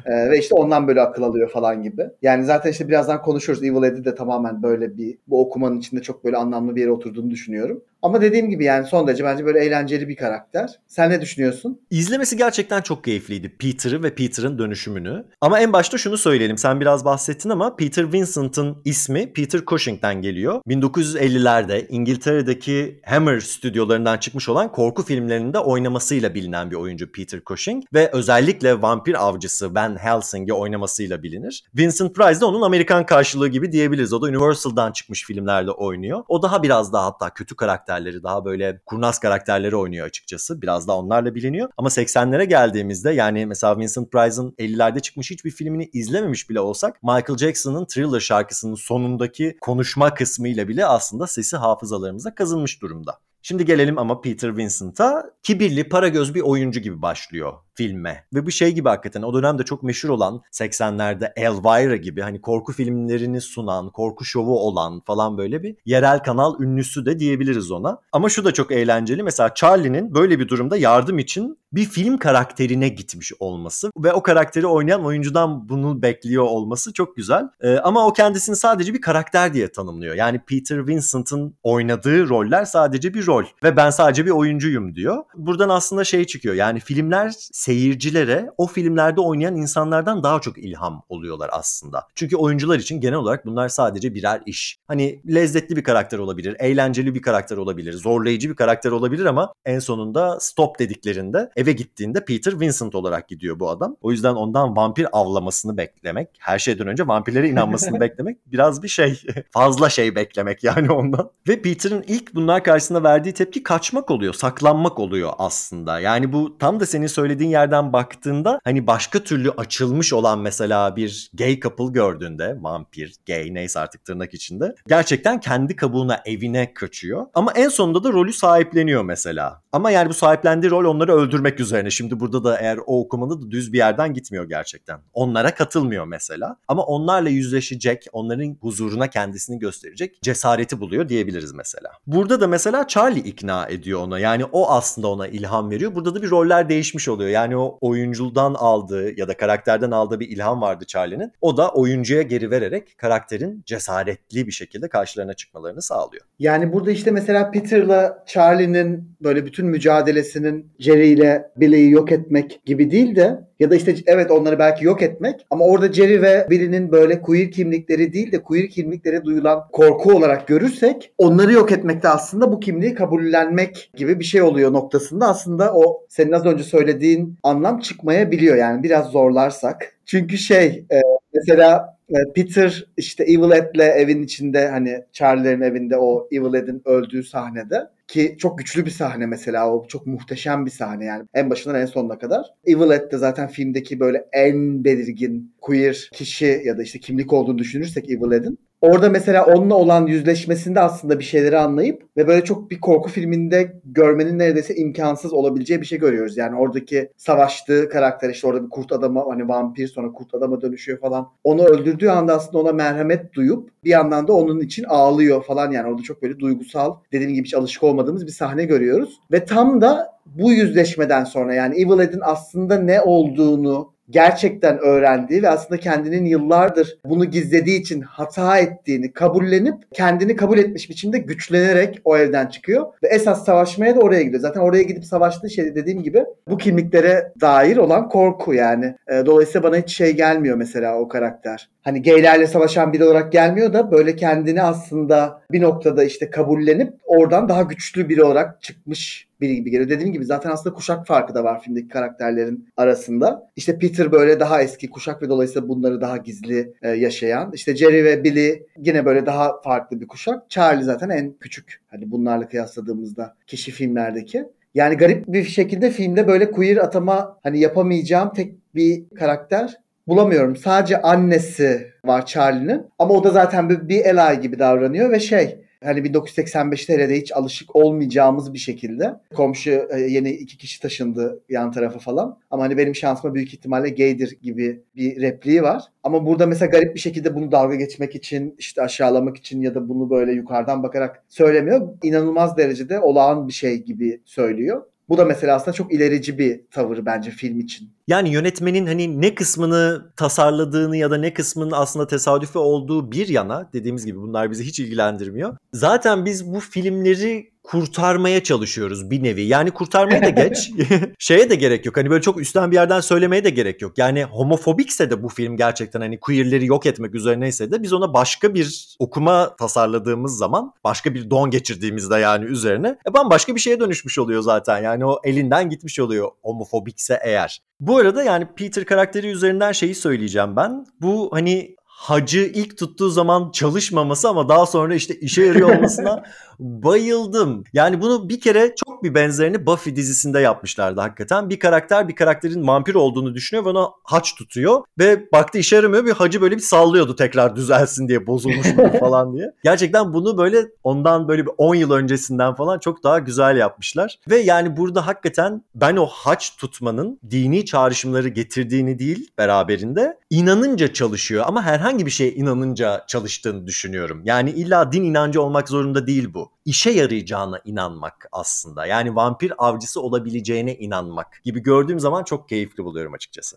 ee, 0.07 0.31
ve 0.31 0.39
işte 0.39 0.55
ondan 0.55 0.89
böyle 0.89 1.01
akıl 1.01 1.23
alıyor 1.23 1.51
falan 1.51 1.83
gibi. 1.83 2.07
Yani 2.23 2.45
zaten 2.45 2.71
işte 2.71 2.89
birazdan 2.89 3.23
konuşuruz. 3.23 3.65
Evil 3.65 3.83
Ed'i 3.83 4.05
de 4.05 4.15
tamamen 4.15 4.63
böyle 4.63 4.97
bir 4.97 5.18
bu 5.27 5.41
okumanın 5.41 5.79
içinde 5.79 6.03
çok 6.03 6.25
böyle 6.25 6.37
anlamlı 6.37 6.77
bir 6.77 6.81
yere 6.81 6.91
oturduğunu 6.91 7.31
düşünüyorum. 7.31 7.85
Ama 8.03 8.21
dediğim 8.21 8.51
gibi 8.51 8.65
yani 8.65 8.87
son 8.87 9.07
derece 9.07 9.25
bence 9.25 9.45
böyle 9.45 9.65
eğlenceli 9.65 10.09
bir 10.09 10.17
karakter. 10.17 10.71
Sen 10.87 11.11
ne 11.11 11.21
düşünüyorsun? 11.21 11.81
İzlemesi 11.91 12.37
gerçekten 12.37 12.81
çok 12.81 13.05
keyifliydi. 13.05 13.57
Peter'ı 13.59 14.03
ve 14.03 14.15
Peter'ın 14.15 14.59
dönüşümünü. 14.59 15.25
Ama 15.41 15.61
en 15.61 15.73
başta 15.73 15.99
şunu 15.99 16.19
söyleyelim. 16.19 16.59
Sen 16.59 16.81
biraz 16.81 17.05
bahsettin 17.05 17.51
ama 17.51 17.77
Peter 17.77 18.13
Vincent'ın 18.13 18.77
ismi 18.85 19.33
Peter 19.33 19.61
Cushing'den 19.67 20.23
geliyor. 20.23 20.61
1950'lerde 20.69 21.87
İngiltere'deki 21.89 23.01
Hammer 23.07 23.41
stüdyolarından 23.41 24.19
çıkmış 24.19 24.49
olan 24.49 24.73
korku 24.73 25.03
filmlerinde 25.03 25.59
oynamasıyla 25.59 26.35
bilinen 26.35 26.71
bir 26.71 26.77
oyuncu 26.77 27.13
Peter 27.13 27.41
Cushing 27.47 27.85
ve 27.95 28.11
özellikle 28.13 28.83
vampir 28.83 29.27
avcısı 29.27 29.75
Van 29.75 29.97
Helsing'i 29.97 30.53
oynamasıyla 30.53 31.23
bilinir. 31.23 31.65
Vincent 31.75 32.15
Price 32.15 32.41
de 32.41 32.45
onun 32.45 32.63
Amerikan 32.63 33.07
karşılığı 33.07 33.49
gibi 33.49 33.73
diyebiliriz. 33.73 34.13
O 34.13 34.23
da 34.23 34.27
Universal'dan 34.27 34.93
çıkmış 34.93 35.25
filmlerde 35.25 35.71
oynuyor. 35.71 36.23
O 36.29 36.43
daha 36.43 36.63
biraz 36.63 36.93
daha 36.93 37.07
hatta 37.07 37.31
kötü 37.31 37.57
karakter 37.57 37.88
karakterleri 37.89 38.23
daha 38.23 38.45
böyle 38.45 38.81
kurnaz 38.87 39.19
karakterleri 39.19 39.77
oynuyor 39.77 40.07
açıkçası. 40.07 40.63
Biraz 40.63 40.89
daha 40.89 40.97
onlarla 40.97 41.35
biliniyor. 41.35 41.69
Ama 41.77 41.89
80'lere 41.89 42.45
geldiğimizde 42.45 43.11
yani 43.11 43.47
mesela 43.47 43.79
Vincent 43.79 44.13
Price'ın 44.13 44.51
50'lerde 44.59 45.01
çıkmış 45.01 45.31
hiçbir 45.31 45.51
filmini 45.51 45.91
izlememiş 45.93 46.51
bile 46.51 46.61
olsak 46.61 47.03
Michael 47.03 47.39
Jackson'ın 47.39 47.85
Thriller 47.85 48.21
şarkısının 48.21 48.75
sonundaki 48.75 49.57
konuşma 49.61 50.15
kısmıyla 50.15 50.69
bile 50.69 50.87
aslında 50.87 51.27
sesi 51.27 51.57
hafızalarımıza 51.57 52.35
kazınmış 52.35 52.83
durumda. 52.83 53.19
Şimdi 53.43 53.65
gelelim 53.65 53.99
ama 53.99 54.21
Peter 54.21 54.57
Vincent'a 54.57 55.25
kibirli, 55.43 55.89
para 55.89 56.09
göz 56.09 56.35
bir 56.35 56.41
oyuncu 56.41 56.81
gibi 56.81 57.03
başlıyor 57.03 57.53
filme. 57.79 58.25
Ve 58.35 58.47
bu 58.47 58.51
şey 58.51 58.73
gibi 58.73 58.89
hakikaten 58.89 59.23
o 59.23 59.35
dönemde 59.35 59.63
çok 59.63 59.83
meşhur 59.83 60.09
olan 60.09 60.43
80'lerde 60.53 61.33
Elvira 61.37 61.97
gibi 61.97 62.21
hani 62.21 62.41
korku 62.41 62.73
filmlerini 62.73 63.41
sunan, 63.41 63.91
korku 63.91 64.25
şovu 64.25 64.59
olan 64.59 65.01
falan 65.01 65.39
böyle 65.39 65.63
bir 65.63 65.77
yerel 65.85 66.19
kanal 66.19 66.61
ünlüsü 66.61 67.07
de 67.07 67.19
diyebiliriz 67.19 67.71
ona. 67.71 68.01
Ama 68.13 68.29
şu 68.29 68.45
da 68.45 68.53
çok 68.53 68.73
eğlenceli. 68.73 69.23
Mesela 69.23 69.55
Charlie'nin 69.55 70.15
böyle 70.15 70.39
bir 70.39 70.49
durumda 70.49 70.77
yardım 70.77 71.19
için 71.19 71.59
bir 71.73 71.85
film 71.85 72.19
karakterine 72.19 72.89
gitmiş 72.89 73.33
olması 73.41 73.91
ve 73.99 74.13
o 74.13 74.23
karakteri 74.23 74.67
oynayan 74.67 75.05
oyuncudan 75.05 75.69
bunu 75.69 76.03
bekliyor 76.03 76.45
olması 76.45 76.93
çok 76.93 77.17
güzel. 77.17 77.49
Ee, 77.61 77.77
ama 77.77 78.07
o 78.07 78.13
kendisini 78.13 78.57
sadece 78.57 78.95
bir 78.95 79.01
karakter 79.01 79.55
diye 79.55 79.73
tanımlıyor. 79.73 80.15
Yani 80.15 80.41
Peter 80.47 80.87
Vincent'ın 80.87 81.57
oynadığı 81.63 82.29
roller 82.29 82.65
sadece 82.65 83.15
bir 83.15 83.27
rol 83.27 83.45
ve 83.65 83.77
ben 83.77 83.91
sadece 83.91 84.27
bir 84.27 84.31
oyuncuyum 84.31 84.95
diyor. 84.95 85.25
Buradan 85.35 85.69
aslında 85.69 86.05
şey 86.05 86.25
çıkıyor. 86.25 86.55
Yani 86.55 86.81
filmler 86.81 87.35
seyircilere 87.69 88.51
o 88.59 88.67
filmlerde 88.67 89.21
oynayan 89.21 89.57
insanlardan 89.57 90.23
daha 90.23 90.41
çok 90.41 90.59
ilham 90.59 91.03
oluyorlar 91.09 91.51
aslında. 91.53 92.07
Çünkü 92.15 92.37
oyuncular 92.37 92.79
için 92.79 93.01
genel 93.01 93.19
olarak 93.19 93.47
bunlar 93.47 93.69
sadece 93.69 94.15
birer 94.15 94.41
iş. 94.47 94.79
Hani 94.87 95.23
lezzetli 95.29 95.77
bir 95.77 95.83
karakter 95.83 96.19
olabilir, 96.19 96.57
eğlenceli 96.59 97.15
bir 97.15 97.23
karakter 97.23 97.57
olabilir, 97.57 97.93
zorlayıcı 97.93 98.51
bir 98.51 98.55
karakter 98.55 98.91
olabilir 98.91 99.25
ama 99.25 99.53
en 99.65 99.79
sonunda 99.79 100.41
stop 100.41 100.79
dediklerinde 100.79 101.51
eve 101.57 101.73
gittiğinde 101.73 102.25
Peter 102.25 102.61
Vincent 102.61 102.95
olarak 102.95 103.29
gidiyor 103.29 103.61
bu 103.61 103.71
adam. 103.71 103.97
O 104.01 104.11
yüzden 104.11 104.35
ondan 104.35 104.77
vampir 104.77 105.07
avlamasını 105.13 105.77
beklemek, 105.77 106.29
her 106.39 106.59
şeyden 106.59 106.87
önce 106.87 107.07
vampirlere 107.07 107.49
inanmasını 107.49 108.01
beklemek 108.01 108.39
biraz 108.47 108.83
bir 108.83 108.89
şey, 108.89 109.23
fazla 109.51 109.89
şey 109.89 110.15
beklemek 110.15 110.65
yani 110.65 110.93
ondan. 110.93 111.31
Ve 111.49 111.63
Peter'ın 111.63 112.05
ilk 112.07 112.35
bunlar 112.35 112.65
karşısında 112.65 113.03
verdiği 113.03 113.33
tepki 113.33 113.63
kaçmak 113.63 114.11
oluyor, 114.11 114.35
saklanmak 114.35 114.99
oluyor 114.99 115.33
aslında. 115.39 116.01
Yani 116.01 116.33
bu 116.33 116.59
tam 116.59 116.81
da 116.81 116.87
senin 116.87 117.07
söylediğin 117.07 117.58
yerden 117.59 117.93
baktığında 117.93 118.61
hani 118.65 118.87
başka 118.87 119.19
türlü 119.19 119.51
açılmış 119.51 120.13
olan 120.13 120.39
mesela 120.39 120.97
bir 120.97 121.31
gay 121.35 121.61
couple 121.61 121.93
gördüğünde, 121.93 122.57
vampir, 122.61 123.15
gay 123.27 123.55
neyse 123.55 123.81
artık 123.81 124.05
tırnak 124.05 124.35
içinde 124.35 124.75
gerçekten 124.89 125.41
kendi 125.41 125.77
kabuğuna, 125.77 126.21
evine 126.25 126.75
kaçıyor. 126.75 127.27
Ama 127.35 127.53
en 127.53 127.69
sonunda 127.69 128.05
da 128.05 128.13
rolü 128.13 128.33
sahipleniyor 128.33 129.03
mesela. 129.03 129.63
Ama 129.73 129.91
yani 129.91 130.09
bu 130.09 130.15
sahiplendiği 130.15 130.71
rol 130.71 130.85
onları 130.85 131.13
öldürmek 131.13 131.61
üzerine. 131.61 131.91
Şimdi 131.91 132.21
burada 132.21 132.45
da 132.45 132.59
eğer 132.59 132.79
o 132.87 133.01
okumada 133.01 133.43
da 133.43 133.51
düz 133.51 133.73
bir 133.73 133.79
yerden 133.79 134.15
gitmiyor 134.15 134.49
gerçekten. 134.49 135.01
Onlara 135.13 135.55
katılmıyor 135.55 136.05
mesela. 136.05 136.57
Ama 136.69 136.83
onlarla 136.83 137.29
yüzleşecek, 137.29 138.07
onların 138.13 138.57
huzuruna 138.61 139.07
kendisini 139.07 139.59
gösterecek 139.59 140.23
cesareti 140.23 140.81
buluyor 140.81 141.09
diyebiliriz 141.09 141.53
mesela. 141.53 141.91
Burada 142.07 142.41
da 142.41 142.47
mesela 142.47 142.87
Charlie 142.87 143.21
ikna 143.21 143.67
ediyor 143.67 144.01
ona. 144.01 144.19
Yani 144.19 144.45
o 144.45 144.71
aslında 144.71 145.09
ona 145.09 145.29
ilham 145.29 145.71
veriyor. 145.71 145.95
Burada 145.95 146.15
da 146.15 146.23
bir 146.23 146.31
roller 146.31 146.69
değişmiş 146.69 147.09
oluyor. 147.09 147.31
Yani 147.39 147.57
o 147.57 147.79
oyunculdan 147.81 148.55
aldığı 148.55 149.21
ya 149.21 149.29
da 149.29 149.37
karakterden 149.37 149.91
aldığı 149.91 150.21
bir 150.21 150.29
ilham 150.29 150.61
vardı 150.61 150.85
Charlie'nin. 150.87 151.33
O 151.41 151.57
da 151.57 151.71
oyuncuya 151.71 152.23
geri 152.23 152.51
vererek 152.51 152.99
karakterin 152.99 153.63
cesaretli 153.67 154.47
bir 154.47 154.53
şekilde 154.53 154.89
karşılarına 154.89 155.35
çıkmalarını 155.35 155.83
sağlıyor. 155.83 156.25
Yani 156.39 156.73
burada 156.73 156.91
işte 156.91 157.11
mesela 157.11 157.51
Peter'la 157.51 158.25
Charlie'nin 158.27 159.17
böyle 159.21 159.47
bütün 159.47 159.67
mücadelesinin 159.67 160.67
Jerry 160.79 161.09
ile 161.09 161.51
Billy'yi 161.57 161.91
yok 161.91 162.13
etmek 162.13 162.61
gibi 162.67 162.91
değil 162.91 163.17
de 163.17 163.49
ya 163.61 163.71
da 163.71 163.75
işte 163.75 163.95
evet 164.07 164.31
onları 164.31 164.59
belki 164.59 164.85
yok 164.85 165.03
etmek 165.03 165.47
ama 165.51 165.65
orada 165.65 165.93
Jerry 165.93 166.23
ve 166.23 166.47
Billy'nin 166.51 166.93
böyle 166.93 167.23
queer 167.23 167.51
kimlikleri 167.51 168.13
değil 168.13 168.33
de 168.33 168.43
queer 168.43 168.69
kimliklere 168.69 169.25
duyulan 169.25 169.65
korku 169.73 170.13
olarak 170.13 170.47
görürsek 170.49 171.13
onları 171.19 171.53
yok 171.53 171.73
etmekte 171.73 172.09
aslında 172.09 172.53
bu 172.53 172.61
kimliği 172.61 172.95
kabullenmek 172.95 173.91
gibi 173.97 174.21
bir 174.21 174.25
şey 174.25 174.43
oluyor 174.43 174.73
noktasında 174.73 175.29
aslında 175.29 175.75
o 175.75 176.03
senin 176.09 176.33
az 176.33 176.47
önce 176.47 176.65
söylediğin 176.65 177.28
anlam 177.43 177.81
çıkmayabiliyor 177.81 178.57
yani 178.57 178.83
biraz 178.83 179.07
zorlarsak. 179.07 179.99
Çünkü 180.07 180.39
şey 180.39 180.85
e, 180.93 181.01
mesela 181.35 181.99
e, 182.11 182.33
Peter 182.35 182.85
işte 182.97 183.25
Evil 183.25 183.51
Ed'le 183.51 183.81
evin 183.81 184.23
içinde 184.23 184.69
hani 184.69 185.05
Charlie'lerin 185.13 185.61
evinde 185.61 185.97
o 185.97 186.29
Evil 186.33 186.55
Ed'in 186.55 186.83
öldüğü 186.85 187.23
sahnede 187.23 187.91
ki 188.09 188.37
çok 188.39 188.59
güçlü 188.59 188.87
bir 188.87 188.91
sahne 188.91 189.27
mesela 189.27 189.75
o 189.75 189.87
çok 189.89 190.07
muhteşem 190.07 190.67
bir 190.67 190.71
sahne 190.71 191.05
yani 191.05 191.25
en 191.35 191.51
başından 191.51 191.81
en 191.81 191.87
sonuna 191.87 192.19
kadar. 192.19 192.47
Evil 192.67 192.91
Ed 192.91 193.13
de 193.13 193.19
zaten 193.19 193.49
filmdeki 193.49 194.01
böyle 194.01 194.25
en 194.33 194.85
belirgin 194.85 195.55
queer 195.61 196.11
kişi 196.13 196.63
ya 196.65 196.79
da 196.79 196.83
işte 196.83 196.99
kimlik 196.99 197.33
olduğunu 197.33 197.59
düşünürsek 197.59 198.11
Evil 198.11 198.33
Ed'in 198.33 198.59
Orada 198.81 199.11
mesela 199.11 199.47
onunla 199.47 199.75
olan 199.75 200.07
yüzleşmesinde 200.07 200.81
aslında 200.81 201.19
bir 201.19 201.25
şeyleri 201.25 201.59
anlayıp 201.59 202.03
ve 202.17 202.29
böyle 202.29 202.45
çok 202.45 202.71
bir 202.71 202.81
korku 202.81 203.09
filminde 203.11 203.81
görmenin 203.85 204.39
neredeyse 204.39 204.75
imkansız 204.75 205.33
olabileceği 205.33 205.81
bir 205.81 205.87
şey 205.87 205.99
görüyoruz. 205.99 206.37
Yani 206.37 206.57
oradaki 206.57 207.13
savaştığı 207.17 207.89
karakter 207.89 208.31
işte 208.31 208.47
orada 208.47 208.65
bir 208.65 208.71
kurt 208.71 208.93
adama 208.93 209.25
hani 209.29 209.49
vampir 209.49 209.89
sonra 209.89 210.13
kurt 210.13 210.35
adama 210.35 210.61
dönüşüyor 210.61 210.99
falan. 210.99 211.29
Onu 211.45 211.65
öldürdüğü 211.65 212.09
anda 212.09 212.35
aslında 212.35 212.59
ona 212.59 212.73
merhamet 212.73 213.35
duyup 213.35 213.71
bir 213.85 213.91
yandan 213.91 214.29
da 214.29 214.33
onun 214.33 214.61
için 214.61 214.85
ağlıyor 214.85 215.45
falan 215.45 215.71
yani 215.71 215.89
orada 215.89 216.03
çok 216.03 216.23
böyle 216.23 216.39
duygusal 216.39 216.97
dediğim 217.13 217.35
gibi 217.35 217.45
hiç 217.45 217.55
alışık 217.55 217.83
olmadığımız 217.83 218.27
bir 218.27 218.33
sahne 218.33 218.65
görüyoruz. 218.65 219.21
Ve 219.33 219.45
tam 219.45 219.81
da 219.81 220.19
bu 220.27 220.53
yüzleşmeden 220.53 221.25
sonra 221.25 221.55
yani 221.55 221.81
Evil 221.81 221.99
Ed'in 221.99 222.21
aslında 222.23 222.79
ne 222.79 223.01
olduğunu 223.01 223.93
gerçekten 224.11 224.79
öğrendiği 224.79 225.43
ve 225.43 225.49
aslında 225.49 225.81
kendinin 225.81 226.25
yıllardır 226.25 226.99
bunu 227.05 227.25
gizlediği 227.25 227.81
için 227.81 228.01
hata 228.01 228.59
ettiğini 228.59 229.13
kabullenip 229.13 229.75
kendini 229.95 230.37
kabul 230.37 230.59
etmiş 230.59 230.91
biçimde 230.91 231.19
güçlenerek 231.19 232.01
o 232.05 232.17
evden 232.17 232.47
çıkıyor. 232.47 232.87
Ve 233.03 233.09
esas 233.09 233.45
savaşmaya 233.45 233.97
da 233.97 234.01
oraya 234.01 234.23
gidiyor. 234.23 234.43
Zaten 234.43 234.61
oraya 234.61 234.83
gidip 234.83 235.05
savaştığı 235.05 235.51
şey 235.51 235.75
dediğim 235.75 236.03
gibi 236.03 236.25
bu 236.49 236.59
kimliklere 236.59 237.33
dair 237.41 237.77
olan 237.77 238.09
korku 238.09 238.55
yani. 238.55 238.95
E, 239.09 239.27
dolayısıyla 239.27 239.63
bana 239.63 239.77
hiç 239.77 239.97
şey 239.97 240.17
gelmiyor 240.17 240.57
mesela 240.57 240.99
o 240.99 241.09
karakter. 241.09 241.69
Hani 241.83 242.03
gaylerle 242.03 242.47
savaşan 242.47 242.93
biri 242.93 243.05
olarak 243.05 243.33
gelmiyor 243.33 243.73
da 243.73 243.91
böyle 243.91 244.17
kendini 244.17 244.63
aslında 244.63 245.43
bir 245.53 245.61
noktada 245.61 246.05
işte 246.05 246.31
kabullenip 246.31 246.93
oradan 247.07 247.49
daha 247.49 247.63
güçlü 247.63 248.09
biri 248.09 248.23
olarak 248.23 248.63
çıkmış 248.63 249.28
biri 249.41 249.55
gibi 249.55 249.71
geliyor. 249.71 249.91
Dediğim 249.91 250.13
gibi 250.13 250.25
zaten 250.25 250.51
aslında 250.51 250.75
kuşak 250.75 251.07
farkı 251.07 251.35
da 251.35 251.45
var 251.45 251.63
filmdeki 251.63 251.89
karakterlerin 251.89 252.69
arasında. 252.77 253.51
İşte 253.57 253.79
Peter 253.79 254.13
böyle 254.13 254.41
daha 254.41 254.63
eski 254.63 254.91
kuşak 254.91 255.23
ve 255.23 255.29
dolayısıyla 255.29 255.69
bunları 255.69 256.01
daha 256.01 256.17
gizli 256.17 256.73
e, 256.83 256.89
yaşayan. 256.89 257.53
İşte 257.53 257.77
Jerry 257.77 258.05
ve 258.05 258.25
Billy 258.25 258.67
yine 258.79 259.05
böyle 259.05 259.27
daha 259.27 259.61
farklı 259.61 260.01
bir 260.01 260.09
kuşak. 260.09 260.51
Charlie 260.51 260.85
zaten 260.85 261.09
en 261.09 261.33
küçük. 261.33 261.81
Hani 261.89 262.11
bunlarla 262.11 262.49
kıyasladığımızda 262.49 263.35
kişi 263.47 263.71
filmlerdeki. 263.71 264.45
Yani 264.75 264.97
garip 264.97 265.29
bir 265.29 265.45
şekilde 265.45 265.91
filmde 265.91 266.29
böyle 266.29 266.51
queer 266.51 266.77
atama 266.77 267.39
hani 267.43 267.61
yapamayacağım 267.61 268.33
tek 268.33 268.55
bir 268.75 269.05
karakter 269.19 269.79
bulamıyorum. 270.09 270.57
Sadece 270.57 271.03
annesi 271.03 271.87
var 272.05 272.27
Charlie'nin. 272.27 272.83
Ama 272.99 273.15
o 273.15 273.25
da 273.25 273.31
zaten 273.31 273.71
bir, 273.71 273.89
bir 273.89 274.05
Eli 274.05 274.41
gibi 274.41 274.59
davranıyor 274.59 275.11
ve 275.11 275.21
şey 275.21 275.59
Hani 275.85 276.01
1985'te 276.01 276.95
hele 276.95 277.09
de 277.09 277.17
hiç 277.17 277.33
alışık 277.33 277.77
olmayacağımız 277.77 278.55
bir 278.55 278.59
şekilde. 278.59 279.15
Komşu 279.35 279.71
e, 279.71 280.01
yeni 280.01 280.31
iki 280.31 280.59
kişi 280.59 280.81
taşındı 280.83 281.43
yan 281.49 281.73
tarafa 281.73 281.99
falan. 281.99 282.39
Ama 282.51 282.63
hani 282.63 282.77
benim 282.77 282.95
şansıma 282.95 283.35
büyük 283.35 283.55
ihtimalle 283.55 283.91
gaydir 283.91 284.39
gibi 284.43 284.83
bir 284.97 285.21
repliği 285.23 285.63
var. 285.63 285.83
Ama 286.03 286.27
burada 286.27 286.47
mesela 286.47 286.71
garip 286.71 286.95
bir 286.95 287.01
şekilde 287.01 287.35
bunu 287.35 287.53
dalga 287.53 287.75
geçmek 287.75 288.15
için, 288.15 288.55
işte 288.59 288.83
aşağılamak 288.83 289.37
için 289.37 289.61
ya 289.61 289.75
da 289.75 289.89
bunu 289.89 290.11
böyle 290.11 290.33
yukarıdan 290.33 290.83
bakarak 290.83 291.25
söylemiyor. 291.29 291.89
İnanılmaz 292.03 292.57
derecede 292.57 293.01
olağan 293.01 293.49
bir 293.49 293.53
şey 293.53 293.83
gibi 293.83 294.21
söylüyor. 294.25 294.83
Bu 295.09 295.19
da 295.19 295.25
mesela 295.25 295.57
aslında 295.57 295.73
çok 295.73 295.93
ilerici 295.93 296.39
bir 296.39 296.61
tavır 296.71 297.07
bence 297.07 297.31
film 297.31 297.61
için. 297.61 297.89
Yani 298.09 298.29
yönetmenin 298.31 298.87
hani 298.87 299.21
ne 299.21 299.35
kısmını 299.35 300.13
tasarladığını 300.17 300.97
ya 300.97 301.11
da 301.11 301.17
ne 301.17 301.35
kısmının 301.35 301.71
aslında 301.71 302.07
tesadüfi 302.07 302.59
olduğu 302.59 303.13
bir 303.13 303.29
yana 303.29 303.71
dediğimiz 303.73 304.07
gibi 304.07 304.19
bunlar 304.19 304.51
bizi 304.51 304.65
hiç 304.65 304.81
ilgilendirmiyor. 304.81 305.57
Zaten 305.73 306.25
biz 306.25 306.53
bu 306.53 306.61
filmleri 306.61 307.53
kurtarmaya 307.63 308.43
çalışıyoruz 308.43 309.11
bir 309.11 309.23
nevi. 309.23 309.43
Yani 309.43 309.71
kurtarmaya 309.71 310.23
da 310.23 310.29
geç. 310.29 310.71
şeye 311.19 311.51
de 311.51 311.55
gerek 311.55 311.87
yok. 311.87 311.97
Hani 311.97 312.11
böyle 312.11 312.23
çok 312.23 312.41
üstten 312.41 312.71
bir 312.71 312.77
yerden 312.77 313.01
söylemeye 313.01 313.45
de 313.45 313.51
gerek 313.51 313.83
yok. 313.83 313.99
Yani 313.99 314.25
homofobikse 314.25 315.11
de 315.11 315.23
bu 315.23 315.29
film 315.29 315.57
gerçekten 315.57 316.01
hani 316.01 316.21
queerleri 316.21 316.67
yok 316.67 316.87
etmek 316.87 317.15
üzerineyse 317.15 317.71
de 317.71 317.83
biz 317.83 317.93
ona 317.93 318.15
başka 318.15 318.55
bir 318.55 318.97
okuma 318.99 319.57
tasarladığımız 319.57 320.39
zaman 320.39 320.73
başka 320.85 321.15
bir 321.15 321.31
don 321.31 321.51
geçirdiğimizde 321.51 322.17
yani 322.17 322.45
üzerine 322.45 322.97
e 323.09 323.15
bambaşka 323.15 323.55
bir 323.55 323.61
şeye 323.61 323.81
dönüşmüş 323.81 324.19
oluyor 324.19 324.43
zaten. 324.43 324.83
Yani 324.83 325.05
o 325.05 325.21
elinden 325.25 325.71
gitmiş 325.71 326.01
oluyor 326.01 326.29
homofobikse 326.43 327.21
eğer. 327.25 327.68
Bu 327.81 327.97
arada 327.97 328.23
yani 328.23 328.47
Peter 328.57 328.85
karakteri 328.85 329.27
üzerinden 329.27 329.73
şeyi 329.73 329.95
söyleyeceğim 329.95 330.57
ben. 330.57 330.87
Bu 331.01 331.29
hani 331.33 331.77
hacı 331.99 332.53
ilk 332.55 332.79
tuttuğu 332.79 333.11
zaman 333.11 333.51
çalışmaması 333.51 334.29
ama 334.29 334.49
daha 334.49 334.67
sonra 334.67 334.95
işte 334.95 335.15
işe 335.15 335.43
yarıyor 335.43 335.77
olmasına 335.77 336.23
bayıldım. 336.59 337.65
Yani 337.73 338.01
bunu 338.01 338.29
bir 338.29 338.41
kere 338.41 338.75
çok 338.85 339.03
bir 339.03 339.15
benzerini 339.15 339.67
Buffy 339.67 339.97
dizisinde 339.97 340.41
yapmışlardı 340.41 341.01
hakikaten. 341.01 341.51
Bir 341.51 341.59
karakter 341.59 342.09
bir 342.09 342.15
karakterin 342.15 342.67
vampir 342.67 342.95
olduğunu 342.95 343.35
düşünüyor 343.35 343.65
ve 343.65 343.69
ona 343.69 343.89
haç 344.05 344.35
tutuyor 344.35 344.83
ve 344.99 345.33
baktı 345.33 345.59
işe 345.59 345.77
yaramıyor 345.77 346.07
bir 346.07 346.13
hacı 346.13 346.41
böyle 346.41 346.57
bir 346.57 346.63
sallıyordu 346.63 347.17
tekrar 347.17 347.57
düzelsin 347.57 348.09
diye 348.09 348.27
bozulmuş 348.27 348.67
falan 349.01 349.37
diye. 349.37 349.53
Gerçekten 349.65 350.15
bunu 350.15 350.39
böyle 350.39 350.67
ondan 350.85 351.29
böyle 351.29 351.47
bir 351.47 351.53
10 351.59 351.75
yıl 351.75 351.91
öncesinden 351.91 352.55
falan 352.55 352.79
çok 352.79 353.05
daha 353.05 353.19
güzel 353.19 353.57
yapmışlar. 353.57 354.19
Ve 354.31 354.37
yani 354.37 354.77
burada 354.77 355.07
hakikaten 355.07 355.65
ben 355.75 355.97
o 355.97 356.07
haç 356.07 356.57
tutmanın 356.57 357.21
dini 357.31 357.65
çağrışımları 357.65 358.29
getirdiğini 358.29 358.99
değil 358.99 359.31
beraberinde 359.39 360.19
inanınca 360.31 360.93
çalışıyor 360.93 361.45
ama 361.49 361.63
herhangi 361.63 361.88
bir 361.97 362.11
şeye 362.11 362.33
inanınca 362.33 363.05
çalıştığını 363.07 363.67
düşünüyorum. 363.67 364.23
Yani 364.25 364.51
illa 364.51 364.93
din 364.93 365.03
inancı 365.05 365.43
olmak 365.43 365.69
zorunda 365.69 366.07
değil 366.07 366.35
bu. 366.35 366.53
İşe 366.65 366.91
yarayacağına 366.91 367.61
inanmak 367.65 368.29
aslında. 368.33 368.87
Yani 368.87 369.17
vampir 369.17 369.53
avcısı 369.59 370.01
olabileceğine 370.01 370.77
inanmak 370.77 371.41
gibi 371.45 371.61
gördüğüm 371.61 372.01
zaman 372.01 372.25
çok 372.25 372.49
keyifli 372.49 372.85
buluyorum 372.85 373.15
açıkçası. 373.15 373.57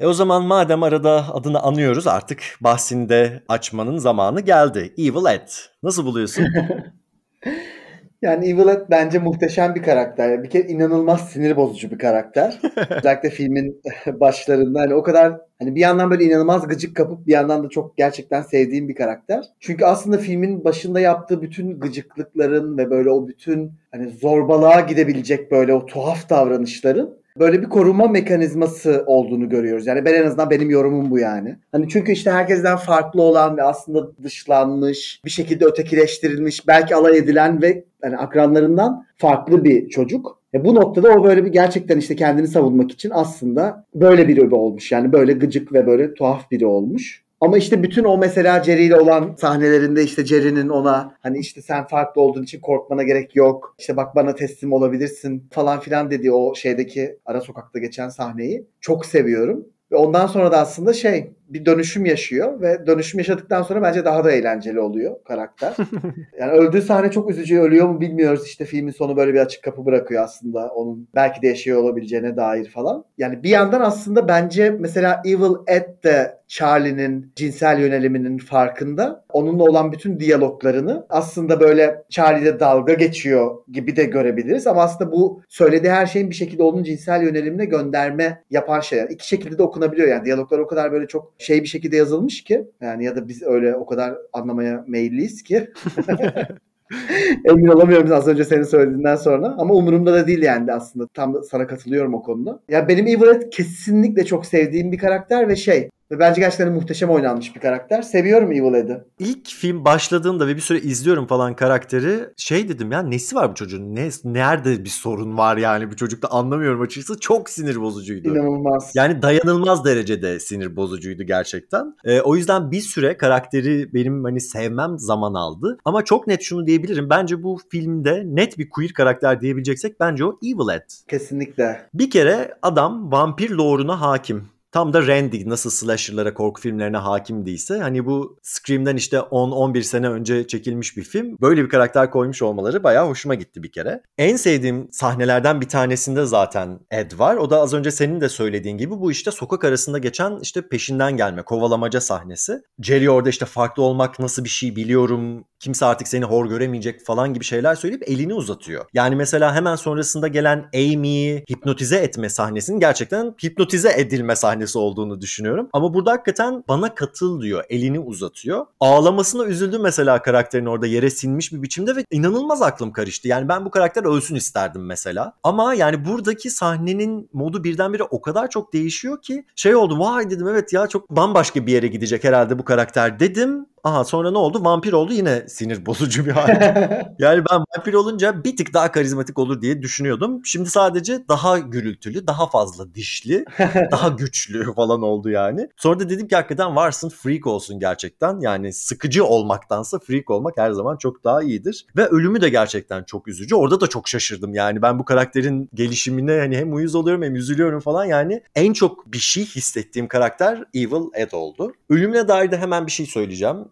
E 0.00 0.06
o 0.06 0.12
zaman 0.12 0.42
madem 0.42 0.82
arada 0.82 1.34
adını 1.34 1.60
anıyoruz 1.60 2.06
artık 2.06 2.42
bahsini 2.60 3.08
de 3.08 3.44
açmanın 3.48 3.98
zamanı 3.98 4.40
geldi. 4.40 4.94
Evil 4.98 5.34
Ed. 5.34 5.48
Nasıl 5.82 6.04
buluyorsun? 6.04 6.46
Yani 8.22 8.48
Evil 8.48 8.68
Ed 8.68 8.80
bence 8.90 9.18
muhteşem 9.18 9.74
bir 9.74 9.82
karakter. 9.82 10.42
Bir 10.42 10.50
kere 10.50 10.68
inanılmaz 10.68 11.30
sinir 11.30 11.56
bozucu 11.56 11.90
bir 11.90 11.98
karakter. 11.98 12.60
Özellikle 12.90 13.30
filmin 13.30 13.82
başlarında 14.06 14.80
hani 14.80 14.94
o 14.94 15.02
kadar 15.02 15.40
hani 15.58 15.74
bir 15.74 15.80
yandan 15.80 16.10
böyle 16.10 16.24
inanılmaz 16.24 16.68
gıcık 16.68 16.96
kapıp 16.96 17.26
bir 17.26 17.32
yandan 17.32 17.64
da 17.64 17.68
çok 17.68 17.96
gerçekten 17.96 18.42
sevdiğim 18.42 18.88
bir 18.88 18.94
karakter. 18.94 19.44
Çünkü 19.60 19.84
aslında 19.84 20.18
filmin 20.18 20.64
başında 20.64 21.00
yaptığı 21.00 21.42
bütün 21.42 21.80
gıcıklıkların 21.80 22.78
ve 22.78 22.90
böyle 22.90 23.10
o 23.10 23.28
bütün 23.28 23.72
hani 23.92 24.08
zorbalığa 24.08 24.80
gidebilecek 24.80 25.50
böyle 25.50 25.74
o 25.74 25.86
tuhaf 25.86 26.30
davranışların 26.30 27.21
böyle 27.38 27.62
bir 27.62 27.68
koruma 27.68 28.08
mekanizması 28.08 29.04
olduğunu 29.06 29.48
görüyoruz. 29.48 29.86
Yani 29.86 30.04
ben 30.04 30.14
en 30.14 30.26
azından 30.26 30.50
benim 30.50 30.70
yorumum 30.70 31.10
bu 31.10 31.18
yani. 31.18 31.56
Hani 31.72 31.88
çünkü 31.88 32.12
işte 32.12 32.30
herkesten 32.30 32.76
farklı 32.76 33.22
olan 33.22 33.56
ve 33.56 33.62
aslında 33.62 34.16
dışlanmış, 34.22 35.20
bir 35.24 35.30
şekilde 35.30 35.64
ötekileştirilmiş, 35.64 36.68
belki 36.68 36.94
alay 36.94 37.18
edilen 37.18 37.62
ve 37.62 37.84
hani 38.02 38.16
akranlarından 38.16 39.06
farklı 39.16 39.64
bir 39.64 39.88
çocuk. 39.88 40.42
E 40.54 40.64
bu 40.64 40.74
noktada 40.74 41.08
o 41.12 41.24
böyle 41.24 41.44
bir 41.44 41.52
gerçekten 41.52 41.98
işte 41.98 42.16
kendini 42.16 42.48
savunmak 42.48 42.90
için 42.90 43.10
aslında 43.14 43.84
böyle 43.94 44.28
biri 44.28 44.54
olmuş. 44.54 44.92
Yani 44.92 45.12
böyle 45.12 45.32
gıcık 45.32 45.72
ve 45.72 45.86
böyle 45.86 46.14
tuhaf 46.14 46.50
biri 46.50 46.66
olmuş. 46.66 47.22
Ama 47.42 47.58
işte 47.58 47.82
bütün 47.82 48.04
o 48.04 48.18
mesela 48.18 48.64
Jerry 48.64 48.84
ile 48.84 48.96
olan 48.96 49.34
sahnelerinde 49.38 50.02
işte 50.04 50.24
Jerry'nin 50.24 50.68
ona 50.68 51.14
hani 51.20 51.38
işte 51.38 51.62
sen 51.62 51.86
farklı 51.86 52.22
olduğun 52.22 52.42
için 52.42 52.60
korkmana 52.60 53.02
gerek 53.02 53.36
yok. 53.36 53.74
İşte 53.78 53.96
bak 53.96 54.16
bana 54.16 54.34
teslim 54.34 54.72
olabilirsin 54.72 55.48
falan 55.50 55.80
filan 55.80 56.10
dediği 56.10 56.32
o 56.32 56.54
şeydeki 56.54 57.18
ara 57.26 57.40
sokakta 57.40 57.78
geçen 57.78 58.08
sahneyi 58.08 58.66
çok 58.80 59.06
seviyorum. 59.06 59.66
Ve 59.92 59.96
ondan 59.96 60.26
sonra 60.26 60.52
da 60.52 60.58
aslında 60.58 60.92
şey 60.92 61.32
bir 61.52 61.66
dönüşüm 61.66 62.06
yaşıyor 62.06 62.60
ve 62.60 62.86
dönüşüm 62.86 63.18
yaşadıktan 63.18 63.62
sonra 63.62 63.82
bence 63.82 64.04
daha 64.04 64.24
da 64.24 64.32
eğlenceli 64.32 64.80
oluyor 64.80 65.16
karakter. 65.24 65.74
yani 66.38 66.52
öldüğü 66.52 66.82
sahne 66.82 67.10
çok 67.10 67.30
üzücü. 67.30 67.58
Ölüyor 67.58 67.88
mu 67.88 68.00
bilmiyoruz. 68.00 68.46
İşte 68.46 68.64
filmin 68.64 68.92
sonu 68.92 69.16
böyle 69.16 69.34
bir 69.34 69.40
açık 69.40 69.62
kapı 69.62 69.86
bırakıyor 69.86 70.24
aslında. 70.24 70.68
Onun 70.68 71.08
belki 71.14 71.42
de 71.42 71.48
yaşıyor 71.48 71.82
olabileceğine 71.82 72.36
dair 72.36 72.68
falan. 72.68 73.04
Yani 73.18 73.42
bir 73.42 73.50
yandan 73.50 73.80
aslında 73.80 74.28
bence 74.28 74.70
mesela 74.70 75.22
Evil 75.24 75.54
Ed 75.66 76.04
de 76.04 76.42
Charlie'nin 76.52 77.32
cinsel 77.36 77.80
yöneliminin 77.80 78.38
farkında. 78.38 79.24
Onunla 79.32 79.64
olan 79.64 79.92
bütün 79.92 80.20
diyaloglarını 80.20 81.06
aslında 81.08 81.60
böyle 81.60 82.04
Charlie'de 82.10 82.60
dalga 82.60 82.92
geçiyor 82.92 83.56
gibi 83.72 83.96
de 83.96 84.04
görebiliriz. 84.04 84.66
Ama 84.66 84.82
aslında 84.82 85.12
bu 85.12 85.42
söylediği 85.48 85.92
her 85.92 86.06
şeyin 86.06 86.30
bir 86.30 86.34
şekilde 86.34 86.62
onun 86.62 86.82
cinsel 86.82 87.22
yönelimine 87.22 87.64
gönderme 87.64 88.42
yapan 88.50 88.80
şeyler. 88.80 89.08
İki 89.08 89.28
şekilde 89.28 89.58
de 89.58 89.62
okunabiliyor 89.62 90.08
yani. 90.08 90.24
Diyaloglar 90.24 90.58
o 90.58 90.66
kadar 90.66 90.92
böyle 90.92 91.06
çok 91.06 91.32
şey 91.42 91.62
bir 91.62 91.68
şekilde 91.68 91.96
yazılmış 91.96 92.44
ki 92.44 92.66
yani 92.80 93.04
ya 93.04 93.16
da 93.16 93.28
biz 93.28 93.42
öyle 93.42 93.76
o 93.76 93.86
kadar 93.86 94.14
anlamaya 94.32 94.84
meyilliyiz 94.88 95.42
ki 95.42 95.70
Emin 97.44 97.66
olamıyorum 97.66 98.12
az 98.12 98.28
önce 98.28 98.44
senin 98.44 98.62
söylediğinden 98.62 99.16
sonra. 99.16 99.54
Ama 99.58 99.74
umurumda 99.74 100.12
da 100.12 100.26
değil 100.26 100.42
yani 100.42 100.72
aslında. 100.72 101.06
Tam 101.06 101.42
sana 101.50 101.66
katılıyorum 101.66 102.14
o 102.14 102.22
konuda. 102.22 102.60
Ya 102.68 102.88
benim 102.88 103.06
Everett 103.06 103.50
kesinlikle 103.50 104.24
çok 104.24 104.46
sevdiğim 104.46 104.92
bir 104.92 104.98
karakter 104.98 105.48
ve 105.48 105.56
şey 105.56 105.90
ve 106.12 106.18
bence 106.18 106.40
gerçekten 106.40 106.72
muhteşem 106.72 107.10
oynanmış 107.10 107.54
bir 107.54 107.60
karakter. 107.60 108.02
Seviyorum 108.02 108.52
Evil 108.52 108.74
Ed'i. 108.74 109.04
İlk 109.18 109.48
film 109.48 109.84
başladığında 109.84 110.46
ve 110.46 110.56
bir 110.56 110.60
süre 110.60 110.80
izliyorum 110.80 111.26
falan 111.26 111.56
karakteri. 111.56 112.20
Şey 112.36 112.68
dedim 112.68 112.92
ya 112.92 113.02
nesi 113.02 113.36
var 113.36 113.50
bu 113.50 113.54
çocuğun? 113.54 113.94
Ne, 113.94 114.08
nerede 114.24 114.84
bir 114.84 114.90
sorun 114.90 115.38
var 115.38 115.56
yani 115.56 115.90
bu 115.90 115.96
çocukta 115.96 116.28
anlamıyorum 116.28 116.80
açıkçası. 116.80 117.20
Çok 117.20 117.50
sinir 117.50 117.80
bozucuydu. 117.80 118.28
İnanılmaz. 118.28 118.92
Yani 118.94 119.22
dayanılmaz 119.22 119.84
derecede 119.84 120.40
sinir 120.40 120.76
bozucuydu 120.76 121.22
gerçekten. 121.22 121.96
Ee, 122.04 122.20
o 122.20 122.36
yüzden 122.36 122.70
bir 122.70 122.80
süre 122.80 123.16
karakteri 123.16 123.94
benim 123.94 124.24
hani 124.24 124.40
sevmem 124.40 124.98
zaman 124.98 125.34
aldı. 125.34 125.78
Ama 125.84 126.04
çok 126.04 126.26
net 126.26 126.42
şunu 126.42 126.66
diyebilirim. 126.66 127.10
Bence 127.10 127.42
bu 127.42 127.58
filmde 127.70 128.22
net 128.26 128.58
bir 128.58 128.70
queer 128.70 128.92
karakter 128.92 129.40
diyebileceksek 129.40 130.00
bence 130.00 130.24
o 130.24 130.38
Evil 130.42 130.74
Ed. 130.74 130.90
Kesinlikle. 131.08 131.86
Bir 131.94 132.10
kere 132.10 132.54
adam 132.62 133.12
vampir 133.12 133.50
lore'una 133.50 134.00
hakim. 134.00 134.51
Tam 134.72 134.92
da 134.92 135.06
Randy 135.06 135.48
nasıl 135.48 135.70
slasher'lara, 135.70 136.34
korku 136.34 136.60
filmlerine 136.60 136.96
hakim 136.96 137.46
değilse 137.46 137.78
hani 137.78 138.06
bu 138.06 138.38
Scream'den 138.42 138.96
işte 138.96 139.16
10-11 139.16 139.82
sene 139.82 140.08
önce 140.08 140.46
çekilmiş 140.46 140.96
bir 140.96 141.02
film. 141.02 141.36
Böyle 141.40 141.64
bir 141.64 141.68
karakter 141.68 142.10
koymuş 142.10 142.42
olmaları 142.42 142.84
bayağı 142.84 143.08
hoşuma 143.08 143.34
gitti 143.34 143.62
bir 143.62 143.72
kere. 143.72 144.02
En 144.18 144.36
sevdiğim 144.36 144.88
sahnelerden 144.92 145.60
bir 145.60 145.68
tanesinde 145.68 146.24
zaten 146.24 146.80
Ed 146.90 147.18
var. 147.18 147.36
O 147.36 147.50
da 147.50 147.60
az 147.60 147.74
önce 147.74 147.90
senin 147.90 148.20
de 148.20 148.28
söylediğin 148.28 148.78
gibi 148.78 149.00
bu 149.00 149.10
işte 149.10 149.30
sokak 149.30 149.64
arasında 149.64 149.98
geçen 149.98 150.38
işte 150.42 150.68
peşinden 150.68 151.16
gelme, 151.16 151.42
kovalamaca 151.42 152.00
sahnesi. 152.00 152.62
Jerry 152.82 153.10
orada 153.10 153.28
işte 153.28 153.46
farklı 153.46 153.82
olmak 153.82 154.18
nasıl 154.18 154.44
bir 154.44 154.48
şey 154.48 154.76
biliyorum, 154.76 155.44
kimse 155.60 155.86
artık 155.86 156.08
seni 156.08 156.24
hor 156.24 156.46
göremeyecek 156.46 157.04
falan 157.04 157.34
gibi 157.34 157.44
şeyler 157.44 157.74
söyleyip 157.74 158.08
elini 158.08 158.34
uzatıyor. 158.34 158.84
Yani 158.92 159.16
mesela 159.16 159.54
hemen 159.54 159.76
sonrasında 159.76 160.28
gelen 160.28 160.68
Amy'yi 160.74 161.44
hipnotize 161.50 161.96
etme 161.96 162.28
sahnesinin 162.28 162.80
gerçekten 162.80 163.34
hipnotize 163.44 163.92
edilme 163.96 164.36
sahnesi 164.36 164.61
olduğunu 164.76 165.20
düşünüyorum. 165.20 165.68
Ama 165.72 165.94
burada 165.94 166.12
hakikaten 166.12 166.64
bana 166.68 166.94
katıl 166.94 167.42
diyor. 167.42 167.64
Elini 167.70 168.00
uzatıyor. 168.00 168.66
Ağlamasına 168.80 169.44
üzüldüm 169.44 169.82
mesela 169.82 170.22
karakterin 170.22 170.66
orada 170.66 170.86
yere 170.86 171.10
sinmiş 171.10 171.52
bir 171.52 171.62
biçimde 171.62 171.96
ve 171.96 172.04
inanılmaz 172.10 172.62
aklım 172.62 172.92
karıştı. 172.92 173.28
Yani 173.28 173.48
ben 173.48 173.64
bu 173.64 173.70
karakter 173.70 174.04
ölsün 174.04 174.34
isterdim 174.34 174.86
mesela. 174.86 175.32
Ama 175.42 175.74
yani 175.74 176.04
buradaki 176.04 176.50
sahnenin 176.50 177.28
modu 177.32 177.64
birdenbire 177.64 178.02
o 178.02 178.20
kadar 178.20 178.50
çok 178.50 178.72
değişiyor 178.72 179.22
ki 179.22 179.44
şey 179.56 179.74
oldu 179.74 179.98
vay 179.98 180.30
dedim 180.30 180.48
evet 180.48 180.72
ya 180.72 180.86
çok 180.86 181.10
bambaşka 181.10 181.66
bir 181.66 181.72
yere 181.72 181.86
gidecek 181.86 182.24
herhalde 182.24 182.58
bu 182.58 182.64
karakter 182.64 183.20
dedim. 183.20 183.66
Aha 183.84 184.04
sonra 184.04 184.30
ne 184.30 184.38
oldu? 184.38 184.64
Vampir 184.64 184.92
oldu 184.92 185.12
yine 185.12 185.48
sinir 185.48 185.86
bozucu 185.86 186.26
bir 186.26 186.30
hal. 186.30 186.48
yani 187.18 187.44
ben 187.50 187.64
vampir 187.76 187.94
olunca 187.94 188.44
bir 188.44 188.56
tık 188.56 188.74
daha 188.74 188.92
karizmatik 188.92 189.38
olur 189.38 189.62
diye 189.62 189.82
düşünüyordum. 189.82 190.40
Şimdi 190.44 190.70
sadece 190.70 191.28
daha 191.28 191.58
gürültülü, 191.58 192.26
daha 192.26 192.46
fazla 192.46 192.94
dişli, 192.94 193.44
daha 193.90 194.08
güçlü 194.08 194.74
falan 194.74 195.02
oldu 195.02 195.30
yani. 195.30 195.68
Sonra 195.76 196.00
da 196.00 196.08
dedim 196.08 196.28
ki 196.28 196.36
hakikaten 196.36 196.76
varsın 196.76 197.08
freak 197.08 197.46
olsun 197.46 197.80
gerçekten. 197.80 198.40
Yani 198.40 198.72
sıkıcı 198.72 199.24
olmaktansa 199.24 199.98
freak 199.98 200.30
olmak 200.30 200.58
her 200.58 200.70
zaman 200.70 200.96
çok 200.96 201.24
daha 201.24 201.42
iyidir. 201.42 201.86
Ve 201.96 202.06
ölümü 202.06 202.40
de 202.40 202.48
gerçekten 202.48 203.04
çok 203.04 203.28
üzücü. 203.28 203.54
Orada 203.54 203.80
da 203.80 203.86
çok 203.86 204.08
şaşırdım 204.08 204.54
yani. 204.54 204.82
Ben 204.82 204.98
bu 204.98 205.04
karakterin 205.04 205.68
gelişimine 205.74 206.38
hani 206.38 206.56
hem 206.56 206.74
uyuz 206.74 206.94
oluyorum 206.94 207.22
hem 207.22 207.36
üzülüyorum 207.36 207.80
falan 207.80 208.04
yani. 208.04 208.42
En 208.54 208.72
çok 208.72 209.12
bir 209.12 209.18
şey 209.18 209.44
hissettiğim 209.44 210.08
karakter 210.08 210.64
Evil 210.74 211.10
Ed 211.14 211.32
oldu. 211.32 211.72
Ölümüne 211.90 212.28
dair 212.28 212.50
de 212.50 212.56
hemen 212.58 212.86
bir 212.86 212.92
şey 212.92 213.06
söyleyeceğim. 213.06 213.71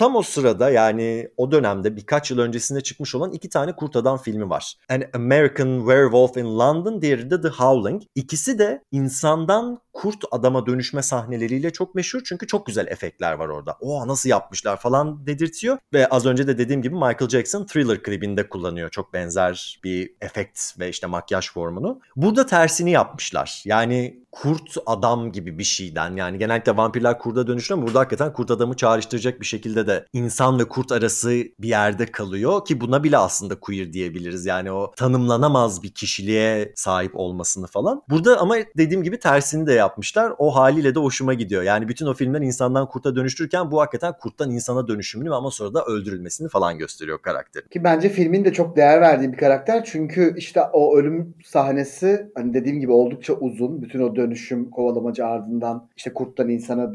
Tam 0.00 0.16
o 0.16 0.22
sırada 0.22 0.70
yani 0.70 1.28
o 1.36 1.52
dönemde 1.52 1.96
birkaç 1.96 2.30
yıl 2.30 2.38
öncesinde 2.38 2.80
çıkmış 2.80 3.14
olan 3.14 3.32
iki 3.32 3.48
tane 3.48 3.72
kurt 3.72 3.96
adam 3.96 4.18
filmi 4.18 4.50
var. 4.50 4.74
An 4.88 5.02
American 5.14 5.78
Werewolf 5.78 6.36
in 6.36 6.58
London, 6.58 7.02
diğeri 7.02 7.30
de 7.30 7.40
The 7.40 7.48
Howling. 7.48 8.02
İkisi 8.14 8.58
de 8.58 8.82
insandan 8.92 9.80
kurt 9.92 10.24
adama 10.30 10.66
dönüşme 10.66 11.02
sahneleriyle 11.02 11.72
çok 11.72 11.94
meşhur 11.94 12.20
çünkü 12.24 12.46
çok 12.46 12.66
güzel 12.66 12.86
efektler 12.86 13.32
var 13.32 13.48
orada. 13.48 13.76
O 13.80 14.08
nasıl 14.08 14.28
yapmışlar 14.28 14.76
falan 14.76 15.26
dedirtiyor 15.26 15.78
ve 15.92 16.06
az 16.06 16.26
önce 16.26 16.46
de 16.46 16.58
dediğim 16.58 16.82
gibi 16.82 16.94
Michael 16.94 17.28
Jackson 17.28 17.66
Thriller 17.66 18.02
klibinde 18.02 18.48
kullanıyor 18.48 18.90
çok 18.90 19.12
benzer 19.12 19.80
bir 19.84 20.14
efekt 20.20 20.60
ve 20.78 20.88
işte 20.88 21.06
makyaj 21.06 21.50
formunu. 21.50 22.00
Burada 22.16 22.46
tersini 22.46 22.90
yapmışlar. 22.90 23.62
Yani 23.64 24.24
kurt 24.32 24.76
adam 24.86 25.32
gibi 25.32 25.58
bir 25.58 25.64
şeyden 25.64 26.16
yani 26.16 26.38
genellikle 26.38 26.76
vampirler 26.76 27.18
kurda 27.18 27.46
dönüşür 27.46 27.74
ama 27.74 27.86
burada 27.86 28.00
hakikaten 28.00 28.32
kurt 28.32 28.50
adamı 28.50 28.76
çağrıştıracak 28.76 29.40
bir 29.40 29.46
şekilde 29.46 29.86
de 29.86 29.89
de 29.90 30.06
insan 30.12 30.58
ve 30.58 30.64
kurt 30.64 30.92
arası 30.92 31.30
bir 31.58 31.68
yerde 31.68 32.06
kalıyor 32.06 32.64
ki 32.64 32.80
buna 32.80 33.04
bile 33.04 33.18
aslında 33.18 33.60
queer 33.60 33.92
diyebiliriz. 33.92 34.46
Yani 34.46 34.72
o 34.72 34.92
tanımlanamaz 34.96 35.82
bir 35.82 35.90
kişiliğe 35.90 36.72
sahip 36.76 37.12
olmasını 37.14 37.66
falan. 37.66 38.02
Burada 38.10 38.40
ama 38.40 38.56
dediğim 38.76 39.02
gibi 39.02 39.18
tersini 39.18 39.66
de 39.66 39.72
yapmışlar. 39.72 40.32
O 40.38 40.56
haliyle 40.56 40.94
de 40.94 41.00
hoşuma 41.00 41.34
gidiyor. 41.34 41.62
Yani 41.62 41.88
bütün 41.88 42.06
o 42.06 42.14
filmler 42.14 42.40
insandan 42.40 42.88
kurta 42.88 43.16
dönüştürürken 43.16 43.70
bu 43.70 43.80
hakikaten 43.80 44.14
kurttan 44.20 44.50
insana 44.50 44.88
dönüşümünü 44.88 45.34
ama 45.34 45.50
sonra 45.50 45.74
da 45.74 45.84
öldürülmesini 45.84 46.48
falan 46.48 46.78
gösteriyor 46.78 47.18
karakteri. 47.22 47.68
Ki 47.68 47.84
bence 47.84 48.08
filmin 48.08 48.44
de 48.44 48.52
çok 48.52 48.76
değer 48.76 49.00
verdiği 49.00 49.32
bir 49.32 49.38
karakter. 49.38 49.84
Çünkü 49.84 50.34
işte 50.36 50.62
o 50.72 50.96
ölüm 50.96 51.34
sahnesi 51.44 52.30
hani 52.34 52.54
dediğim 52.54 52.80
gibi 52.80 52.92
oldukça 52.92 53.32
uzun. 53.32 53.82
Bütün 53.82 54.00
o 54.00 54.16
dönüşüm 54.16 54.70
kovalamacı 54.70 55.26
ardından 55.26 55.88
işte 55.96 56.14
kurttan 56.14 56.48
insana 56.48 56.94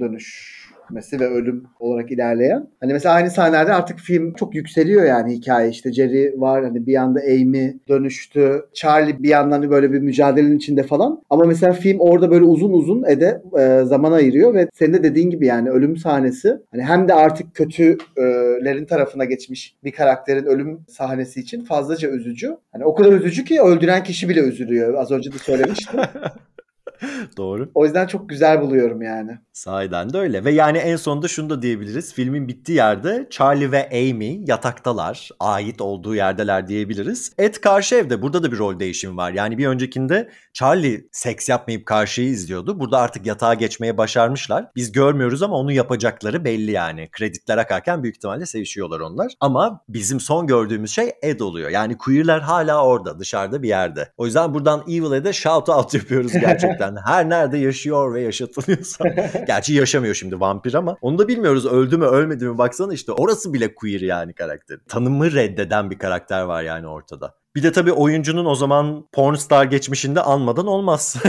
dönüşmesi 0.85 1.19
ve 1.19 1.27
ölüm 1.27 1.63
olarak 1.79 2.11
ilerleyen. 2.11 2.67
Hani 2.79 2.93
mesela 2.93 3.15
aynı 3.15 3.29
sahnelerde 3.29 3.73
artık 3.73 3.99
film 3.99 4.33
çok 4.33 4.55
yükseliyor 4.55 5.05
yani 5.05 5.33
hikaye. 5.33 5.69
İşte 5.69 5.93
Jerry 5.93 6.33
var 6.37 6.63
hani 6.63 6.85
bir 6.85 6.91
yanda 6.91 7.19
Amy 7.19 7.73
dönüştü. 7.89 8.65
Charlie 8.73 9.23
bir 9.23 9.29
yandan 9.29 9.69
böyle 9.69 9.91
bir 9.91 9.99
mücadelenin 9.99 10.57
içinde 10.57 10.83
falan. 10.83 11.21
Ama 11.29 11.45
mesela 11.45 11.73
film 11.73 11.99
orada 11.99 12.31
böyle 12.31 12.45
uzun 12.45 12.73
uzun 12.73 13.03
ede 13.03 13.41
e, 13.59 13.85
zaman 13.85 14.11
ayırıyor 14.11 14.53
ve 14.53 14.67
senin 14.73 14.93
de 14.93 15.03
dediğin 15.03 15.29
gibi 15.29 15.45
yani 15.45 15.69
ölüm 15.69 15.97
sahnesi 15.97 16.57
hani 16.71 16.83
hem 16.83 17.07
de 17.07 17.13
artık 17.13 17.55
kötülerin 17.55 18.85
tarafına 18.85 19.25
geçmiş 19.25 19.75
bir 19.83 19.91
karakterin 19.91 20.45
ölüm 20.45 20.79
sahnesi 20.87 21.39
için 21.39 21.63
fazlaca 21.63 22.09
üzücü. 22.09 22.57
Hani 22.71 22.85
o 22.85 22.95
kadar 22.95 23.11
üzücü 23.13 23.43
ki 23.43 23.61
öldüren 23.61 24.03
kişi 24.03 24.29
bile 24.29 24.39
üzülüyor. 24.39 24.93
Az 24.93 25.11
önce 25.11 25.31
de 25.31 25.37
söylemiştim. 25.37 25.99
Doğru. 27.37 27.71
O 27.73 27.85
yüzden 27.85 28.07
çok 28.07 28.29
güzel 28.29 28.61
buluyorum 28.61 29.01
yani. 29.01 29.39
Sahiden 29.53 30.13
de 30.13 30.17
öyle. 30.17 30.45
Ve 30.45 30.51
yani 30.51 30.77
en 30.77 30.95
sonunda 30.95 31.27
şunu 31.27 31.49
da 31.49 31.61
diyebiliriz. 31.61 32.13
Filmin 32.13 32.47
bittiği 32.47 32.77
yerde 32.77 33.27
Charlie 33.29 33.71
ve 33.71 33.89
Amy 33.89 34.43
yataktalar. 34.47 35.29
Ait 35.39 35.81
olduğu 35.81 36.15
yerdeler 36.15 36.67
diyebiliriz. 36.67 37.33
Ed 37.37 37.55
karşı 37.55 37.95
evde. 37.95 38.21
Burada 38.21 38.43
da 38.43 38.51
bir 38.51 38.57
rol 38.57 38.79
değişimi 38.79 39.17
var. 39.17 39.31
Yani 39.31 39.57
bir 39.57 39.67
öncekinde 39.67 40.29
Charlie 40.53 41.07
seks 41.11 41.49
yapmayıp 41.49 41.85
karşıyı 41.85 42.29
izliyordu. 42.29 42.79
Burada 42.79 42.97
artık 42.99 43.25
yatağa 43.25 43.53
geçmeye 43.53 43.97
başarmışlar. 43.97 44.67
Biz 44.75 44.91
görmüyoruz 44.91 45.43
ama 45.43 45.55
onu 45.55 45.71
yapacakları 45.71 46.45
belli 46.45 46.71
yani. 46.71 47.09
Kreditler 47.11 47.57
akarken 47.57 48.03
büyük 48.03 48.15
ihtimalle 48.15 48.45
sevişiyorlar 48.45 48.99
onlar. 48.99 49.33
Ama 49.39 49.81
bizim 49.89 50.19
son 50.19 50.47
gördüğümüz 50.47 50.91
şey 50.91 51.11
Ed 51.21 51.39
oluyor. 51.39 51.69
Yani 51.69 51.97
queerler 51.97 52.39
hala 52.39 52.83
orada 52.85 53.19
dışarıda 53.19 53.63
bir 53.63 53.67
yerde. 53.67 54.11
O 54.17 54.25
yüzden 54.25 54.53
buradan 54.53 54.83
Evil 54.87 55.11
Ed'e 55.11 55.33
shout 55.33 55.69
out 55.69 55.93
yapıyoruz 55.93 56.31
gerçekten. 56.31 56.84
Her 57.05 57.29
nerede 57.29 57.57
yaşıyor 57.57 58.13
ve 58.13 58.21
yaşatılıyorsa. 58.21 59.07
Gerçi 59.47 59.73
yaşamıyor 59.73 60.15
şimdi 60.15 60.39
vampir 60.39 60.73
ama 60.73 60.97
onu 61.01 61.17
da 61.17 61.27
bilmiyoruz 61.27 61.65
öldü 61.65 61.97
mü 61.97 62.05
ölmedi 62.05 62.45
mi 62.45 62.57
baksana 62.57 62.93
işte 62.93 63.11
orası 63.11 63.53
bile 63.53 63.75
queer 63.75 64.01
yani 64.01 64.33
karakter. 64.33 64.79
Tanımı 64.87 65.31
reddeden 65.31 65.91
bir 65.91 65.99
karakter 65.99 66.41
var 66.41 66.63
yani 66.63 66.87
ortada. 66.87 67.44
Bir 67.55 67.63
de 67.63 67.71
tabii 67.71 67.91
oyuncunun 67.91 68.45
o 68.45 68.55
zaman 68.55 69.07
pornstar 69.11 69.65
geçmişinde 69.65 70.21
anmadan 70.21 70.67
olmaz. 70.67 71.15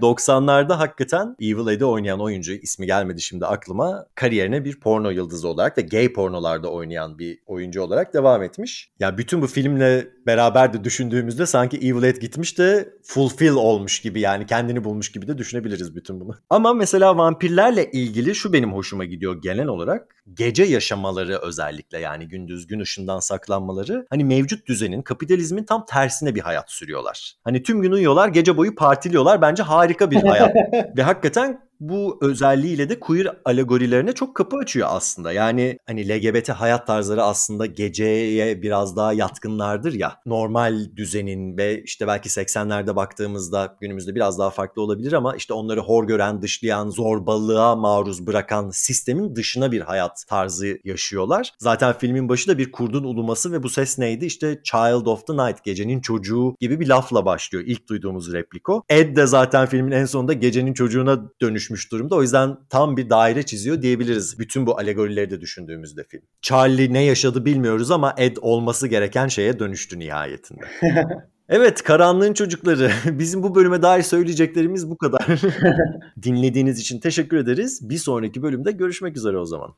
90'larda 0.00 0.72
hakikaten 0.72 1.36
Evil 1.40 1.72
Ed'i 1.72 1.84
oynayan 1.84 2.20
oyuncu 2.20 2.52
ismi 2.52 2.86
gelmedi 2.86 3.20
şimdi 3.20 3.46
aklıma 3.46 4.06
kariyerine 4.14 4.64
bir 4.64 4.80
porno 4.80 5.10
yıldızı 5.10 5.48
olarak 5.48 5.78
ve 5.78 5.82
gay 5.82 6.12
pornolarda 6.12 6.68
oynayan 6.68 7.18
bir 7.18 7.38
oyuncu 7.46 7.82
olarak 7.82 8.14
devam 8.14 8.42
etmiş. 8.42 8.90
Ya 9.00 9.18
bütün 9.18 9.42
bu 9.42 9.46
filmle 9.46 10.06
beraber 10.26 10.72
de 10.72 10.84
düşündüğümüzde 10.84 11.46
sanki 11.46 11.76
Evil 11.76 12.02
Ed 12.02 12.16
gitmiş 12.16 12.58
de 12.58 12.88
fulfill 13.02 13.52
olmuş 13.52 14.00
gibi 14.00 14.20
yani 14.20 14.46
kendini 14.46 14.84
bulmuş 14.84 15.12
gibi 15.12 15.28
de 15.28 15.38
düşünebiliriz 15.38 15.96
bütün 15.96 16.20
bunu. 16.20 16.34
Ama 16.50 16.74
mesela 16.74 17.16
vampirlerle 17.16 17.90
ilgili 17.90 18.34
şu 18.34 18.52
benim 18.52 18.72
hoşuma 18.72 19.04
gidiyor 19.04 19.42
genel 19.42 19.66
olarak. 19.66 20.14
Gece 20.34 20.62
yaşamaları 20.62 21.38
özellikle 21.38 21.98
yani 21.98 22.28
gündüz 22.28 22.66
gün 22.66 22.80
ışığından 22.80 23.20
saklanmaları 23.20 24.06
hani 24.10 24.24
mevcut 24.24 24.66
düzenin 24.66 25.02
kapitalizmin 25.40 25.64
tam 25.64 25.86
tersine 25.86 26.34
bir 26.34 26.40
hayat 26.40 26.70
sürüyorlar. 26.70 27.34
Hani 27.44 27.62
tüm 27.62 27.82
gün 27.82 27.92
uyuyorlar 27.92 28.28
gece 28.28 28.56
boyu 28.56 28.74
partiliyorlar 28.74 29.42
bence 29.42 29.62
harika 29.62 30.10
bir 30.10 30.16
hayat. 30.16 30.54
Ve 30.96 31.02
hakikaten 31.02 31.69
bu 31.80 32.18
özelliğiyle 32.22 32.88
de 32.88 33.00
queer 33.00 33.26
alegorilerine 33.44 34.12
çok 34.12 34.36
kapı 34.36 34.56
açıyor 34.56 34.88
aslında. 34.90 35.32
Yani 35.32 35.78
hani 35.86 36.08
LGBT 36.08 36.48
hayat 36.48 36.86
tarzları 36.86 37.22
aslında 37.22 37.66
geceye 37.66 38.62
biraz 38.62 38.96
daha 38.96 39.12
yatkınlardır 39.12 39.92
ya. 39.92 40.16
Normal 40.26 40.96
düzenin 40.96 41.56
ve 41.56 41.82
işte 41.82 42.06
belki 42.06 42.28
80'lerde 42.28 42.96
baktığımızda 42.96 43.76
günümüzde 43.80 44.14
biraz 44.14 44.38
daha 44.38 44.50
farklı 44.50 44.82
olabilir 44.82 45.12
ama 45.12 45.36
işte 45.36 45.54
onları 45.54 45.80
hor 45.80 46.06
gören, 46.06 46.42
dışlayan, 46.42 46.88
zorbalığa 46.88 47.76
maruz 47.76 48.26
bırakan 48.26 48.70
sistemin 48.70 49.36
dışına 49.36 49.72
bir 49.72 49.80
hayat 49.80 50.24
tarzı 50.28 50.78
yaşıyorlar. 50.84 51.52
Zaten 51.58 51.92
filmin 51.98 52.28
başı 52.28 52.48
da 52.48 52.58
bir 52.58 52.72
kurdun 52.72 53.04
uluması 53.04 53.52
ve 53.52 53.62
bu 53.62 53.68
ses 53.68 53.98
neydi? 53.98 54.26
İşte 54.26 54.60
Child 54.64 55.06
of 55.06 55.26
the 55.26 55.32
Night, 55.32 55.64
gecenin 55.64 56.00
çocuğu 56.00 56.56
gibi 56.60 56.80
bir 56.80 56.86
lafla 56.86 57.24
başlıyor. 57.24 57.64
İlk 57.66 57.88
duyduğumuz 57.88 58.32
repliko. 58.32 58.82
Ed 58.88 59.16
de 59.16 59.26
zaten 59.26 59.66
filmin 59.66 59.92
en 59.92 60.04
sonunda 60.04 60.32
gecenin 60.32 60.72
çocuğuna 60.72 61.30
dönüş 61.40 61.69
dönüşmüş 61.70 61.92
durumda. 61.92 62.14
O 62.14 62.22
yüzden 62.22 62.56
tam 62.68 62.96
bir 62.96 63.10
daire 63.10 63.42
çiziyor 63.42 63.82
diyebiliriz. 63.82 64.38
Bütün 64.38 64.66
bu 64.66 64.78
alegorileri 64.78 65.30
de 65.30 65.40
düşündüğümüzde 65.40 66.04
film. 66.04 66.22
Charlie 66.42 66.92
ne 66.92 67.04
yaşadı 67.04 67.44
bilmiyoruz 67.44 67.90
ama 67.90 68.14
Ed 68.18 68.36
olması 68.40 68.88
gereken 68.88 69.28
şeye 69.28 69.58
dönüştü 69.58 69.98
nihayetinde. 69.98 70.64
Evet 71.52 71.82
Karanlığın 71.82 72.32
Çocukları. 72.32 72.90
Bizim 73.18 73.42
bu 73.42 73.54
bölüme 73.54 73.82
dair 73.82 74.02
söyleyeceklerimiz 74.02 74.90
bu 74.90 74.96
kadar. 74.98 75.26
Dinlediğiniz 76.22 76.78
için 76.78 77.00
teşekkür 77.00 77.36
ederiz. 77.36 77.90
Bir 77.90 77.98
sonraki 77.98 78.42
bölümde 78.42 78.72
görüşmek 78.72 79.16
üzere 79.16 79.38
o 79.38 79.44
zaman. 79.44 79.74